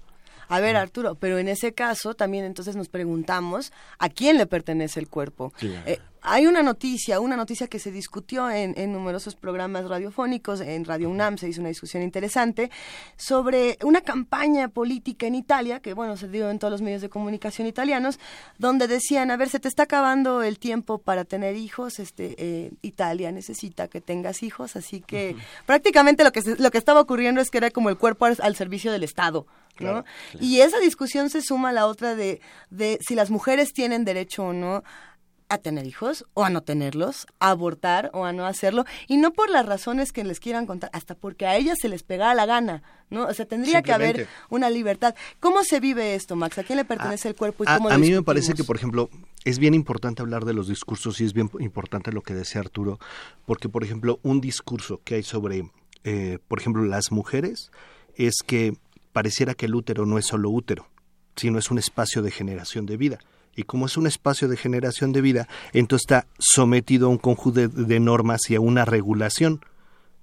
A 0.50 0.60
ver, 0.60 0.76
Arturo, 0.76 1.16
pero 1.16 1.38
en 1.38 1.48
ese 1.48 1.74
caso 1.74 2.16
también 2.16 2.44
entonces 2.44 2.76
nos 2.76 2.90
preguntamos 2.90 3.72
a 4.00 4.10
quién 4.10 4.38
le 4.38 4.46
pertenece 4.48 5.00
el 5.00 5.08
cuerpo. 5.08 5.52
Claro. 5.58 5.82
Eh, 5.86 6.00
hay 6.22 6.48
una 6.48 6.62
noticia, 6.64 7.22
una 7.22 7.38
noticia 7.38 7.68
que 7.68 7.80
se 7.80 7.92
discutió 7.94 8.50
en, 8.52 8.74
en 8.78 8.92
numerosos 8.92 9.36
programas 9.36 9.88
radiofónicos, 9.88 10.60
en 10.60 10.84
Radio 10.84 11.10
UNAM 11.10 11.38
se 11.38 11.48
hizo 11.48 11.62
una 11.62 11.70
discusión 11.70 12.04
interesante 12.04 12.70
sobre 13.16 13.78
una 13.84 14.02
campaña 14.02 14.68
política 14.68 15.28
en 15.28 15.36
Italia, 15.36 15.80
que 15.80 15.94
bueno, 15.94 16.18
se 16.18 16.28
dio 16.28 16.50
en 16.50 16.60
todos 16.60 16.72
los 16.72 16.82
medios 16.82 17.02
de 17.02 17.08
comunicación 17.10 17.68
italianos, 17.68 18.20
donde 18.58 18.88
decían, 18.90 19.32
a 19.32 19.38
ver, 19.38 19.48
se 19.50 19.60
te 19.62 19.70
está 19.70 19.84
acabando 19.84 20.44
el 20.44 20.60
tiempo 20.60 20.98
para 20.98 21.24
tener 21.24 21.56
hijos, 21.56 22.00
este, 22.00 22.36
eh, 22.38 22.72
Italia 22.82 23.32
necesita 23.32 23.88
que 23.88 24.02
tengas 24.02 24.44
hijos, 24.44 24.76
así 24.76 25.00
que 25.00 25.38
prácticamente 25.66 26.26
lo 26.26 26.34
que, 26.34 26.42
se- 26.42 26.58
lo 26.58 26.70
que 26.70 26.78
estaba 26.80 27.00
ocurriendo 27.00 27.40
es 27.40 27.50
que 27.50 27.60
era 27.60 27.72
como 27.72 27.90
el 27.90 27.98
cuerpo 27.98 28.26
al, 28.26 28.36
al 28.42 28.56
servicio 28.58 28.92
del 28.92 29.04
Estado, 29.04 29.48
¿no? 29.80 30.04
Claro, 30.04 30.06
Y 30.40 30.62
esa 30.62 30.80
discusión 30.80 31.30
se 31.30 31.42
suma 31.42 31.70
a 31.70 31.74
la 31.74 31.88
otra 31.88 32.16
de, 32.16 32.42
de 32.70 33.00
si 33.02 33.16
las 33.16 33.30
mujeres 33.30 33.74
tienen 33.74 34.06
derecho 34.06 34.44
o 34.44 34.54
no 34.54 34.84
a 35.50 35.58
tener 35.58 35.86
hijos 35.88 36.26
o 36.36 36.46
a 36.46 36.50
no 36.50 36.62
tenerlos, 36.62 37.26
a 37.40 37.50
abortar 37.50 38.12
o 38.14 38.24
a 38.24 38.32
no 38.32 38.46
hacerlo, 38.46 38.86
y 39.08 39.18
no 39.18 39.34
por 39.34 39.50
las 39.50 39.66
razones 39.66 40.12
que 40.12 40.24
les 40.24 40.40
quieran 40.40 40.68
contar, 40.68 40.92
hasta 40.94 41.16
porque 41.16 41.48
a 41.48 41.58
ellas 41.58 41.80
se 41.82 41.90
les 41.90 42.04
pegara 42.04 42.36
la 42.36 42.46
gana, 42.46 42.84
¿no? 43.10 43.26
O 43.26 43.34
sea, 43.34 43.46
tendría 43.46 43.82
que 43.82 43.92
haber 43.92 44.28
una 44.50 44.70
libertad. 44.70 45.16
¿Cómo 45.40 45.64
se 45.64 45.80
vive 45.80 46.14
esto, 46.14 46.36
Max? 46.36 46.60
¿A 46.60 46.64
quién 46.64 46.78
le 46.78 46.86
pertenece 46.86 47.28
el 47.28 47.36
cuerpo 47.36 47.64
y 47.64 47.68
A, 47.68 47.78
cómo 47.78 47.90
a 47.90 47.94
lo 47.94 48.00
mí 48.00 48.12
me 48.12 48.22
parece 48.22 48.54
que, 48.54 48.64
por 48.64 48.76
ejemplo, 48.76 49.10
es 49.44 49.58
bien 49.58 49.74
importante 49.74 50.22
hablar 50.22 50.46
de 50.46 50.54
los 50.54 50.68
discursos 50.68 51.20
y 51.20 51.26
es 51.26 51.34
bien 51.34 51.50
importante 51.60 52.12
lo 52.12 52.22
que 52.22 52.36
decía 52.36 52.62
Arturo, 52.62 53.00
porque, 53.46 53.70
por 53.70 53.84
ejemplo, 53.84 54.20
un 54.22 54.42
discurso 54.42 55.02
que 55.04 55.16
hay 55.16 55.24
sobre, 55.24 55.70
eh, 56.04 56.38
por 56.48 56.60
ejemplo, 56.60 56.84
las 56.84 57.12
mujeres 57.12 57.72
es 58.16 58.36
que 58.46 58.78
pareciera 59.20 59.54
que 59.54 59.66
el 59.66 59.76
útero 59.76 60.06
no 60.06 60.18
es 60.18 60.28
solo 60.28 60.50
útero, 60.50 60.88
sino 61.36 61.60
es 61.60 61.70
un 61.72 61.78
espacio 61.78 62.22
de 62.22 62.32
generación 62.32 62.86
de 62.86 62.96
vida. 62.96 63.20
Y 63.54 63.64
como 63.64 63.86
es 63.86 63.98
un 63.98 64.08
espacio 64.08 64.48
de 64.48 64.56
generación 64.56 65.12
de 65.12 65.20
vida, 65.20 65.50
entonces 65.74 66.04
está 66.04 66.28
sometido 66.38 67.08
a 67.08 67.10
un 67.10 67.18
conjunto 67.18 67.60
de, 67.60 67.68
de 67.68 68.00
normas 68.00 68.50
y 68.50 68.56
a 68.56 68.62
una 68.62 68.86
regulación. 68.86 69.60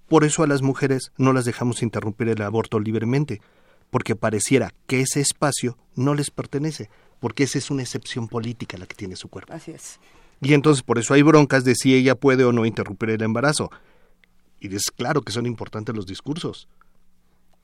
Por 0.08 0.24
eso 0.24 0.42
a 0.42 0.46
las 0.46 0.62
mujeres 0.62 1.12
no 1.18 1.34
las 1.34 1.44
dejamos 1.44 1.82
interrumpir 1.82 2.30
el 2.30 2.40
aborto 2.40 2.80
libremente, 2.80 3.42
porque 3.90 4.16
pareciera 4.16 4.72
que 4.86 5.02
ese 5.02 5.20
espacio 5.20 5.76
no 5.94 6.14
les 6.14 6.30
pertenece, 6.30 6.88
porque 7.20 7.44
esa 7.44 7.58
es 7.58 7.70
una 7.70 7.82
excepción 7.82 8.28
política 8.28 8.78
la 8.78 8.86
que 8.86 8.94
tiene 8.94 9.16
su 9.16 9.28
cuerpo. 9.28 9.52
Así 9.52 9.72
es. 9.72 10.00
Y 10.40 10.54
entonces 10.54 10.82
por 10.82 10.98
eso 10.98 11.12
hay 11.12 11.20
broncas 11.20 11.64
de 11.64 11.74
si 11.74 11.94
ella 11.94 12.14
puede 12.14 12.44
o 12.44 12.52
no 12.52 12.64
interrumpir 12.64 13.10
el 13.10 13.22
embarazo. 13.22 13.70
Y 14.58 14.74
es 14.74 14.90
claro 14.90 15.20
que 15.20 15.32
son 15.32 15.44
importantes 15.44 15.94
los 15.94 16.06
discursos. 16.06 16.66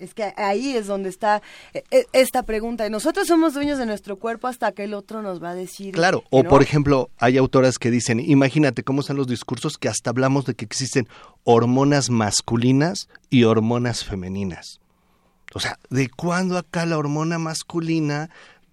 Es 0.03 0.15
que 0.15 0.33
ahí 0.37 0.77
es 0.77 0.87
donde 0.87 1.09
está 1.09 1.43
eh, 1.75 1.85
eh, 1.91 2.07
esta 2.13 2.43
pregunta. 2.43 2.89
Nosotros 2.89 3.27
somos 3.27 3.55
dueños 3.55 3.79
de 3.79 3.87
nuestro 3.87 4.17
cuerpo 4.17 4.49
hasta 4.49 4.73
que 4.73 4.85
el 4.85 4.95
otro 4.95 5.23
nos 5.23 5.43
va 5.43 5.51
a 5.51 5.55
decir. 5.55 5.95
Claro, 5.95 6.25
o 6.31 6.43
no. 6.43 6.49
por 6.49 6.63
ejemplo, 6.63 7.11
hay 7.19 7.39
autoras 7.39 7.79
que 7.79 7.91
dicen, 7.91 8.21
imagínate 8.21 8.83
cómo 8.83 9.01
están 9.01 9.17
los 9.17 9.27
discursos 9.27 9.79
que 9.79 9.89
hasta 9.89 10.11
hablamos 10.11 10.45
de 10.45 10.55
que 10.55 10.65
existen 10.65 11.09
hormonas 11.45 12.11
masculinas 12.11 13.09
y 13.31 13.45
hormonas 13.45 14.05
femeninas. 14.05 14.81
O 15.55 15.61
sea, 15.61 15.79
¿de 15.91 16.09
cuándo 16.09 16.57
acá 16.57 16.87
la 16.87 16.99
hormona 16.99 17.39
masculina 17.39 18.31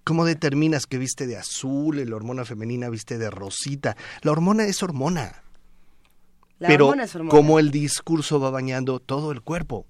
¿Cómo 0.10 0.26
determinas 0.26 0.88
que 0.88 0.98
viste 0.98 1.28
de 1.28 1.38
azul 1.38 2.00
y 2.00 2.06
la 2.06 2.16
hormona 2.16 2.44
femenina 2.44 2.90
viste 2.90 3.20
de 3.20 3.30
rosita? 3.30 3.96
La 4.24 4.32
hormona 4.32 4.64
es 4.64 4.82
hormona. 4.82 5.44
La 6.58 6.68
pero 6.68 6.88
hormona 6.88 7.04
es 7.04 7.16
hormona. 7.16 7.30
cómo 7.30 7.60
el 7.60 7.70
discurso 7.70 8.40
va 8.40 8.50
bañando 8.50 9.00
todo 9.00 9.32
el 9.32 9.42
cuerpo, 9.42 9.86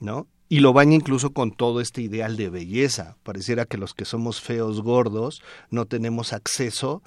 ¿no? 0.00 0.26
Y 0.48 0.60
lo 0.60 0.72
baña 0.72 0.96
incluso 0.96 1.30
con 1.32 1.52
todo 1.52 1.80
este 1.80 2.02
ideal 2.02 2.36
de 2.36 2.48
belleza. 2.50 3.16
Pareciera 3.22 3.66
que 3.66 3.78
los 3.78 3.94
que 3.94 4.04
somos 4.04 4.40
feos, 4.40 4.82
gordos, 4.82 5.42
no 5.70 5.86
tenemos 5.86 6.32
acceso 6.32 7.02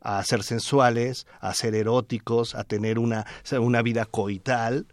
a 0.00 0.22
ser 0.24 0.42
sensuales, 0.42 1.26
a 1.40 1.54
ser 1.54 1.74
eróticos, 1.74 2.54
a 2.54 2.64
tener 2.64 2.98
una, 2.98 3.26
una 3.60 3.82
vida 3.82 4.06
coital. 4.06 4.86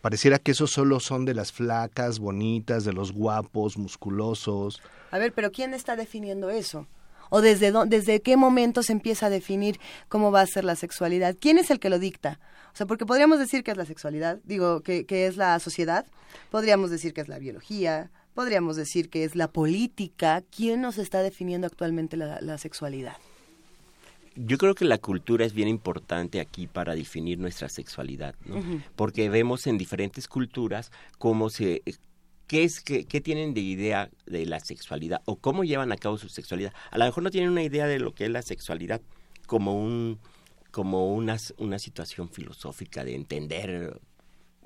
Pareciera 0.00 0.38
que 0.38 0.50
esos 0.50 0.70
solo 0.70 1.00
son 1.00 1.24
de 1.24 1.34
las 1.34 1.52
flacas, 1.52 2.18
bonitas, 2.18 2.84
de 2.84 2.92
los 2.92 3.12
guapos, 3.12 3.78
musculosos. 3.78 4.82
A 5.10 5.18
ver, 5.18 5.32
pero 5.32 5.52
¿quién 5.52 5.74
está 5.74 5.96
definiendo 5.96 6.50
eso? 6.50 6.88
O 7.34 7.40
desde, 7.40 7.72
desde 7.86 8.20
qué 8.20 8.36
momento 8.36 8.84
se 8.84 8.92
empieza 8.92 9.26
a 9.26 9.30
definir 9.30 9.80
cómo 10.08 10.30
va 10.30 10.40
a 10.40 10.46
ser 10.46 10.64
la 10.64 10.76
sexualidad. 10.76 11.34
¿Quién 11.36 11.58
es 11.58 11.68
el 11.72 11.80
que 11.80 11.90
lo 11.90 11.98
dicta? 11.98 12.38
O 12.72 12.76
sea, 12.76 12.86
porque 12.86 13.06
podríamos 13.06 13.40
decir 13.40 13.64
que 13.64 13.72
es 13.72 13.76
la 13.76 13.86
sexualidad, 13.86 14.38
digo, 14.44 14.82
que, 14.82 15.04
que 15.04 15.26
es 15.26 15.36
la 15.36 15.58
sociedad, 15.58 16.06
podríamos 16.52 16.92
decir 16.92 17.12
que 17.12 17.22
es 17.22 17.26
la 17.26 17.40
biología, 17.40 18.12
podríamos 18.34 18.76
decir 18.76 19.10
que 19.10 19.24
es 19.24 19.34
la 19.34 19.48
política. 19.48 20.44
¿Quién 20.54 20.80
nos 20.80 20.96
está 20.96 21.22
definiendo 21.24 21.66
actualmente 21.66 22.16
la, 22.16 22.58
sexualidad? 22.58 23.16
Yo 24.36 24.56
creo 24.56 24.76
que 24.76 24.84
la 24.84 24.98
cultura 24.98 25.44
es 25.44 25.54
bien 25.54 25.66
importante 25.66 26.38
aquí 26.38 26.68
para 26.68 26.94
definir 26.94 27.40
nuestra 27.40 27.68
sexualidad, 27.68 28.36
¿no? 28.44 28.62
Porque 28.94 29.28
vemos 29.28 29.66
en 29.66 29.76
diferentes 29.76 30.28
culturas 30.28 30.92
cómo 31.18 31.50
se 31.50 31.82
qué 32.46 32.64
es 32.64 32.80
qué, 32.80 33.04
qué, 33.06 33.20
tienen 33.20 33.54
de 33.54 33.60
idea 33.60 34.10
de 34.26 34.46
la 34.46 34.60
sexualidad 34.60 35.22
o 35.24 35.36
cómo 35.36 35.64
llevan 35.64 35.92
a 35.92 35.96
cabo 35.96 36.18
su 36.18 36.28
sexualidad. 36.28 36.72
A 36.90 36.98
lo 36.98 37.04
mejor 37.04 37.22
no 37.22 37.30
tienen 37.30 37.50
una 37.50 37.62
idea 37.62 37.86
de 37.86 37.98
lo 37.98 38.14
que 38.14 38.24
es 38.24 38.30
la 38.30 38.42
sexualidad 38.42 39.00
como 39.46 39.78
un 39.78 40.18
como 40.74 41.14
una, 41.14 41.36
una 41.58 41.78
situación 41.78 42.28
filosófica 42.28 43.04
de 43.04 43.14
entender 43.14 44.00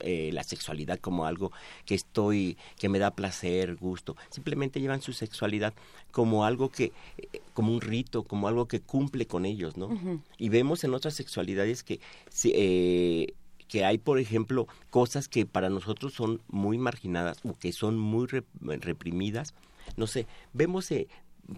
eh, 0.01 0.31
la 0.33 0.45
sexualidad 0.45 0.99
como 1.01 1.27
algo 1.27 1.53
que 1.85 1.95
estoy, 1.95 2.57
que 2.79 2.89
me 2.89 2.99
da 2.99 3.11
placer, 3.11 3.75
gusto. 3.75 4.17
Simplemente 4.31 4.81
llevan 4.81 5.03
su 5.03 5.13
sexualidad 5.13 5.75
como 6.13 6.45
algo 6.45 6.71
que, 6.71 6.93
eh, 7.19 7.41
como 7.53 7.73
un 7.73 7.81
rito, 7.81 8.23
como 8.23 8.47
algo 8.47 8.69
que 8.69 8.81
cumple 8.81 9.27
con 9.27 9.45
ellos, 9.45 9.77
¿no? 9.77 9.91
Y 10.39 10.49
vemos 10.51 10.85
en 10.85 10.95
otras 10.95 11.15
sexualidades 11.15 11.83
que, 11.83 12.01
eh, 12.45 13.35
que 13.69 13.85
hay, 13.85 13.99
por 13.99 14.19
ejemplo, 14.19 14.67
cosas 14.91 15.29
que 15.29 15.47
para 15.47 15.69
nosotros 15.69 16.15
son 16.15 16.41
muy 16.49 16.79
marginadas 16.79 17.39
o 17.45 17.55
que 17.57 17.73
son 17.73 17.99
muy 17.99 18.27
reprimidas. 18.27 19.55
No 19.97 20.07
sé, 20.07 20.27
vemos, 20.53 20.89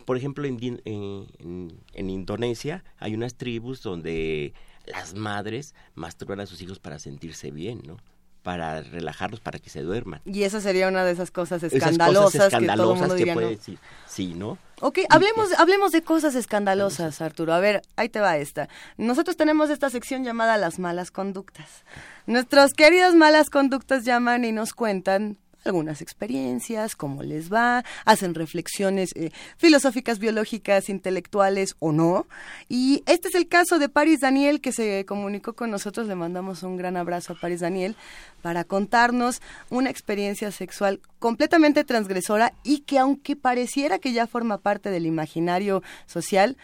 por 0.04 0.16
ejemplo, 0.16 0.44
en, 0.44 0.80
en 0.84 2.10
Indonesia 2.10 2.84
hay 2.98 3.14
unas 3.14 3.34
tribus 3.36 3.82
donde 3.82 4.52
las 4.86 5.14
madres 5.14 5.74
masturban 5.94 6.40
a 6.40 6.46
sus 6.46 6.60
hijos 6.62 6.78
para 6.78 6.98
sentirse 6.98 7.50
bien, 7.50 7.82
¿no? 7.86 7.96
Para 8.42 8.82
relajarlos, 8.82 9.40
para 9.40 9.58
que 9.58 9.70
se 9.70 9.82
duerman. 9.82 10.20
Y 10.24 10.44
esa 10.44 10.60
sería 10.60 10.88
una 10.88 11.04
de 11.04 11.12
esas 11.12 11.30
cosas 11.30 11.62
escandalosas, 11.62 12.54
que 12.54 12.66
todo 12.66 12.92
el 12.94 12.98
mundo 12.98 13.14
diría, 13.14 13.34
puede 13.34 13.50
decir, 13.50 13.78
sí, 14.06 14.34
¿no? 14.34 14.58
Ok, 14.80 15.00
hablemos, 15.10 15.52
hablemos 15.58 15.92
de 15.92 16.02
cosas 16.02 16.34
escandalosas, 16.34 17.20
Arturo. 17.20 17.52
A 17.52 17.60
ver, 17.60 17.82
ahí 17.96 18.08
te 18.08 18.20
va 18.20 18.38
esta. 18.38 18.68
Nosotros 18.96 19.36
tenemos 19.36 19.68
esta 19.68 19.90
sección 19.90 20.24
llamada 20.24 20.56
las 20.56 20.78
malas 20.78 21.10
conductas. 21.10 21.84
Nuestros 22.26 22.72
queridos 22.72 23.14
malas 23.14 23.50
conductas 23.50 24.04
llaman 24.04 24.44
y 24.44 24.52
nos 24.52 24.72
cuentan 24.72 25.36
algunas 25.64 26.02
experiencias, 26.02 26.96
cómo 26.96 27.22
les 27.22 27.52
va, 27.52 27.84
hacen 28.04 28.34
reflexiones 28.34 29.10
eh, 29.14 29.30
filosóficas, 29.56 30.18
biológicas, 30.18 30.88
intelectuales 30.88 31.76
o 31.78 31.92
no. 31.92 32.26
Y 32.68 33.02
este 33.06 33.28
es 33.28 33.34
el 33.34 33.48
caso 33.48 33.78
de 33.78 33.88
Paris 33.88 34.20
Daniel, 34.20 34.60
que 34.60 34.72
se 34.72 35.04
comunicó 35.06 35.54
con 35.54 35.70
nosotros. 35.70 36.06
Le 36.06 36.14
mandamos 36.14 36.62
un 36.62 36.76
gran 36.76 36.96
abrazo 36.96 37.34
a 37.34 37.36
Paris 37.36 37.60
Daniel 37.60 37.96
para 38.42 38.64
contarnos 38.64 39.40
una 39.68 39.90
experiencia 39.90 40.50
sexual 40.50 41.00
completamente 41.18 41.84
transgresora 41.84 42.54
y 42.62 42.80
que 42.80 42.98
aunque 42.98 43.36
pareciera 43.36 43.98
que 43.98 44.12
ya 44.12 44.26
forma 44.26 44.58
parte 44.58 44.90
del 44.90 45.06
imaginario 45.06 45.82
social, 46.06 46.56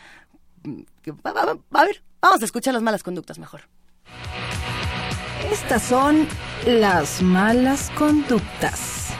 mm, 0.64 0.82
a 1.24 1.84
ver, 1.84 2.02
vamos 2.20 2.42
a 2.42 2.44
escuchar 2.44 2.74
las 2.74 2.82
malas 2.82 3.02
conductas 3.02 3.38
mejor. 3.38 3.62
Estas 5.50 5.82
son 5.82 6.26
las 6.66 7.22
malas 7.22 7.92
conductas. 7.96 9.14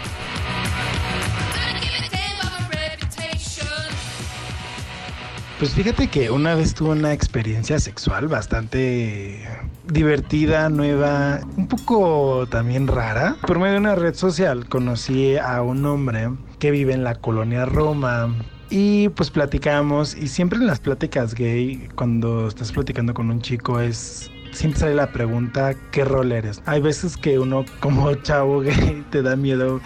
Pues 5.60 5.70
fíjate 5.70 6.08
que 6.08 6.30
una 6.30 6.56
vez 6.56 6.74
tuve 6.74 6.90
una 6.90 7.12
experiencia 7.12 7.78
sexual 7.78 8.26
bastante 8.26 9.46
divertida, 9.86 10.68
nueva, 10.68 11.40
un 11.56 11.68
poco 11.68 12.46
también 12.50 12.88
rara. 12.88 13.36
Por 13.46 13.58
medio 13.58 13.74
de 13.74 13.78
una 13.78 13.94
red 13.94 14.14
social 14.14 14.68
conocí 14.68 15.36
a 15.36 15.62
un 15.62 15.86
hombre 15.86 16.30
que 16.58 16.72
vive 16.72 16.94
en 16.94 17.04
la 17.04 17.14
colonia 17.14 17.64
Roma. 17.64 18.34
Y 18.70 19.08
pues 19.10 19.30
platicamos 19.30 20.16
y 20.16 20.26
siempre 20.26 20.58
en 20.58 20.66
las 20.66 20.80
pláticas 20.80 21.34
gay, 21.34 21.88
cuando 21.94 22.48
estás 22.48 22.72
platicando 22.72 23.14
con 23.14 23.30
un 23.30 23.40
chico 23.40 23.78
es 23.80 24.30
siempre 24.56 24.80
sale 24.80 24.94
la 24.94 25.12
pregunta, 25.12 25.74
¿qué 25.92 26.04
rol 26.04 26.32
eres? 26.32 26.62
Hay 26.66 26.80
veces 26.80 27.16
que 27.16 27.38
uno 27.38 27.64
como 27.80 28.12
chavo 28.22 28.60
gay 28.60 29.04
te 29.10 29.22
da 29.22 29.36
miedo 29.36 29.80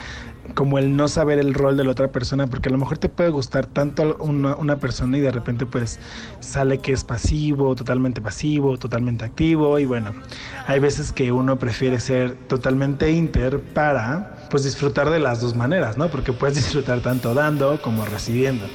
como 0.54 0.78
el 0.78 0.96
no 0.96 1.06
saber 1.06 1.38
el 1.38 1.54
rol 1.54 1.76
de 1.76 1.84
la 1.84 1.92
otra 1.92 2.08
persona, 2.08 2.46
porque 2.48 2.68
a 2.68 2.72
lo 2.72 2.78
mejor 2.78 2.98
te 2.98 3.08
puede 3.08 3.30
gustar 3.30 3.66
tanto 3.66 4.16
una, 4.18 4.76
persona 4.76 5.16
y 5.16 5.20
de 5.20 5.30
repente 5.30 5.64
pues 5.64 6.00
sale 6.40 6.78
que 6.78 6.92
es 6.92 7.04
pasivo, 7.04 7.76
totalmente 7.76 8.20
pasivo, 8.20 8.76
totalmente 8.76 9.24
activo 9.24 9.78
y 9.78 9.84
bueno, 9.84 10.12
hay 10.66 10.80
veces 10.80 11.12
que 11.12 11.30
uno 11.30 11.58
prefiere 11.58 12.00
ser 12.00 12.34
totalmente 12.48 13.12
inter 13.12 13.60
para 13.60 14.48
pues 14.50 14.64
disfrutar 14.64 15.10
de 15.10 15.20
las 15.20 15.40
dos 15.40 15.54
maneras, 15.54 15.96
¿no? 15.96 16.08
Porque 16.08 16.32
puedes 16.32 16.56
disfrutar 16.56 17.00
tanto 17.00 17.32
dando 17.34 17.80
como 17.80 18.04
recibiendo 18.04 18.66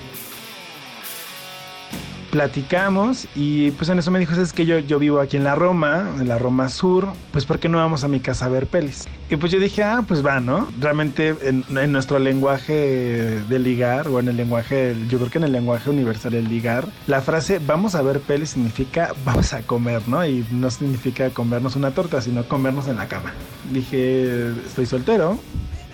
platicamos 2.36 3.29
y 3.33 3.71
pues 3.71 3.88
en 3.88 3.97
eso 3.97 4.11
me 4.11 4.19
dijo, 4.19 4.33
es 4.33 4.51
que 4.51 4.65
yo, 4.65 4.79
yo 4.79 4.99
vivo 4.99 5.21
aquí 5.21 5.38
en 5.38 5.45
la 5.45 5.55
Roma, 5.55 6.15
en 6.19 6.27
la 6.27 6.38
Roma 6.38 6.67
Sur, 6.67 7.07
pues 7.31 7.45
¿por 7.45 7.59
qué 7.59 7.69
no 7.69 7.77
vamos 7.77 8.03
a 8.03 8.09
mi 8.09 8.19
casa 8.19 8.47
a 8.47 8.49
ver 8.49 8.67
pelis? 8.67 9.07
Y 9.29 9.38
pues 9.38 9.53
yo 9.53 9.59
dije, 9.59 9.83
ah, 9.83 10.03
pues 10.05 10.23
va, 10.23 10.41
¿no? 10.41 10.67
Realmente 10.77 11.33
en, 11.41 11.63
nuestro 11.93 12.19
lenguaje 12.19 13.39
de 13.39 13.59
ligar, 13.59 14.09
o 14.09 14.19
en 14.19 14.27
el 14.27 14.36
lenguaje, 14.36 14.97
yo 15.07 15.17
creo 15.17 15.31
que 15.31 15.38
en 15.38 15.45
el 15.45 15.53
lenguaje 15.53 15.89
universal 15.89 16.33
del 16.33 16.49
ligar, 16.49 16.86
la 17.07 17.21
frase 17.21 17.59
vamos 17.65 17.95
a 17.95 18.01
ver 18.01 18.19
pelis 18.19 18.49
significa 18.49 19.13
vamos 19.23 19.53
a 19.53 19.61
comer, 19.61 20.01
¿no? 20.05 20.25
Y 20.25 20.45
no 20.51 20.69
significa 20.69 21.29
comernos 21.29 21.77
una 21.77 21.91
torta, 21.91 22.19
sino 22.19 22.43
comernos 22.49 22.89
en 22.89 22.97
la 22.97 23.07
cama. 23.07 23.31
Dije, 23.71 24.49
estoy 24.65 24.86
soltero, 24.86 25.39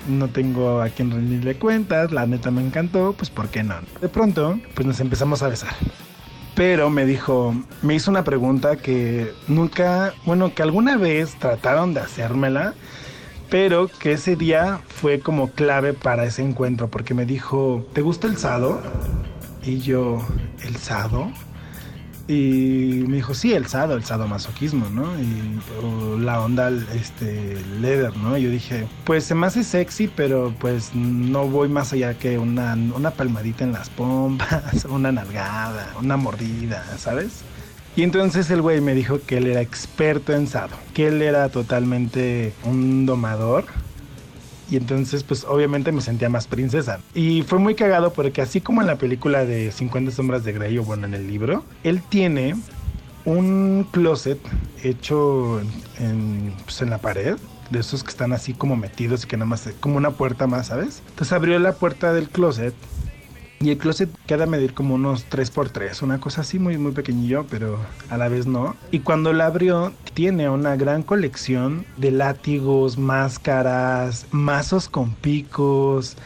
no 0.07 0.27
tengo 0.27 0.81
a 0.81 0.89
quien 0.89 1.11
rendirle 1.11 1.53
cuentas, 1.53 2.11
la 2.11 2.25
neta 2.25 2.49
me 2.49 2.65
encantó, 2.65 3.13
pues 3.15 3.29
¿por 3.29 3.49
qué 3.49 3.61
no? 3.61 3.75
De 4.01 4.09
pronto, 4.09 4.59
pues 4.73 4.87
nos 4.87 4.99
empezamos 4.99 5.43
a 5.43 5.47
besar 5.47 5.75
pero 6.55 6.89
me 6.89 7.05
dijo, 7.05 7.55
me 7.81 7.95
hizo 7.95 8.11
una 8.11 8.23
pregunta 8.23 8.75
que 8.77 9.31
nunca, 9.47 10.13
bueno, 10.25 10.53
que 10.53 10.63
alguna 10.63 10.97
vez 10.97 11.35
trataron 11.39 11.93
de 11.93 12.01
hacérmela, 12.01 12.73
pero 13.49 13.87
que 13.87 14.13
ese 14.13 14.35
día 14.35 14.79
fue 14.87 15.19
como 15.19 15.51
clave 15.51 15.93
para 15.93 16.25
ese 16.25 16.41
encuentro, 16.41 16.89
porque 16.89 17.13
me 17.13 17.25
dijo, 17.25 17.85
¿te 17.93 18.01
gusta 18.01 18.27
el 18.27 18.37
sado? 18.37 18.81
Y 19.63 19.79
yo, 19.79 20.25
¿el 20.63 20.75
sado? 20.77 21.31
Y 22.27 23.03
me 23.07 23.17
dijo, 23.17 23.33
sí, 23.33 23.53
el 23.53 23.67
sado, 23.67 23.95
el 23.95 24.03
sadomasoquismo, 24.03 24.89
¿no? 24.89 25.07
Y 25.19 26.21
la 26.23 26.41
onda, 26.41 26.71
este, 26.93 27.57
leather, 27.79 28.15
¿no? 28.17 28.37
Y 28.37 28.43
yo 28.43 28.49
dije, 28.49 28.87
pues 29.05 29.25
se 29.25 29.35
me 29.35 29.47
hace 29.47 29.63
sexy, 29.63 30.07
pero 30.07 30.53
pues 30.59 30.93
no 30.93 31.47
voy 31.47 31.67
más 31.67 31.93
allá 31.93 32.13
que 32.13 32.37
una, 32.37 32.73
una 32.95 33.11
palmadita 33.11 33.63
en 33.63 33.73
las 33.73 33.89
pompas, 33.89 34.85
una 34.89 35.11
nalgada, 35.11 35.93
una 35.99 36.15
mordida, 36.15 36.85
¿sabes? 36.97 37.43
Y 37.95 38.03
entonces 38.03 38.49
el 38.51 38.61
güey 38.61 38.79
me 38.79 38.95
dijo 38.95 39.19
que 39.21 39.37
él 39.37 39.47
era 39.47 39.59
experto 39.59 40.33
en 40.33 40.47
sado, 40.47 40.77
que 40.93 41.07
él 41.07 41.21
era 41.21 41.49
totalmente 41.49 42.53
un 42.63 43.05
domador 43.05 43.65
y 44.71 44.77
entonces 44.77 45.23
pues 45.23 45.43
obviamente 45.43 45.91
me 45.91 46.01
sentía 46.01 46.29
más 46.29 46.47
princesa. 46.47 46.99
Y 47.13 47.43
fue 47.43 47.59
muy 47.59 47.75
cagado 47.75 48.13
porque 48.13 48.41
así 48.41 48.61
como 48.61 48.81
en 48.81 48.87
la 48.87 48.95
película 48.95 49.45
de 49.45 49.71
50 49.71 50.11
sombras 50.11 50.43
de 50.45 50.53
Grey 50.53 50.77
o 50.77 50.83
bueno 50.83 51.05
en 51.05 51.13
el 51.13 51.27
libro, 51.27 51.63
él 51.83 52.01
tiene 52.07 52.55
un 53.25 53.85
closet 53.91 54.39
hecho 54.81 55.59
en, 55.99 56.53
pues, 56.63 56.81
en 56.81 56.89
la 56.89 56.97
pared 56.97 57.37
de 57.69 57.79
esos 57.79 58.03
que 58.03 58.09
están 58.09 58.33
así 58.33 58.53
como 58.53 58.75
metidos 58.75 59.23
y 59.23 59.27
que 59.27 59.37
nada 59.37 59.45
más 59.45 59.69
como 59.79 59.97
una 59.97 60.11
puerta 60.11 60.47
más, 60.47 60.67
¿sabes? 60.67 61.03
Entonces 61.09 61.33
abrió 61.33 61.59
la 61.59 61.73
puerta 61.73 62.13
del 62.13 62.29
closet 62.29 62.73
y 63.61 63.69
el 63.69 63.77
closet 63.77 64.09
queda 64.25 64.45
a 64.45 64.47
medir 64.47 64.73
como 64.73 64.95
unos 64.95 65.29
3x3, 65.29 66.01
una 66.01 66.19
cosa 66.19 66.41
así 66.41 66.57
muy, 66.59 66.77
muy 66.77 66.91
pequeñillo, 66.91 67.45
pero 67.49 67.77
a 68.09 68.17
la 68.17 68.27
vez 68.27 68.47
no. 68.47 68.75
Y 68.91 68.99
cuando 68.99 69.33
la 69.33 69.45
abrió, 69.45 69.93
tiene 70.13 70.49
una 70.49 70.75
gran 70.75 71.03
colección 71.03 71.85
de 71.97 72.11
látigos, 72.11 72.97
máscaras, 72.97 74.25
mazos 74.31 74.89
con 74.89 75.13
picos. 75.13 76.17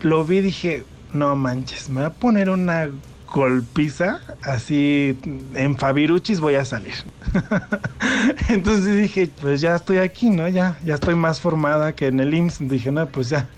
Lo 0.00 0.24
vi 0.24 0.38
y 0.38 0.42
dije, 0.42 0.84
no 1.12 1.36
manches, 1.36 1.88
me 1.88 2.00
voy 2.00 2.04
a 2.04 2.10
poner 2.10 2.48
una 2.48 2.88
golpiza, 3.32 4.20
así 4.42 5.18
en 5.54 5.76
Fabiruchis 5.76 6.40
voy 6.40 6.54
a 6.56 6.64
salir. 6.64 6.94
Entonces 8.48 8.96
dije, 8.96 9.30
pues 9.40 9.60
ya 9.60 9.76
estoy 9.76 9.98
aquí, 9.98 10.30
¿no? 10.30 10.48
Ya, 10.48 10.78
ya 10.84 10.94
estoy 10.94 11.14
más 11.14 11.40
formada 11.40 11.94
que 11.94 12.08
en 12.08 12.20
el 12.20 12.34
IMSS. 12.34 12.68
Dije, 12.68 12.92
no, 12.92 13.06
pues 13.06 13.30
ya, 13.30 13.48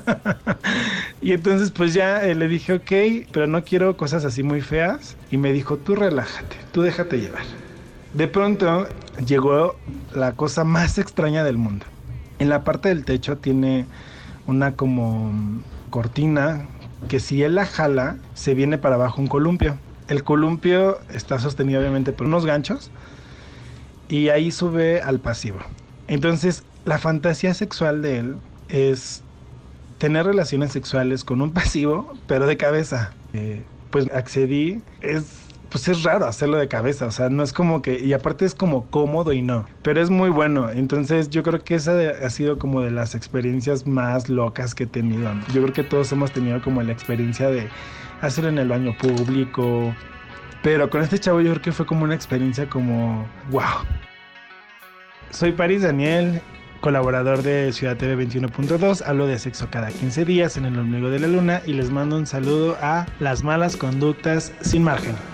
y 1.20 1.32
entonces 1.32 1.70
pues 1.70 1.94
ya 1.94 2.24
eh, 2.24 2.34
le 2.34 2.48
dije, 2.48 2.74
ok, 2.74 3.28
pero 3.32 3.46
no 3.46 3.64
quiero 3.64 3.96
cosas 3.96 4.24
así 4.24 4.42
muy 4.42 4.60
feas. 4.60 5.16
Y 5.30 5.36
me 5.36 5.52
dijo, 5.52 5.76
tú 5.76 5.94
relájate, 5.94 6.56
tú 6.72 6.82
déjate 6.82 7.20
llevar. 7.20 7.42
De 8.14 8.28
pronto 8.28 8.86
llegó 9.26 9.76
la 10.14 10.32
cosa 10.32 10.64
más 10.64 10.98
extraña 10.98 11.44
del 11.44 11.56
mundo. 11.56 11.86
En 12.38 12.48
la 12.48 12.64
parte 12.64 12.88
del 12.88 13.04
techo 13.04 13.38
tiene 13.38 13.86
una 14.46 14.74
como 14.74 15.32
cortina 15.90 16.66
que 17.08 17.20
si 17.20 17.42
él 17.42 17.54
la 17.54 17.66
jala, 17.66 18.16
se 18.34 18.54
viene 18.54 18.78
para 18.78 18.96
abajo 18.96 19.20
un 19.20 19.28
columpio. 19.28 19.78
El 20.08 20.24
columpio 20.24 20.98
está 21.10 21.38
sostenido 21.38 21.80
obviamente 21.80 22.12
por 22.12 22.26
unos 22.26 22.44
ganchos 22.44 22.90
y 24.08 24.28
ahí 24.28 24.50
sube 24.50 25.00
al 25.00 25.20
pasivo. 25.20 25.58
Entonces, 26.06 26.64
la 26.84 26.98
fantasía 26.98 27.54
sexual 27.54 28.02
de 28.02 28.18
él 28.18 28.36
es 28.68 29.22
tener 30.02 30.26
relaciones 30.26 30.72
sexuales 30.72 31.22
con 31.22 31.40
un 31.42 31.52
pasivo, 31.52 32.12
pero 32.26 32.48
de 32.48 32.56
cabeza. 32.56 33.12
Eh, 33.34 33.62
pues 33.90 34.10
accedí, 34.12 34.82
es 35.00 35.38
pues 35.70 35.86
es 35.88 36.02
raro 36.02 36.26
hacerlo 36.26 36.58
de 36.58 36.66
cabeza, 36.68 37.06
o 37.06 37.10
sea, 37.12 37.30
no 37.30 37.42
es 37.42 37.52
como 37.54 37.80
que, 37.80 37.98
y 38.00 38.12
aparte 38.12 38.44
es 38.44 38.54
como 38.54 38.90
cómodo 38.90 39.32
y 39.32 39.40
no, 39.40 39.64
pero 39.82 40.02
es 40.02 40.10
muy 40.10 40.28
bueno, 40.28 40.68
entonces 40.70 41.30
yo 41.30 41.42
creo 41.42 41.64
que 41.64 41.76
esa 41.76 41.92
ha 42.22 42.28
sido 42.28 42.58
como 42.58 42.82
de 42.82 42.90
las 42.90 43.14
experiencias 43.14 43.86
más 43.86 44.28
locas 44.28 44.74
que 44.74 44.84
he 44.84 44.86
tenido. 44.86 45.30
Yo 45.54 45.62
creo 45.62 45.72
que 45.72 45.82
todos 45.84 46.12
hemos 46.12 46.30
tenido 46.30 46.60
como 46.60 46.82
la 46.82 46.92
experiencia 46.92 47.48
de 47.48 47.68
hacerlo 48.20 48.50
en 48.50 48.58
el 48.58 48.68
baño 48.68 48.94
público, 48.98 49.94
pero 50.62 50.90
con 50.90 51.00
este 51.00 51.18
chavo 51.18 51.40
yo 51.40 51.52
creo 51.52 51.62
que 51.62 51.72
fue 51.72 51.86
como 51.86 52.04
una 52.04 52.14
experiencia 52.14 52.68
como, 52.68 53.26
wow. 53.50 53.86
Soy 55.30 55.52
Paris 55.52 55.82
Daniel, 55.82 56.42
colaborador 56.82 57.42
de 57.42 57.72
Ciudad 57.72 57.96
TV 57.96 58.26
21.2. 58.26 59.02
Hablo 59.06 59.26
de 59.26 59.38
sexo 59.38 59.68
cada 59.70 59.88
15 59.88 60.26
días 60.26 60.58
en 60.58 60.66
el 60.66 60.78
ombligo 60.78 61.08
de 61.08 61.20
la 61.20 61.28
luna 61.28 61.62
y 61.64 61.72
les 61.72 61.90
mando 61.90 62.16
un 62.16 62.26
saludo 62.26 62.76
a 62.82 63.06
las 63.20 63.42
malas 63.42 63.78
conductas 63.78 64.52
sin 64.60 64.82
margen. 64.82 65.31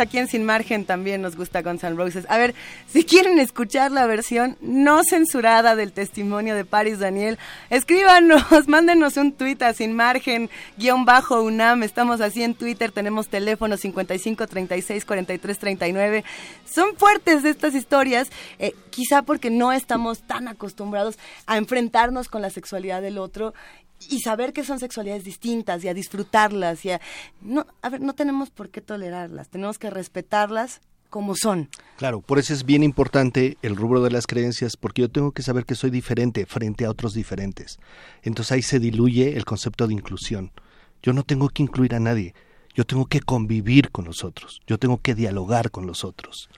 Aquí 0.00 0.18
en 0.18 0.28
Sin 0.28 0.44
Margen 0.44 0.84
también 0.84 1.22
nos 1.22 1.36
gusta 1.36 1.62
Guns 1.62 1.82
N' 1.82 1.96
Roses. 1.96 2.26
A 2.28 2.38
ver, 2.38 2.54
si 2.86 3.04
quieren 3.04 3.38
escuchar 3.38 3.90
la 3.90 4.06
versión 4.06 4.56
no 4.60 5.02
censurada 5.04 5.76
del 5.76 5.92
testimonio 5.92 6.54
de 6.54 6.64
Paris 6.64 6.98
Daniel, 6.98 7.38
escríbanos, 7.70 8.42
mándenos 8.68 9.16
un 9.16 9.32
tuit 9.32 9.62
a 9.62 9.72
Sin 9.74 9.94
Margen, 9.94 10.50
guion 10.76 11.04
bajo 11.04 11.42
UNAM. 11.42 11.82
Estamos 11.82 12.20
así 12.20 12.42
en 12.42 12.54
Twitter, 12.54 12.92
tenemos 12.92 13.28
teléfono 13.28 13.76
55 13.76 14.46
36 14.46 15.04
43 15.04 15.58
39. 15.58 16.24
Son 16.64 16.96
fuertes 16.96 17.44
estas 17.44 17.74
historias, 17.74 18.30
eh, 18.58 18.74
quizá 18.90 19.22
porque 19.22 19.50
no 19.50 19.72
estamos 19.72 20.22
tan 20.22 20.48
acostumbrados 20.48 21.18
a 21.46 21.56
enfrentarnos 21.56 22.28
con 22.28 22.42
la 22.42 22.50
sexualidad 22.50 23.02
del 23.02 23.18
otro 23.18 23.54
y 24.08 24.20
saber 24.20 24.52
que 24.52 24.64
son 24.64 24.78
sexualidades 24.78 25.24
distintas 25.24 25.82
y 25.82 25.88
a 25.88 25.94
disfrutarlas 25.94 26.84
y 26.84 26.92
a 26.92 27.00
no 27.40 27.66
a 27.82 27.88
ver 27.88 28.00
no 28.00 28.14
tenemos 28.14 28.50
por 28.50 28.70
qué 28.70 28.80
tolerarlas 28.80 29.48
tenemos 29.48 29.78
que 29.78 29.87
respetarlas 29.90 30.80
como 31.10 31.34
son. 31.34 31.68
Claro 31.96 32.20
por 32.20 32.38
eso 32.38 32.52
es 32.52 32.64
bien 32.64 32.82
importante 32.82 33.56
el 33.62 33.76
rubro 33.76 34.02
de 34.02 34.10
las 34.10 34.26
creencias 34.26 34.76
porque 34.76 35.02
yo 35.02 35.10
tengo 35.10 35.32
que 35.32 35.42
saber 35.42 35.64
que 35.64 35.74
soy 35.74 35.90
diferente 35.90 36.46
frente 36.46 36.84
a 36.84 36.90
otros 36.90 37.14
diferentes. 37.14 37.78
Entonces 38.22 38.52
ahí 38.52 38.62
se 38.62 38.78
diluye 38.78 39.36
el 39.36 39.44
concepto 39.44 39.86
de 39.86 39.94
inclusión. 39.94 40.52
Yo 41.02 41.12
no 41.12 41.22
tengo 41.22 41.48
que 41.48 41.62
incluir 41.62 41.94
a 41.94 42.00
nadie 42.00 42.34
yo 42.78 42.84
tengo 42.84 43.06
que 43.06 43.20
convivir 43.20 43.90
con 43.90 44.04
los 44.04 44.22
otros 44.22 44.60
yo 44.68 44.78
tengo 44.78 44.98
que 45.02 45.16
dialogar 45.16 45.72
con 45.72 45.86
los 45.86 46.04
otros 46.04 46.48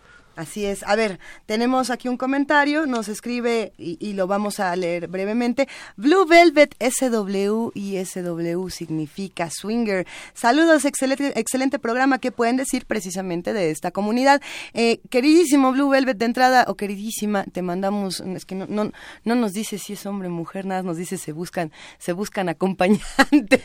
Así 0.40 0.64
es. 0.64 0.82
A 0.84 0.96
ver, 0.96 1.20
tenemos 1.44 1.90
aquí 1.90 2.08
un 2.08 2.16
comentario, 2.16 2.86
nos 2.86 3.08
escribe 3.08 3.74
y, 3.76 4.14
lo 4.14 4.26
vamos 4.26 4.58
a 4.58 4.74
leer 4.74 5.06
brevemente. 5.06 5.68
Blue 5.96 6.24
Velvet 6.24 6.74
SW 6.80 7.72
y 7.74 8.02
SW 8.02 8.70
significa 8.70 9.50
swinger. 9.50 10.06
Saludos, 10.32 10.86
excelente, 10.86 11.38
excelente 11.38 11.78
programa. 11.78 12.20
¿Qué 12.20 12.32
pueden 12.32 12.56
decir 12.56 12.86
precisamente 12.86 13.52
de 13.52 13.70
esta 13.70 13.90
comunidad? 13.90 14.40
Eh, 14.72 15.00
queridísimo 15.10 15.72
Blue 15.72 15.90
Velvet, 15.90 16.16
de 16.16 16.24
entrada, 16.24 16.64
o 16.68 16.74
queridísima, 16.74 17.44
te 17.44 17.60
mandamos, 17.60 18.20
es 18.20 18.46
que 18.46 18.54
no, 18.54 18.64
no, 18.66 18.92
no 19.24 19.34
nos 19.34 19.52
dice 19.52 19.76
si 19.76 19.92
es 19.92 20.06
hombre 20.06 20.28
o 20.28 20.30
mujer, 20.30 20.64
nada, 20.64 20.82
nos 20.82 20.96
dice 20.96 21.18
se 21.18 21.32
buscan, 21.32 21.70
se 21.98 22.14
buscan 22.14 22.48
acompañantes. 22.48 23.60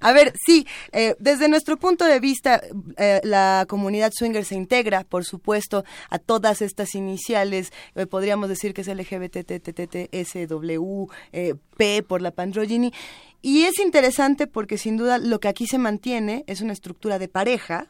a 0.00 0.12
ver, 0.12 0.32
sí, 0.46 0.64
eh, 0.92 1.16
desde 1.18 1.48
nuestro 1.48 1.76
punto 1.76 2.04
de 2.04 2.20
vista, 2.20 2.62
eh, 2.98 3.20
la 3.24 3.66
comunidad 3.68 4.12
swinger 4.16 4.44
se 4.44 4.54
integra, 4.54 5.02
por 5.02 5.24
supuesto, 5.24 5.84
a 6.10 6.18
todas 6.18 6.62
estas 6.62 6.94
iniciales, 6.94 7.72
eh, 7.94 8.06
podríamos 8.06 8.48
decir 8.48 8.74
que 8.74 8.82
es 8.82 8.88
LGBTTTSW, 8.88 11.06
eh, 11.32 11.54
P 11.76 12.02
por 12.02 12.22
la 12.22 12.30
pandrogyny. 12.30 12.92
Y 13.42 13.64
es 13.64 13.78
interesante 13.78 14.46
porque 14.46 14.78
sin 14.78 14.96
duda 14.96 15.18
lo 15.18 15.40
que 15.40 15.48
aquí 15.48 15.66
se 15.66 15.78
mantiene 15.78 16.44
es 16.46 16.60
una 16.60 16.72
estructura 16.72 17.18
de 17.18 17.28
pareja, 17.28 17.88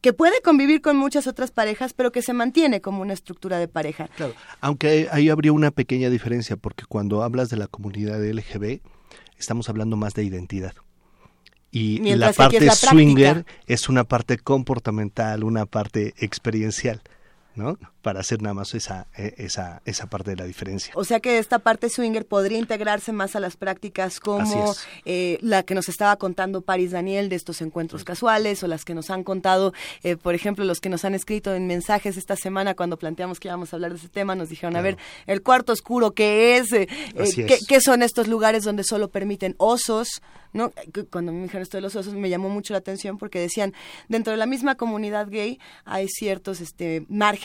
que 0.00 0.12
puede 0.12 0.40
convivir 0.42 0.80
con 0.80 0.96
muchas 0.96 1.26
otras 1.26 1.50
parejas, 1.50 1.92
pero 1.92 2.10
que 2.10 2.22
se 2.22 2.32
mantiene 2.32 2.80
como 2.80 3.02
una 3.02 3.12
estructura 3.12 3.58
de 3.58 3.68
pareja. 3.68 4.08
Claro, 4.16 4.34
aunque 4.60 5.08
ahí 5.12 5.28
habría 5.28 5.52
una 5.52 5.70
pequeña 5.70 6.10
diferencia, 6.10 6.56
porque 6.56 6.84
cuando 6.88 7.22
hablas 7.22 7.50
de 7.50 7.58
la 7.58 7.66
comunidad 7.66 8.24
LGB, 8.24 8.80
estamos 9.38 9.68
hablando 9.68 9.96
más 9.96 10.14
de 10.14 10.24
identidad. 10.24 10.74
Y 11.70 11.98
la 12.16 12.32
parte 12.32 12.68
swinger 12.70 13.44
es 13.66 13.88
una 13.88 14.04
parte 14.04 14.38
comportamental, 14.38 15.44
una 15.44 15.66
parte 15.66 16.14
experiencial. 16.18 17.00
¿No? 17.54 17.78
Para 18.02 18.20
hacer 18.20 18.40
nada 18.42 18.54
más 18.54 18.74
esa, 18.74 19.08
e, 19.16 19.34
esa, 19.38 19.82
esa 19.84 20.06
parte 20.06 20.30
de 20.30 20.36
la 20.36 20.44
diferencia. 20.44 20.92
O 20.96 21.04
sea 21.04 21.20
que 21.20 21.38
esta 21.38 21.58
parte 21.58 21.88
swinger 21.90 22.26
podría 22.26 22.58
integrarse 22.58 23.12
más 23.12 23.36
a 23.36 23.40
las 23.40 23.56
prácticas 23.56 24.20
como 24.20 24.74
eh, 25.04 25.38
la 25.42 25.62
que 25.62 25.74
nos 25.74 25.88
estaba 25.88 26.16
contando 26.16 26.62
Paris 26.62 26.92
Daniel 26.92 27.28
de 27.28 27.36
estos 27.36 27.60
encuentros 27.60 28.04
casuales 28.04 28.62
o 28.62 28.68
las 28.68 28.84
que 28.84 28.94
nos 28.94 29.10
han 29.10 29.24
contado, 29.24 29.72
eh, 30.02 30.16
por 30.16 30.34
ejemplo, 30.34 30.64
los 30.64 30.80
que 30.80 30.88
nos 30.88 31.04
han 31.04 31.14
escrito 31.14 31.54
en 31.54 31.66
mensajes 31.66 32.16
esta 32.16 32.36
semana 32.36 32.74
cuando 32.74 32.98
planteamos 32.98 33.40
que 33.40 33.48
íbamos 33.48 33.72
a 33.72 33.76
hablar 33.76 33.92
de 33.92 33.98
ese 33.98 34.08
tema, 34.08 34.34
nos 34.34 34.48
dijeron, 34.48 34.76
a 34.76 34.80
ver, 34.80 34.96
el 35.26 35.42
cuarto 35.42 35.72
oscuro, 35.72 36.12
¿qué 36.12 36.56
es? 36.56 36.72
Eh, 36.72 36.88
¿qué, 37.16 37.58
¿Qué 37.66 37.80
son 37.80 38.02
estos 38.02 38.28
lugares 38.28 38.64
donde 38.64 38.84
solo 38.84 39.08
permiten 39.08 39.54
osos? 39.58 40.22
¿no? 40.52 40.72
Cuando 41.10 41.32
me 41.32 41.42
dijeron 41.42 41.62
esto 41.62 41.76
de 41.76 41.80
los 41.80 41.94
osos 41.94 42.14
me 42.14 42.28
llamó 42.28 42.48
mucho 42.48 42.72
la 42.74 42.78
atención 42.78 43.18
porque 43.18 43.38
decían, 43.38 43.72
dentro 44.08 44.32
de 44.32 44.36
la 44.36 44.46
misma 44.46 44.74
comunidad 44.74 45.28
gay 45.30 45.60
hay 45.84 46.08
ciertos 46.08 46.60
este, 46.60 47.04
márgenes 47.08 47.39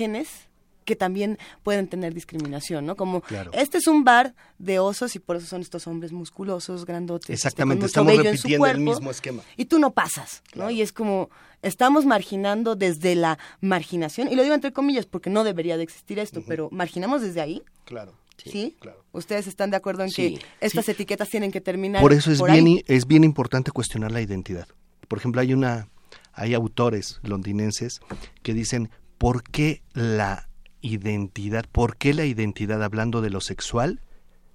que 0.86 0.96
también 0.96 1.38
pueden 1.64 1.88
tener 1.88 2.14
discriminación, 2.14 2.86
¿no? 2.86 2.96
Como 2.96 3.24
este 3.52 3.80
es 3.80 3.88
un 3.88 4.04
bar 4.04 4.36
de 4.60 4.80
osos 4.80 5.16
y 5.16 5.20
por 5.20 5.36
eso 5.36 5.48
son 5.48 5.62
estos 5.62 5.88
hombres 5.88 6.12
musculosos, 6.14 6.86
grandotes. 6.86 7.24
Este, 7.24 7.34
Exactamente, 7.34 7.88
estamos 7.88 8.16
repitiendo 8.16 8.68
el 8.68 8.80
mismo 8.80 9.12
esquema. 9.12 9.44
Y 9.58 9.66
tú 9.66 9.80
no 9.80 9.92
pasas, 9.92 10.44
¿no? 10.54 10.70
Y 10.70 10.82
es 10.82 10.94
como 10.94 11.30
estamos 11.62 12.06
marginando 12.06 12.76
desde 12.76 13.16
la 13.16 13.40
marginación, 13.60 14.32
y 14.32 14.36
lo 14.36 14.44
digo 14.44 14.56
entre 14.56 14.72
comillas 14.72 15.08
porque 15.08 15.30
no 15.30 15.44
debería 15.44 15.76
de 15.78 15.84
existir 15.84 16.20
esto, 16.20 16.44
pero 16.48 16.70
marginamos 16.72 17.22
desde 17.22 17.42
ahí. 17.42 17.64
Claro. 17.84 18.14
Sí, 18.38 18.76
Claro. 18.82 19.02
¿Ustedes 19.14 19.48
están 19.48 19.72
de 19.72 19.78
acuerdo 19.78 20.04
en 20.04 20.12
que 20.12 20.40
estas 20.60 20.90
etiquetas 20.90 21.30
tienen 21.30 21.54
que 21.54 21.62
terminar? 21.62 22.02
Por 22.02 22.12
eso 22.12 22.32
es 22.32 22.44
bien 22.44 22.84
es 22.86 23.08
bien 23.08 23.24
importante 23.24 23.72
cuestionar 23.72 24.12
la 24.12 24.22
identidad. 24.22 24.68
Por 25.08 25.20
ejemplo, 25.20 25.40
hay 25.42 25.54
una 25.54 25.88
hay 26.34 26.54
autores 26.54 27.20
londinenses 27.24 28.02
que 28.44 28.54
dicen 28.54 28.90
¿por 29.18 29.44
qué 29.44 29.82
la 29.94 30.50
identidad, 30.82 31.66
por 31.72 31.98
qué 31.98 32.14
la 32.14 32.26
identidad 32.26 32.84
hablando 32.84 33.22
de 33.22 33.30
lo 33.30 33.42
sexual 33.42 34.02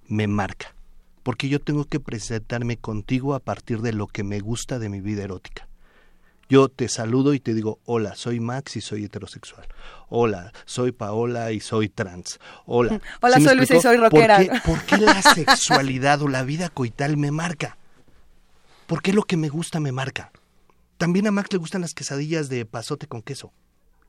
me 0.07 0.27
marca? 0.27 0.75
Porque 1.23 1.49
yo 1.49 1.59
tengo 1.59 1.85
que 1.85 1.99
presentarme 1.99 2.77
contigo 2.77 3.35
a 3.35 3.39
partir 3.39 3.81
de 3.81 3.93
lo 3.93 4.07
que 4.07 4.23
me 4.23 4.39
gusta 4.39 4.79
de 4.79 4.89
mi 4.89 5.01
vida 5.01 5.23
erótica. 5.23 5.67
Yo 6.49 6.67
te 6.67 6.89
saludo 6.89 7.33
y 7.33 7.39
te 7.39 7.53
digo, 7.53 7.79
hola, 7.85 8.15
soy 8.15 8.41
Max 8.41 8.75
y 8.75 8.81
soy 8.81 9.05
heterosexual. 9.05 9.67
Hola, 10.09 10.51
soy 10.65 10.91
Paola 10.91 11.53
y 11.53 11.61
soy 11.61 11.87
trans. 11.87 12.41
Hola. 12.65 12.99
Hola, 13.21 13.39
soy 13.39 13.55
Luisa 13.55 13.77
y 13.77 13.81
soy 13.81 13.95
rockera. 13.95 14.61
¿Por 14.65 14.83
qué, 14.83 14.97
la 14.97 15.21
sexualidad 15.21 16.21
o 16.21 16.27
la 16.27 16.43
vida 16.43 16.67
coital 16.67 17.15
me 17.15 17.31
marca? 17.31 17.77
¿Por 18.85 19.01
qué 19.01 19.13
lo 19.13 19.23
que 19.23 19.37
me 19.37 19.47
gusta 19.47 19.79
me 19.79 19.93
marca? 19.93 20.33
También 20.97 21.25
a 21.25 21.31
Max 21.31 21.53
le 21.53 21.57
gustan 21.57 21.79
las 21.79 21.93
quesadillas 21.93 22.49
de 22.49 22.65
pasote 22.65 23.07
con 23.07 23.21
queso. 23.21 23.53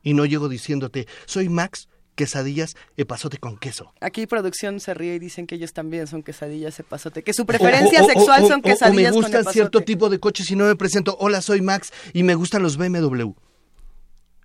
Y 0.03 0.13
no 0.13 0.25
llego 0.25 0.49
diciéndote, 0.49 1.07
soy 1.25 1.49
Max 1.49 1.87
quesadillas 2.15 2.75
pasote 3.07 3.37
con 3.37 3.57
queso. 3.57 3.91
Aquí 4.01 4.27
producción 4.27 4.79
se 4.79 4.93
ríe 4.93 5.15
y 5.15 5.19
dicen 5.19 5.47
que 5.47 5.55
ellos 5.55 5.73
también 5.73 6.07
son 6.07 6.23
quesadillas 6.23 6.81
pasote, 6.87 7.23
que 7.23 7.33
su 7.33 7.45
preferencia 7.45 8.03
sexual 8.03 8.47
son 8.47 8.61
quesadillas 8.61 9.15
o 9.15 9.19
me 9.19 9.21
gusta 9.21 9.51
cierto 9.51 9.81
tipo 9.81 10.09
de 10.09 10.19
coches 10.19 10.49
y 10.51 10.55
no 10.55 10.65
me 10.65 10.75
presento, 10.75 11.17
hola, 11.19 11.41
soy 11.41 11.61
Max 11.61 11.91
y 12.13 12.23
me 12.23 12.35
gustan 12.35 12.61
los 12.63 12.77
BMW. 12.77 13.31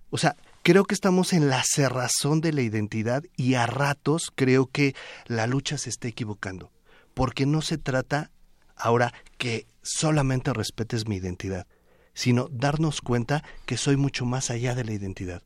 O 0.09 0.17
sea, 0.17 0.35
creo 0.63 0.85
que 0.85 0.95
estamos 0.95 1.33
en 1.33 1.49
la 1.49 1.63
cerrazón 1.63 2.41
de 2.41 2.53
la 2.53 2.61
identidad 2.61 3.23
y 3.35 3.53
a 3.53 3.67
ratos 3.67 4.31
creo 4.33 4.67
que 4.67 4.95
la 5.27 5.45
lucha 5.47 5.77
se 5.77 5.89
está 5.89 6.07
equivocando, 6.07 6.71
porque 7.13 7.45
no 7.45 7.61
se 7.61 7.77
trata 7.77 8.31
ahora 8.75 9.13
que 9.37 9.67
solamente 9.81 10.53
respetes 10.53 11.07
mi 11.07 11.17
identidad, 11.17 11.67
sino 12.13 12.47
darnos 12.51 13.01
cuenta 13.01 13.43
que 13.65 13.77
soy 13.77 13.97
mucho 13.97 14.25
más 14.25 14.49
allá 14.49 14.75
de 14.75 14.83
la 14.83 14.93
identidad. 14.93 15.43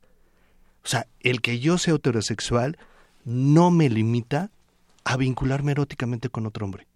O 0.84 0.88
sea, 0.88 1.06
el 1.20 1.40
que 1.40 1.60
yo 1.60 1.78
sea 1.78 1.94
heterosexual 1.94 2.78
no 3.24 3.70
me 3.70 3.88
limita 3.88 4.50
a 5.04 5.16
vincularme 5.16 5.72
eróticamente 5.72 6.28
con 6.28 6.46
otro 6.46 6.64
hombre. 6.64 6.86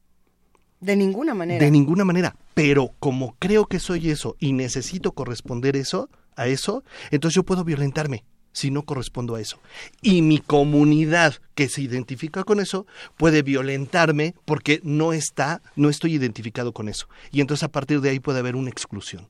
De 0.81 0.95
ninguna 0.95 1.35
manera. 1.35 1.65
De 1.65 1.71
ninguna 1.71 2.05
manera. 2.05 2.37
Pero 2.55 2.93
como 2.99 3.35
creo 3.39 3.67
que 3.67 3.81
soy 3.81 4.11
eso 4.11 4.37
y 4.39 4.53
necesito 4.53 5.13
corresponder 5.13 5.77
eso, 5.77 6.09
a 6.37 6.47
eso, 6.47 6.85
entonces 7.11 7.35
yo 7.35 7.43
puedo 7.43 7.65
violentarme 7.65 8.25
si 8.53 8.71
no 8.71 8.85
correspondo 8.85 9.35
a 9.35 9.41
eso. 9.41 9.59
Y 10.03 10.23
mi 10.23 10.39
comunidad 10.39 11.35
que 11.55 11.69
se 11.69 11.83
identifica 11.83 12.45
con 12.45 12.61
eso 12.61 12.87
puede 13.17 13.43
violentarme 13.43 14.35
porque 14.45 14.81
no 14.85 15.13
está, 15.13 15.63
no 15.77 15.89
estoy 15.89 16.15
identificado 16.15 16.73
con 16.73 16.89
eso. 16.89 17.09
Y 17.31 17.41
entonces 17.41 17.65
a 17.65 17.73
partir 17.73 18.01
de 18.01 18.11
ahí 18.11 18.21
puede 18.21 18.39
haber 18.39 18.57
una 18.57 18.71
exclusión 18.71 19.29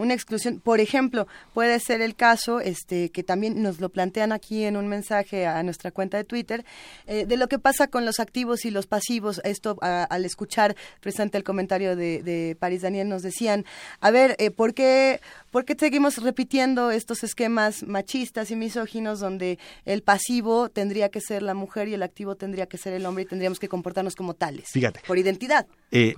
una 0.00 0.14
exclusión. 0.14 0.60
Por 0.60 0.80
ejemplo, 0.80 1.28
puede 1.54 1.78
ser 1.78 2.00
el 2.00 2.14
caso, 2.14 2.60
este, 2.60 3.10
que 3.10 3.22
también 3.22 3.62
nos 3.62 3.80
lo 3.80 3.88
plantean 3.90 4.32
aquí 4.32 4.64
en 4.64 4.76
un 4.76 4.88
mensaje 4.88 5.46
a 5.46 5.62
nuestra 5.62 5.90
cuenta 5.90 6.16
de 6.16 6.24
Twitter, 6.24 6.64
eh, 7.06 7.26
de 7.26 7.36
lo 7.36 7.48
que 7.48 7.58
pasa 7.58 7.88
con 7.88 8.04
los 8.04 8.20
activos 8.20 8.64
y 8.64 8.70
los 8.70 8.86
pasivos. 8.86 9.40
Esto 9.44 9.76
al 9.80 10.24
escuchar 10.24 10.76
presente 11.00 11.38
el 11.38 11.44
comentario 11.44 11.96
de, 11.96 12.22
de 12.22 12.56
París 12.58 12.82
Daniel 12.82 13.08
nos 13.08 13.22
decían, 13.22 13.64
a 14.00 14.10
ver, 14.10 14.36
eh, 14.38 14.50
¿por 14.50 14.74
qué, 14.74 15.20
¿por 15.50 15.64
qué 15.64 15.76
seguimos 15.78 16.16
repitiendo 16.22 16.90
estos 16.90 17.22
esquemas 17.22 17.82
machistas 17.82 18.50
y 18.50 18.56
misóginos 18.56 19.20
donde 19.20 19.58
el 19.84 20.02
pasivo 20.02 20.68
tendría 20.68 21.10
que 21.10 21.20
ser 21.20 21.42
la 21.42 21.54
mujer 21.54 21.88
y 21.88 21.94
el 21.94 22.02
activo 22.02 22.36
tendría 22.36 22.66
que 22.66 22.78
ser 22.78 22.94
el 22.94 23.06
hombre 23.06 23.24
y 23.24 23.26
tendríamos 23.26 23.58
que 23.58 23.68
comportarnos 23.68 24.16
como 24.16 24.34
tales? 24.34 24.68
Fíjate. 24.72 25.00
Por 25.06 25.18
identidad. 25.18 25.66
Eh, 25.90 26.14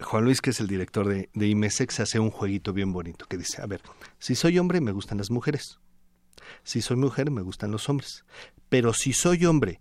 Juan 0.00 0.24
Luis, 0.24 0.40
que 0.40 0.50
es 0.50 0.60
el 0.60 0.66
director 0.66 1.08
de, 1.08 1.30
de 1.32 1.46
IMESEX, 1.48 2.00
hace 2.00 2.18
un 2.18 2.30
jueguito 2.30 2.72
bien 2.72 2.92
bonito 2.92 3.26
que 3.26 3.38
dice, 3.38 3.62
a 3.62 3.66
ver, 3.66 3.80
si 4.18 4.34
soy 4.34 4.58
hombre 4.58 4.80
me 4.80 4.92
gustan 4.92 5.18
las 5.18 5.30
mujeres, 5.30 5.78
si 6.62 6.82
soy 6.82 6.96
mujer 6.96 7.30
me 7.30 7.42
gustan 7.42 7.70
los 7.70 7.88
hombres, 7.88 8.24
pero 8.68 8.92
si 8.92 9.12
soy 9.12 9.44
hombre 9.46 9.80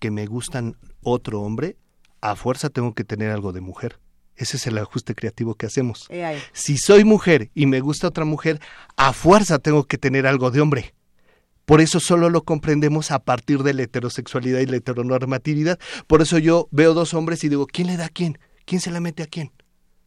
que 0.00 0.10
me 0.10 0.26
gustan 0.26 0.76
otro 1.02 1.40
hombre, 1.40 1.76
a 2.20 2.36
fuerza 2.36 2.70
tengo 2.70 2.94
que 2.94 3.04
tener 3.04 3.30
algo 3.30 3.52
de 3.52 3.60
mujer. 3.60 4.00
Ese 4.36 4.56
es 4.56 4.66
el 4.66 4.78
ajuste 4.78 5.14
creativo 5.14 5.54
que 5.54 5.66
hacemos. 5.66 6.08
Si 6.52 6.76
soy 6.76 7.04
mujer 7.04 7.50
y 7.54 7.66
me 7.66 7.80
gusta 7.80 8.08
otra 8.08 8.24
mujer, 8.24 8.60
a 8.96 9.12
fuerza 9.12 9.58
tengo 9.58 9.84
que 9.84 9.98
tener 9.98 10.26
algo 10.26 10.50
de 10.50 10.60
hombre. 10.60 10.94
Por 11.64 11.80
eso 11.80 12.00
solo 12.00 12.30
lo 12.30 12.44
comprendemos 12.44 13.10
a 13.10 13.20
partir 13.20 13.62
de 13.62 13.74
la 13.74 13.84
heterosexualidad 13.84 14.60
y 14.60 14.66
la 14.66 14.76
heteronormatividad. 14.76 15.78
Por 16.06 16.20
eso 16.20 16.38
yo 16.38 16.68
veo 16.72 16.94
dos 16.94 17.14
hombres 17.14 17.44
y 17.44 17.48
digo, 17.48 17.66
¿quién 17.66 17.86
le 17.86 17.96
da 17.96 18.06
a 18.06 18.10
quién? 18.10 18.38
¿Quién 18.64 18.80
se 18.80 18.90
la 18.90 19.00
mete 19.00 19.22
a 19.22 19.26
quién? 19.26 19.52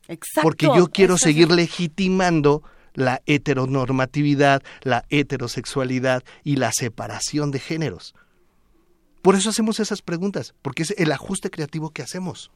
Exacto. 0.08 0.42
Porque 0.44 0.68
yo 0.68 0.88
quiero 0.88 1.18
seguir 1.18 1.52
legitimando 1.52 2.64
la 2.94 3.22
heteronormatividad, 3.26 4.64
la 4.82 5.06
heterosexualidad 5.10 6.24
y 6.44 6.56
la 6.56 6.72
separación 6.74 7.52
de 7.52 7.60
géneros. 7.60 8.16
Por 9.22 9.36
eso 9.36 9.50
hacemos 9.50 9.80
esas 9.80 10.02
preguntas, 10.02 10.56
porque 10.62 10.84
es 10.84 10.96
el 10.98 11.12
ajuste 11.12 11.50
creativo 11.50 11.92
que 11.92 12.02
hacemos. 12.02 12.52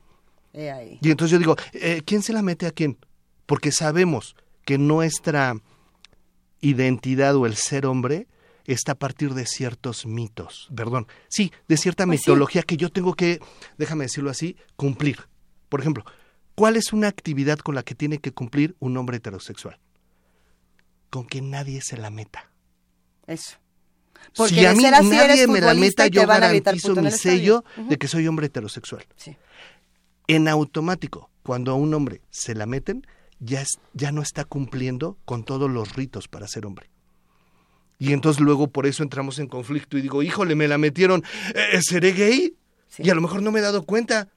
Y 0.53 1.11
entonces 1.11 1.31
yo 1.31 1.37
digo, 1.37 1.55
eh, 1.73 2.01
¿quién 2.05 2.23
se 2.23 2.33
la 2.33 2.41
mete 2.41 2.65
a 2.65 2.71
quién? 2.71 2.97
Porque 3.45 3.71
sabemos 3.71 4.35
que 4.65 4.77
nuestra 4.77 5.55
identidad 6.59 7.35
o 7.35 7.45
el 7.45 7.55
ser 7.55 7.85
hombre 7.85 8.27
está 8.65 8.93
a 8.93 8.95
partir 8.95 9.33
de 9.33 9.45
ciertos 9.45 10.05
mitos, 10.05 10.69
perdón, 10.75 11.07
sí, 11.29 11.51
de 11.67 11.77
cierta 11.77 12.05
pues 12.05 12.19
mitología 12.19 12.63
que 12.63 12.77
yo 12.77 12.89
tengo 12.89 13.15
que, 13.15 13.39
déjame 13.77 14.05
decirlo 14.05 14.29
así, 14.29 14.55
cumplir. 14.75 15.27
Por 15.71 15.79
ejemplo, 15.79 16.03
¿cuál 16.53 16.75
es 16.75 16.91
una 16.91 17.07
actividad 17.07 17.57
con 17.59 17.75
la 17.75 17.83
que 17.83 17.95
tiene 17.95 18.17
que 18.17 18.33
cumplir 18.33 18.75
un 18.79 18.97
hombre 18.97 19.17
heterosexual? 19.17 19.79
Con 21.09 21.25
que 21.25 21.41
nadie 21.41 21.79
se 21.79 21.95
la 21.95 22.09
meta. 22.09 22.51
Eso. 23.25 23.55
Porque 24.35 24.55
si 24.55 24.65
a 24.65 24.73
mí 24.73 24.83
nadie 24.83 25.47
me 25.47 25.61
la 25.61 25.73
meta, 25.73 26.07
yo 26.07 26.27
garantizo 26.27 26.93
mi 26.93 27.09
sello 27.09 27.63
de 27.87 27.97
que 27.97 28.09
soy 28.09 28.27
hombre 28.27 28.47
heterosexual. 28.47 29.05
Sí. 29.15 29.37
En 30.27 30.49
automático, 30.49 31.29
cuando 31.41 31.71
a 31.71 31.75
un 31.75 31.93
hombre 31.93 32.19
se 32.31 32.53
la 32.53 32.65
meten, 32.65 33.07
ya, 33.39 33.63
ya 33.93 34.11
no 34.11 34.21
está 34.21 34.43
cumpliendo 34.43 35.17
con 35.23 35.45
todos 35.45 35.71
los 35.71 35.95
ritos 35.95 36.27
para 36.27 36.49
ser 36.49 36.65
hombre. 36.65 36.89
Y 37.97 38.11
entonces 38.11 38.41
luego 38.41 38.67
por 38.67 38.87
eso 38.87 39.03
entramos 39.03 39.39
en 39.39 39.47
conflicto 39.47 39.97
y 39.97 40.01
digo, 40.01 40.21
híjole, 40.21 40.55
me 40.55 40.67
la 40.67 40.77
metieron, 40.77 41.23
eh, 41.55 41.79
¿seré 41.81 42.11
gay? 42.11 42.57
Y 42.97 43.09
a 43.09 43.15
lo 43.15 43.21
mejor 43.21 43.41
no 43.41 43.53
me 43.53 43.59
he 43.59 43.61
dado 43.61 43.83
cuenta. 43.83 44.27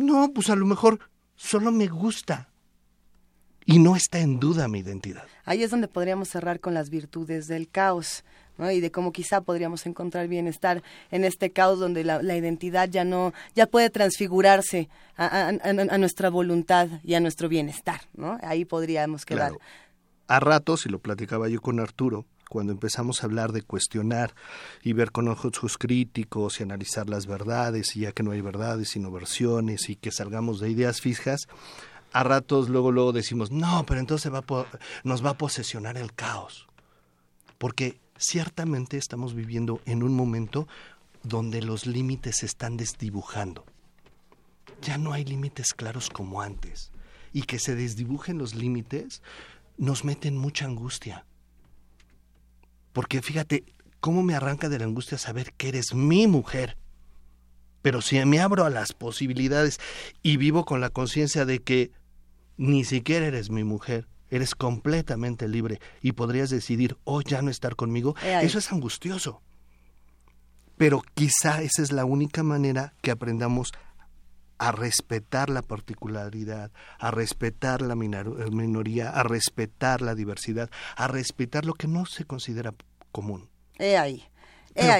No, 0.00 0.32
pues 0.32 0.48
a 0.48 0.56
lo 0.56 0.64
mejor 0.64 0.98
solo 1.36 1.70
me 1.70 1.86
gusta. 1.86 2.48
Y 3.66 3.78
no 3.78 3.96
está 3.96 4.18
en 4.18 4.40
duda 4.40 4.66
mi 4.66 4.78
identidad. 4.78 5.24
Ahí 5.44 5.62
es 5.62 5.70
donde 5.70 5.88
podríamos 5.88 6.28
cerrar 6.28 6.58
con 6.58 6.72
las 6.72 6.88
virtudes 6.88 7.46
del 7.46 7.68
caos. 7.68 8.24
¿no? 8.56 8.70
y 8.70 8.80
de 8.80 8.90
cómo 8.90 9.10
quizá 9.10 9.40
podríamos 9.40 9.86
encontrar 9.86 10.28
bienestar 10.28 10.82
en 11.10 11.24
este 11.24 11.50
caos 11.50 11.78
donde 11.78 12.04
la, 12.04 12.20
identidad 12.36 12.90
ya 12.90 13.04
no 13.04 13.32
ya 13.54 13.66
puede 13.66 13.88
transfigurarse 13.88 14.90
a, 15.16 15.52
nuestra 15.96 16.28
voluntad 16.28 16.88
y 17.02 17.14
a 17.14 17.20
nuestro 17.20 17.48
bienestar 17.48 18.02
no 18.14 18.36
ahí 18.42 18.66
podríamos 18.66 19.24
quedar 19.24 19.52
a 20.26 20.40
ratos 20.40 20.84
y 20.84 20.90
lo 20.90 20.98
platicaba 20.98 21.48
yo 21.48 21.62
con 21.62 21.80
Arturo 21.80 22.26
cuando 22.50 22.72
empezamos 22.72 23.22
a 23.22 23.26
hablar 23.26 23.52
de 23.52 23.62
cuestionar 23.62 24.34
y 24.82 24.92
ver 24.92 25.12
con 25.12 25.28
ojos 25.28 25.78
críticos 25.78 26.58
y 26.58 26.64
analizar 26.64 27.08
las 27.08 27.26
verdades, 27.26 27.96
y 27.96 28.00
ya 28.00 28.12
que 28.12 28.24
no 28.24 28.32
hay 28.32 28.40
verdades 28.40 28.90
sino 28.90 29.12
versiones 29.12 29.88
y 29.88 29.94
que 29.94 30.10
salgamos 30.10 30.58
de 30.58 30.68
ideas 30.68 31.00
fijas, 31.00 31.46
a 32.12 32.24
ratos 32.24 32.68
luego 32.68 32.90
luego 32.90 33.12
decimos, 33.12 33.52
no, 33.52 33.86
pero 33.86 34.00
entonces 34.00 34.32
va 34.32 34.44
nos 35.04 35.24
va 35.24 35.30
a 35.30 35.38
posesionar 35.38 35.96
el 35.96 36.12
caos. 36.12 36.66
Porque 37.56 38.00
ciertamente 38.18 38.96
estamos 38.96 39.32
viviendo 39.34 39.80
en 39.86 40.02
un 40.02 40.14
momento 40.14 40.66
donde 41.22 41.62
los 41.62 41.86
límites 41.86 42.38
se 42.38 42.46
están 42.46 42.76
desdibujando. 42.76 43.64
Ya 44.82 44.98
no 44.98 45.12
hay 45.12 45.24
límites 45.24 45.72
claros 45.72 46.10
como 46.10 46.42
antes. 46.42 46.90
Y 47.32 47.42
que 47.42 47.60
se 47.60 47.76
desdibujen 47.76 48.38
los 48.38 48.56
límites 48.56 49.22
nos 49.76 50.04
mete 50.04 50.26
en 50.26 50.36
mucha 50.36 50.64
angustia. 50.64 51.26
Porque 53.00 53.22
fíjate, 53.22 53.64
cómo 54.00 54.22
me 54.22 54.34
arranca 54.34 54.68
de 54.68 54.78
la 54.78 54.84
angustia 54.84 55.16
saber 55.16 55.54
que 55.54 55.70
eres 55.70 55.94
mi 55.94 56.26
mujer. 56.26 56.76
Pero 57.80 58.02
si 58.02 58.22
me 58.26 58.40
abro 58.40 58.66
a 58.66 58.68
las 58.68 58.92
posibilidades 58.92 59.80
y 60.22 60.36
vivo 60.36 60.66
con 60.66 60.82
la 60.82 60.90
conciencia 60.90 61.46
de 61.46 61.60
que 61.60 61.92
ni 62.58 62.84
siquiera 62.84 63.24
eres 63.24 63.48
mi 63.48 63.64
mujer, 63.64 64.06
eres 64.28 64.54
completamente 64.54 65.48
libre 65.48 65.80
y 66.02 66.12
podrías 66.12 66.50
decidir 66.50 66.98
o 67.04 67.14
oh, 67.14 67.22
ya 67.22 67.40
no 67.40 67.50
estar 67.50 67.74
conmigo, 67.74 68.16
eso 68.22 68.58
es 68.58 68.70
angustioso. 68.70 69.40
Pero 70.76 71.02
quizá 71.14 71.62
esa 71.62 71.80
es 71.80 71.92
la 71.92 72.04
única 72.04 72.42
manera 72.42 72.92
que 73.00 73.12
aprendamos 73.12 73.72
a 74.58 74.72
respetar 74.72 75.48
la 75.48 75.62
particularidad, 75.62 76.70
a 76.98 77.10
respetar 77.10 77.80
la 77.80 77.94
minoría, 77.94 79.08
a 79.08 79.22
respetar 79.22 80.02
la 80.02 80.14
diversidad, 80.14 80.68
a 80.96 81.08
respetar 81.08 81.64
lo 81.64 81.72
que 81.72 81.88
no 81.88 82.04
se 82.04 82.26
considera 82.26 82.74
común. 83.10 83.48
He 83.78 83.96
ahí. 83.96 84.24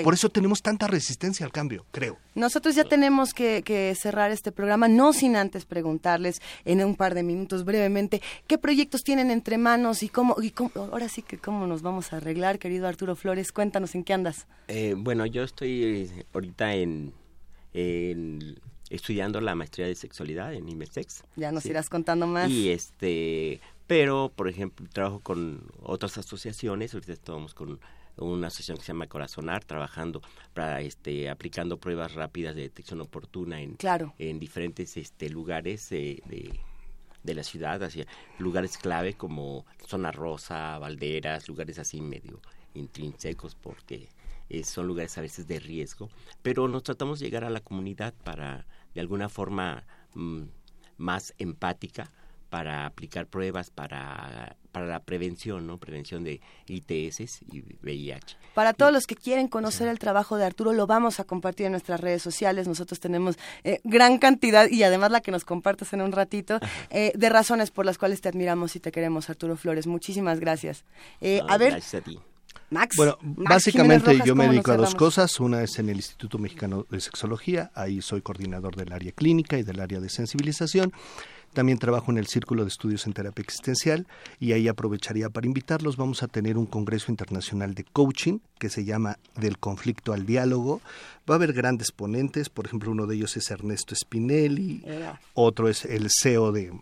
por 0.04 0.14
eso 0.14 0.28
tenemos 0.30 0.62
tanta 0.62 0.86
resistencia 0.86 1.46
al 1.46 1.52
cambio, 1.52 1.86
creo. 1.90 2.18
Nosotros 2.34 2.74
ya 2.74 2.84
tenemos 2.84 3.32
que, 3.34 3.94
cerrar 3.98 4.30
este 4.30 4.52
programa, 4.52 4.88
no 4.88 5.12
sin 5.12 5.36
antes 5.36 5.64
preguntarles 5.64 6.40
en 6.64 6.84
un 6.84 6.96
par 6.96 7.14
de 7.14 7.22
minutos 7.22 7.64
brevemente 7.64 8.20
qué 8.46 8.58
proyectos 8.58 9.02
tienen 9.02 9.30
entre 9.30 9.58
manos 9.58 10.02
y 10.02 10.08
cómo, 10.08 10.36
y 10.42 10.52
ahora 10.74 11.08
sí 11.08 11.22
que 11.22 11.38
cómo 11.38 11.66
nos 11.66 11.82
vamos 11.82 12.12
a 12.12 12.16
arreglar, 12.16 12.58
querido 12.58 12.88
Arturo 12.88 13.16
Flores. 13.16 13.52
Cuéntanos 13.52 13.94
en 13.94 14.04
qué 14.04 14.12
andas. 14.12 14.46
Eh, 14.68 14.94
bueno, 14.96 15.26
yo 15.26 15.44
estoy 15.44 15.84
eh, 15.84 16.26
ahorita 16.32 16.74
en 16.74 17.12
estudiando 18.90 19.40
la 19.40 19.54
maestría 19.54 19.86
de 19.86 19.94
sexualidad 19.94 20.52
en 20.52 20.68
IMESEX. 20.68 21.22
Ya 21.36 21.52
nos 21.52 21.64
irás 21.64 21.88
contando 21.88 22.26
más. 22.26 22.50
Y 22.50 22.70
este, 22.70 23.60
pero 23.86 24.30
por 24.34 24.48
ejemplo, 24.48 24.86
trabajo 24.92 25.20
con 25.20 25.62
otras 25.80 26.18
asociaciones, 26.18 26.92
ahorita 26.92 27.12
estamos 27.12 27.54
con 27.54 27.80
una 28.20 28.48
asociación 28.48 28.78
que 28.78 28.84
se 28.84 28.92
llama 28.92 29.06
Corazonar, 29.06 29.64
trabajando 29.64 30.22
para 30.54 30.80
este 30.80 31.28
aplicando 31.28 31.78
pruebas 31.78 32.14
rápidas 32.14 32.54
de 32.54 32.62
detección 32.62 33.00
oportuna 33.00 33.60
en 33.60 33.76
en 34.18 34.38
diferentes 34.38 34.96
este 34.96 35.28
lugares 35.30 35.88
de, 35.90 36.22
de 37.22 37.34
la 37.34 37.42
ciudad, 37.42 37.82
hacia 37.82 38.06
lugares 38.38 38.78
clave 38.78 39.14
como 39.14 39.66
Zona 39.86 40.12
Rosa, 40.12 40.78
Valderas, 40.78 41.48
lugares 41.48 41.78
así 41.78 42.00
medio 42.00 42.40
intrínsecos 42.74 43.54
porque 43.54 44.08
eh, 44.48 44.64
son 44.64 44.86
lugares 44.86 45.16
a 45.18 45.20
veces 45.20 45.46
de 45.46 45.60
riesgo, 45.60 46.08
pero 46.42 46.68
nos 46.68 46.82
tratamos 46.82 47.20
de 47.20 47.26
llegar 47.26 47.44
a 47.44 47.50
la 47.50 47.60
comunidad 47.60 48.14
para 48.24 48.66
de 48.94 49.00
alguna 49.00 49.28
forma 49.28 49.84
mm, 50.14 50.42
más 50.96 51.34
empática 51.38 52.10
para 52.48 52.86
aplicar 52.86 53.26
pruebas, 53.26 53.70
para 53.70 54.56
para 54.72 54.86
la 54.86 55.00
prevención, 55.00 55.66
¿no? 55.66 55.78
Prevención 55.78 56.24
de 56.24 56.40
ITS 56.66 57.42
y 57.52 57.62
VIH. 57.82 58.36
Para 58.54 58.72
todos 58.72 58.92
los 58.92 59.06
que 59.06 59.16
quieren 59.16 59.48
conocer 59.48 59.88
el 59.88 59.98
trabajo 59.98 60.36
de 60.36 60.44
Arturo, 60.44 60.72
lo 60.72 60.86
vamos 60.86 61.20
a 61.20 61.24
compartir 61.24 61.66
en 61.66 61.72
nuestras 61.72 62.00
redes 62.00 62.22
sociales. 62.22 62.68
Nosotros 62.68 63.00
tenemos 63.00 63.38
eh, 63.64 63.80
gran 63.84 64.18
cantidad 64.18 64.68
y 64.68 64.82
además 64.82 65.10
la 65.10 65.20
que 65.20 65.30
nos 65.30 65.44
compartas 65.44 65.92
en 65.92 66.02
un 66.02 66.12
ratito 66.12 66.60
eh, 66.90 67.12
de 67.14 67.28
razones 67.28 67.70
por 67.70 67.86
las 67.86 67.98
cuales 67.98 68.20
te 68.20 68.28
admiramos 68.28 68.76
y 68.76 68.80
te 68.80 68.92
queremos, 68.92 69.30
Arturo 69.30 69.56
Flores. 69.56 69.86
Muchísimas 69.86 70.40
gracias. 70.40 70.84
Eh, 71.20 71.40
a 71.48 71.58
ver. 71.58 71.72
Gracias 71.72 72.02
a 72.02 72.04
ti. 72.04 72.18
Max. 72.70 72.96
Bueno, 72.96 73.18
Max 73.22 73.50
básicamente 73.50 74.12
Rojas, 74.12 74.26
yo 74.26 74.34
me 74.34 74.44
¿cómo 74.44 74.52
dedico 74.52 74.72
a 74.72 74.76
dos 74.76 74.94
cosas. 74.94 75.40
Una 75.40 75.62
es 75.62 75.78
en 75.78 75.88
el 75.88 75.96
Instituto 75.96 76.38
Mexicano 76.38 76.86
de 76.88 77.00
Sexología, 77.00 77.70
ahí 77.74 78.00
soy 78.00 78.22
coordinador 78.22 78.76
del 78.76 78.92
área 78.92 79.12
clínica 79.12 79.58
y 79.58 79.62
del 79.62 79.80
área 79.80 80.00
de 80.00 80.08
sensibilización. 80.08 80.92
También 81.52 81.78
trabajo 81.78 82.12
en 82.12 82.18
el 82.18 82.26
Círculo 82.26 82.62
de 82.62 82.68
Estudios 82.68 83.06
en 83.06 83.12
Terapia 83.12 83.42
Existencial 83.42 84.06
y 84.38 84.52
ahí 84.52 84.68
aprovecharía 84.68 85.30
para 85.30 85.46
invitarlos. 85.46 85.96
Vamos 85.96 86.22
a 86.22 86.28
tener 86.28 86.56
un 86.56 86.66
Congreso 86.66 87.10
Internacional 87.10 87.74
de 87.74 87.84
Coaching 87.84 88.38
que 88.58 88.68
se 88.68 88.84
llama 88.84 89.18
Del 89.36 89.58
Conflicto 89.58 90.12
al 90.12 90.26
Diálogo. 90.26 90.80
Va 91.28 91.34
a 91.34 91.36
haber 91.36 91.52
grandes 91.52 91.90
ponentes, 91.90 92.48
por 92.50 92.66
ejemplo, 92.66 92.90
uno 92.90 93.06
de 93.06 93.16
ellos 93.16 93.36
es 93.36 93.50
Ernesto 93.50 93.94
Spinelli, 93.94 94.84
otro 95.34 95.68
es 95.68 95.84
el 95.84 96.08
CEO 96.10 96.52
de 96.52 96.72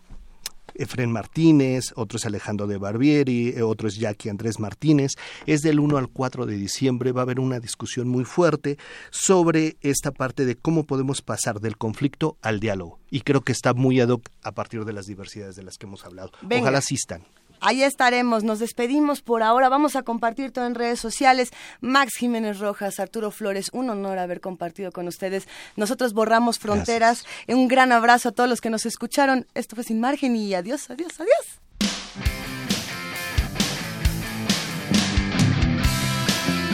Efren 0.78 1.12
Martínez, 1.12 1.92
otro 1.96 2.16
es 2.16 2.26
Alejandro 2.26 2.66
de 2.66 2.78
Barbieri, 2.78 3.50
eh, 3.50 3.62
otro 3.62 3.88
es 3.88 3.96
Jackie 3.96 4.28
Andrés 4.28 4.58
Martínez. 4.58 5.12
Es 5.46 5.62
del 5.62 5.80
1 5.80 5.98
al 5.98 6.08
4 6.08 6.46
de 6.46 6.56
diciembre, 6.56 7.12
va 7.12 7.22
a 7.22 7.24
haber 7.24 7.40
una 7.40 7.60
discusión 7.60 8.08
muy 8.08 8.24
fuerte 8.24 8.78
sobre 9.10 9.76
esta 9.80 10.12
parte 10.12 10.46
de 10.46 10.56
cómo 10.56 10.84
podemos 10.84 11.22
pasar 11.22 11.60
del 11.60 11.76
conflicto 11.76 12.38
al 12.42 12.60
diálogo. 12.60 13.00
Y 13.10 13.20
creo 13.20 13.42
que 13.42 13.52
está 13.52 13.74
muy 13.74 14.00
ad 14.00 14.08
hoc 14.08 14.28
a 14.42 14.52
partir 14.52 14.84
de 14.84 14.92
las 14.92 15.06
diversidades 15.06 15.56
de 15.56 15.62
las 15.62 15.78
que 15.78 15.86
hemos 15.86 16.04
hablado. 16.04 16.30
Venga. 16.42 16.62
Ojalá 16.62 16.78
asistan. 16.78 17.22
Ahí 17.60 17.82
estaremos, 17.82 18.44
nos 18.44 18.58
despedimos 18.58 19.22
por 19.22 19.42
ahora, 19.42 19.68
vamos 19.68 19.96
a 19.96 20.02
compartir 20.02 20.52
todo 20.52 20.66
en 20.66 20.74
redes 20.74 21.00
sociales. 21.00 21.50
Max 21.80 22.14
Jiménez 22.16 22.58
Rojas, 22.58 23.00
Arturo 23.00 23.30
Flores, 23.30 23.70
un 23.72 23.90
honor 23.90 24.18
haber 24.18 24.40
compartido 24.40 24.92
con 24.92 25.08
ustedes. 25.08 25.48
Nosotros 25.76 26.12
borramos 26.12 26.58
fronteras. 26.58 27.24
Un 27.48 27.68
gran 27.68 27.92
abrazo 27.92 28.30
a 28.30 28.32
todos 28.32 28.48
los 28.48 28.60
que 28.60 28.70
nos 28.70 28.86
escucharon. 28.86 29.46
Esto 29.54 29.74
fue 29.74 29.84
Sin 29.84 30.00
Margen 30.00 30.36
y 30.36 30.54
adiós, 30.54 30.90
adiós, 30.90 31.20
adiós. 31.20 31.60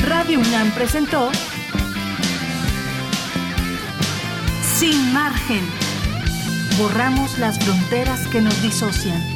Radio 0.07 0.39
UNAM 0.39 0.71
presentó 0.73 1.31
Sin 4.77 5.13
margen. 5.15 5.63
Borramos 6.79 7.39
las 7.39 7.59
fronteras 7.59 8.27
que 8.29 8.41
nos 8.41 8.61
disocian. 8.63 9.34